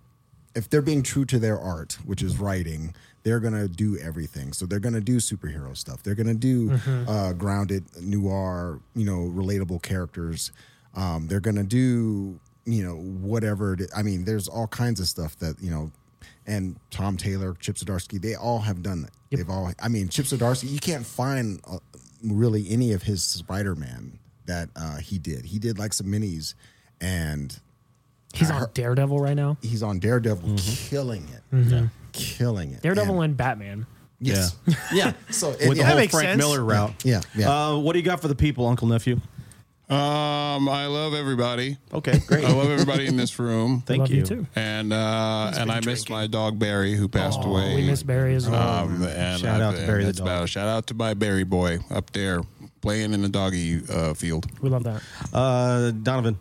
if 0.56 0.68
they're 0.68 0.82
being 0.82 1.04
true 1.04 1.24
to 1.26 1.38
their 1.38 1.60
art, 1.60 1.98
which 2.04 2.22
is 2.22 2.38
writing, 2.38 2.94
they're 3.22 3.40
gonna 3.40 3.68
do 3.68 3.98
everything. 3.98 4.52
So 4.52 4.66
they're 4.66 4.78
gonna 4.80 5.00
do 5.00 5.16
superhero 5.18 5.76
stuff. 5.76 6.02
They're 6.02 6.14
gonna 6.14 6.34
do 6.34 6.78
uh, 7.08 7.32
grounded 7.34 7.84
noir, 8.00 8.80
you 8.94 9.04
know, 9.04 9.30
relatable 9.34 9.82
characters. 9.82 10.52
Um, 10.94 11.26
they're 11.28 11.40
gonna 11.40 11.64
do 11.64 12.38
you 12.66 12.82
know 12.84 12.96
whatever. 12.96 13.74
It, 13.74 13.90
I 13.96 14.02
mean, 14.02 14.24
there's 14.24 14.48
all 14.48 14.66
kinds 14.66 15.00
of 15.00 15.06
stuff 15.08 15.38
that 15.38 15.56
you 15.60 15.70
know. 15.70 15.90
And 16.46 16.76
Tom 16.90 17.16
Taylor, 17.16 17.54
Chip 17.60 17.76
Zdarsky, 17.76 18.20
they 18.20 18.34
all 18.34 18.58
have 18.60 18.82
done 18.82 19.02
that. 19.02 19.10
They've 19.30 19.48
all. 19.48 19.72
I 19.80 19.88
mean, 19.88 20.08
Chip 20.08 20.24
Zdarsky, 20.26 20.68
you 20.70 20.80
can't 20.80 21.06
find 21.06 21.60
uh, 21.70 21.78
really 22.24 22.66
any 22.70 22.92
of 22.92 23.02
his 23.02 23.22
Spider 23.22 23.76
Man 23.76 24.18
that 24.46 24.68
uh, 24.74 24.96
he 24.96 25.18
did. 25.18 25.44
He 25.44 25.58
did 25.60 25.78
like 25.78 25.92
some 25.92 26.06
minis, 26.08 26.54
and 27.00 27.56
He's 28.34 28.50
I 28.50 28.54
on 28.54 28.60
heard- 28.62 28.74
Daredevil 28.74 29.20
right 29.20 29.34
now. 29.34 29.58
he's 29.62 29.82
on 29.82 29.98
Daredevil, 30.00 30.56
killing 30.58 31.26
it, 31.52 31.88
killing 32.12 32.72
it. 32.72 32.82
Daredevil 32.82 33.14
And- 33.16 33.24
and 33.24 33.36
Batman. 33.36 33.86
yes, 34.20 34.56
yeah. 34.92 35.12
So 35.30 35.50
it, 35.50 35.68
With 35.68 35.78
the 35.78 35.82
yeah, 35.84 35.86
whole 35.88 35.96
makes 35.96 36.12
Frank 36.12 36.26
sense. 36.28 36.38
Miller 36.38 36.62
route. 36.64 36.92
Yeah, 37.04 37.20
yeah. 37.34 37.50
Uh, 37.70 37.78
what 37.78 37.94
do 37.94 37.98
you 37.98 38.04
got 38.04 38.20
for 38.20 38.28
the 38.28 38.34
people, 38.34 38.66
Uncle 38.66 38.86
Nephew? 38.88 39.20
Um, 39.88 40.68
I 40.68 40.86
love 40.86 41.14
everybody. 41.14 41.76
Okay, 41.92 42.20
great. 42.28 42.44
I 42.44 42.52
love 42.52 42.70
everybody 42.70 43.06
in 43.08 43.16
this 43.16 43.36
room. 43.40 43.80
Thank 43.86 43.98
Love 44.00 44.10
you. 44.10 44.18
you 44.18 44.22
too. 44.24 44.46
And 44.54 44.92
uh, 44.92 45.50
and 45.58 45.68
I 45.72 45.80
miss 45.80 46.08
my 46.08 46.28
dog 46.28 46.60
Barry, 46.60 46.94
who 46.94 47.08
passed 47.08 47.42
away. 47.42 47.74
We 47.74 47.86
miss 47.86 48.04
Barry 48.04 48.36
as 48.36 48.48
well. 48.48 48.84
Um, 48.84 49.02
and 49.02 49.40
Shout 49.40 49.60
out 49.60 49.74
I've- 49.74 49.80
to 49.80 49.86
Barry 49.88 50.04
the 50.04 50.12
dog. 50.12 50.26
about- 50.28 50.48
shout 50.48 50.68
out 50.68 50.86
to 50.88 50.94
my 50.94 51.14
Barry 51.14 51.42
boy 51.42 51.80
up 51.90 52.12
there 52.12 52.42
playing 52.82 53.12
in 53.14 53.22
the 53.22 53.28
doggy 53.28 53.80
uh, 53.92 54.14
field. 54.14 54.46
we 54.62 54.68
love 54.70 54.84
that. 54.84 55.02
Uh, 55.32 55.90
Donovan. 55.90 56.38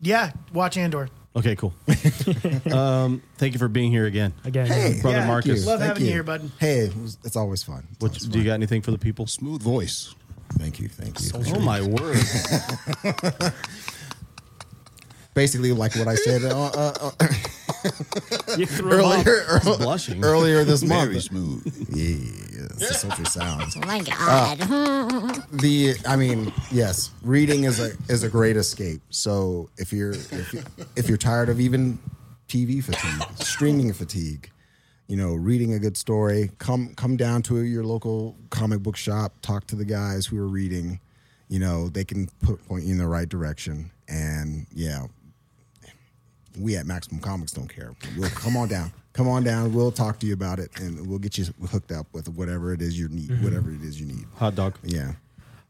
Yeah, 0.00 0.30
watch 0.54 0.78
Andor. 0.78 1.10
Okay, 1.36 1.54
cool. 1.54 1.74
um, 2.72 3.22
thank 3.36 3.52
you 3.52 3.58
for 3.58 3.68
being 3.68 3.90
here 3.90 4.06
again. 4.06 4.32
Again, 4.44 4.66
Hey, 4.66 4.98
Brother 5.02 5.18
Yeah, 5.18 5.26
Marcus. 5.26 5.66
Love 5.66 5.80
Thank 5.80 5.88
having 5.90 6.06
you 6.06 6.10
here, 6.12 6.22
bud. 6.22 6.50
Hey, 6.58 6.78
it 6.86 6.96
was- 6.96 7.18
it's 7.24 7.36
always 7.36 7.62
fun. 7.62 7.86
It's 7.92 8.00
What, 8.00 8.10
always 8.12 8.22
do 8.22 8.38
you 8.38 8.44
fun. 8.44 8.46
got 8.46 8.54
anything 8.54 8.80
for 8.80 8.90
the 8.90 8.98
people? 8.98 9.26
Smooth 9.26 9.60
voice. 9.62 10.14
Thank 10.58 10.80
you, 10.80 10.88
thank 10.88 11.20
you. 11.20 11.30
Oh 11.54 11.60
my 11.60 11.82
word! 11.82 12.16
Basically, 15.34 15.72
like 15.72 15.94
what 15.96 16.08
I 16.08 16.14
said 16.14 16.44
uh, 16.44 16.70
uh, 16.74 17.10
uh, 17.20 17.28
you 18.56 18.64
threw 18.64 19.00
him 19.00 19.04
off. 19.04 19.26
earlier, 19.26 19.60
He's 19.62 19.76
blushing. 19.76 20.24
earlier 20.24 20.64
this 20.64 20.82
month. 20.82 21.10
Very 21.10 21.20
smooth. 21.20 21.86
Yeah, 21.90 22.45
it's 22.76 22.88
the 22.88 22.94
sultry 22.94 23.24
sounds. 23.26 23.76
Oh 23.82 23.86
my 23.86 24.00
god. 24.00 24.58
Uh, 24.60 25.40
the 25.52 25.94
I 26.06 26.16
mean, 26.16 26.52
yes, 26.70 27.10
reading 27.22 27.64
is 27.64 27.80
a 27.80 27.92
is 28.08 28.22
a 28.22 28.28
great 28.28 28.56
escape. 28.56 29.00
So 29.10 29.70
if 29.76 29.92
you're 29.92 30.12
if, 30.12 30.52
you, 30.52 30.62
if 30.96 31.08
you're 31.08 31.18
tired 31.18 31.48
of 31.48 31.60
even 31.60 31.98
TV 32.48 32.82
fatigue, 32.82 33.28
streaming 33.38 33.92
fatigue, 33.92 34.50
you 35.08 35.16
know, 35.16 35.34
reading 35.34 35.74
a 35.74 35.78
good 35.78 35.96
story, 35.96 36.50
come 36.58 36.94
come 36.94 37.16
down 37.16 37.42
to 37.42 37.62
your 37.62 37.84
local 37.84 38.36
comic 38.50 38.80
book 38.82 38.96
shop, 38.96 39.34
talk 39.42 39.66
to 39.68 39.76
the 39.76 39.84
guys 39.84 40.26
who 40.26 40.38
are 40.38 40.48
reading. 40.48 41.00
You 41.48 41.60
know, 41.60 41.88
they 41.88 42.04
can 42.04 42.28
put 42.42 42.64
point 42.66 42.84
you 42.84 42.92
in 42.92 42.98
the 42.98 43.06
right 43.06 43.28
direction. 43.28 43.90
And 44.08 44.66
yeah, 44.74 45.06
we 46.58 46.76
at 46.76 46.86
Maximum 46.86 47.20
Comics 47.20 47.52
don't 47.52 47.68
care. 47.68 47.94
We'll 48.16 48.30
come 48.30 48.56
on 48.56 48.68
down. 48.68 48.92
Come 49.16 49.28
on 49.28 49.44
down. 49.44 49.72
We'll 49.72 49.90
talk 49.92 50.18
to 50.20 50.26
you 50.26 50.34
about 50.34 50.58
it, 50.58 50.70
and 50.78 51.06
we'll 51.06 51.18
get 51.18 51.38
you 51.38 51.46
hooked 51.70 51.90
up 51.90 52.06
with 52.12 52.28
whatever 52.28 52.74
it 52.74 52.82
is 52.82 52.98
you 52.98 53.08
need. 53.08 53.30
Mhm. 53.30 53.42
Whatever 53.42 53.70
it 53.72 53.82
is 53.82 53.98
you 53.98 54.06
need. 54.06 54.26
Hot 54.36 54.54
dog. 54.54 54.78
Yeah. 54.82 55.12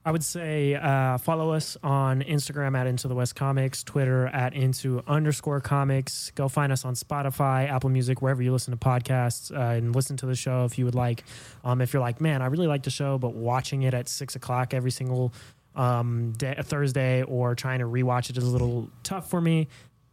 I 0.05 0.11
would 0.13 0.25
say 0.25 0.75
uh, 0.75 1.19
follow 1.19 1.53
us 1.53 1.77
on 1.83 2.23
Instagram 2.23 2.77
at 2.77 2.87
Into 2.87 3.09
the 3.09 3.15
West 3.15 3.35
Comics, 3.35 3.83
Twitter 3.83 4.27
at 4.29 4.53
Into 4.55 5.03
underscore 5.07 5.61
Comics. 5.61 6.31
Go 6.37 6.49
find 6.49 6.73
us 6.73 6.85
on 6.85 6.95
Spotify, 6.95 7.69
Apple 7.69 7.91
Music, 7.91 8.23
wherever 8.23 8.41
you 8.43 8.53
listen 8.53 8.71
to 8.73 8.77
podcasts, 8.79 9.51
uh, 9.57 9.77
and 9.77 9.95
listen 9.95 10.17
to 10.19 10.27
the 10.27 10.37
show 10.37 10.65
if 10.65 10.79
you 10.79 10.85
would 10.85 10.95
like. 10.95 11.25
Um, 11.65 11.81
if 11.81 11.93
you're 11.93 12.03
like, 12.03 12.21
man, 12.21 12.41
I 12.43 12.47
really 12.47 12.69
like 12.69 12.83
the 12.85 12.91
show, 12.91 13.19
but 13.19 13.35
watching 13.35 13.83
it 13.83 13.95
at 13.95 14.09
six 14.09 14.35
o'clock 14.37 14.75
every 14.75 14.93
single 14.93 15.33
um, 15.75 16.33
day, 16.33 16.55
Thursday 16.63 17.23
or 17.23 17.55
trying 17.55 17.79
to 17.81 17.87
rewatch 17.87 18.31
it 18.31 18.37
is 18.39 18.45
a 18.45 18.51
little 18.51 18.89
tough 19.03 19.29
for 19.29 19.41
me. 19.41 19.67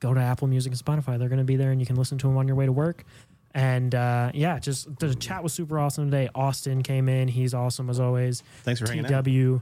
Go 0.03 0.13
to 0.13 0.19
Apple 0.19 0.49
Music 0.49 0.73
and 0.73 0.79
Spotify; 0.83 1.17
they're 1.17 1.29
going 1.29 1.39
to 1.39 1.45
be 1.45 1.55
there, 1.55 1.71
and 1.71 1.79
you 1.79 1.85
can 1.87 1.95
listen 1.95 2.17
to 2.17 2.27
them 2.27 2.35
on 2.35 2.45
your 2.45 2.57
way 2.57 2.65
to 2.65 2.73
work. 2.73 3.05
And 3.55 3.95
uh, 3.95 4.31
yeah, 4.33 4.59
just 4.59 4.99
the 4.99 5.15
chat 5.15 5.41
was 5.43 5.53
super 5.53 5.79
awesome 5.79 6.11
today. 6.11 6.27
Austin 6.35 6.83
came 6.83 7.07
in; 7.07 7.29
he's 7.29 7.53
awesome 7.53 7.89
as 7.89 8.01
always. 8.01 8.43
Thanks 8.63 8.81
for 8.81 8.87
hanging 8.91 9.05
out. 9.13 9.23
TW. 9.23 9.61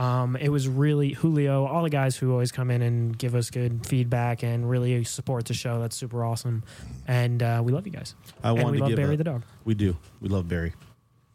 Um, 0.00 0.36
it 0.36 0.48
was 0.48 0.68
really 0.68 1.14
Julio, 1.14 1.66
all 1.66 1.82
the 1.82 1.90
guys 1.90 2.16
who 2.16 2.30
always 2.30 2.52
come 2.52 2.70
in 2.70 2.82
and 2.82 3.18
give 3.18 3.34
us 3.34 3.50
good 3.50 3.84
feedback 3.84 4.44
and 4.44 4.70
really 4.70 5.02
support 5.02 5.46
the 5.46 5.54
show. 5.54 5.80
That's 5.80 5.96
super 5.96 6.24
awesome, 6.24 6.62
and 7.08 7.42
uh, 7.42 7.60
we 7.64 7.72
love 7.72 7.84
you 7.84 7.92
guys. 7.92 8.14
I 8.44 8.50
and 8.50 8.62
wanted 8.62 8.70
we 8.70 8.76
to 8.76 8.82
love 8.84 8.88
give 8.90 8.96
Barry 8.98 9.14
a- 9.14 9.18
the 9.18 9.24
dog. 9.24 9.42
We 9.64 9.74
do. 9.74 9.96
We 10.20 10.28
love 10.28 10.48
Barry, 10.48 10.72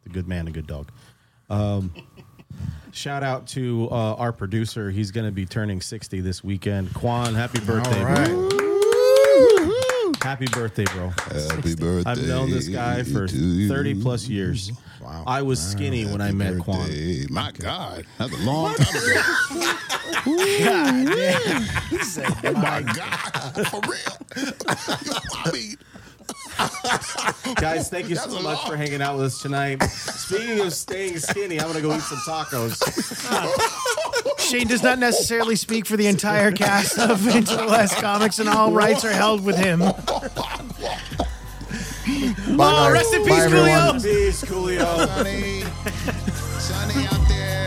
the 0.03 0.10
good 0.12 0.30
man, 0.30 0.47
a 0.47 0.51
good 0.51 0.66
dog. 0.68 0.89
Um, 1.49 1.93
shout 2.96 3.24
out 3.24 3.48
to 3.48 3.89
uh, 3.91 4.16
our 4.16 4.32
producer. 4.32 4.89
He's 4.89 5.12
going 5.12 5.26
to 5.26 5.32
be 5.32 5.46
turning 5.46 5.82
sixty 5.82 6.22
this 6.22 6.43
weekend. 6.43 6.93
Quan, 6.93 7.36
happy 7.36 7.60
birthday, 7.60 8.02
bro! 8.02 8.50
Happy 10.22 10.48
birthday, 10.48 10.86
bro! 10.86 11.10
Happy 11.10 11.76
birthday. 11.76 12.10
I've 12.10 12.28
known 12.28 12.50
this 12.50 12.68
guy 12.68 13.04
for 13.04 13.28
thirty 13.28 14.02
plus 14.02 14.28
years. 14.28 14.72
Wow. 15.02 15.24
I 15.28 15.43
was 15.43 15.62
skinny 15.62 16.06
when 16.06 16.22
I 16.22 16.32
met 16.32 16.58
Quan. 16.60 16.89
Hey, 16.89 17.28
my 17.30 17.52
God, 17.52 18.08
that's 18.18 18.34
a 18.34 18.43
long 18.43 18.74
time 18.74 19.04
ago. 19.04 19.22
oh 20.28 20.34
my 22.54 22.82
God, 22.82 23.68
for 23.68 23.80
real. 23.82 24.18
I 25.46 25.52
mean, 25.54 25.76
Guys, 27.56 27.89
thank 27.89 28.10
you 28.10 28.16
so 28.16 28.22
That's 28.30 28.34
a 28.39 28.43
much 28.43 28.58
lot. 28.60 28.68
for 28.70 28.76
hanging 28.78 29.02
out 29.02 29.18
with 29.18 29.26
us 29.28 29.41
tonight. 29.41 29.82
Speaking 29.84 30.60
of 30.62 30.74
staying 30.74 31.18
skinny, 31.20 31.60
I'm 31.60 31.68
gonna 31.68 31.82
go 31.82 31.93
eat 31.96 32.02
some 32.02 32.18
tacos. 32.20 32.80
Shane 34.39 34.68
does 34.68 34.84
not 34.84 35.00
necessarily 35.00 35.56
speak 35.56 35.86
for 35.86 35.98
the 35.98 36.08
entire 36.08 36.52
cast 36.52 36.98
of 37.00 37.26
Into 37.36 37.56
the 37.56 37.66
West 37.68 37.98
Comics, 37.98 38.39
and 38.39 38.48
all 38.50 38.72
rights 38.72 39.04
are 39.04 39.12
held 39.12 39.43
with 39.43 39.58
him. 39.58 39.82
Oh, 39.82 39.93
Bye, 42.56 42.72
oh, 42.72 42.93
guys. 42.93 42.93
rest 42.93 43.14
in 43.14 43.22
Bye, 43.24 43.30
peace, 43.30 43.39
everyone. 43.43 43.70
Coolio. 43.70 44.04
Peace, 44.04 44.43
Coolio. 44.43 45.08
sunny, 45.08 45.64
sunny 46.60 47.08
out 47.08 47.28
there. 47.28 47.66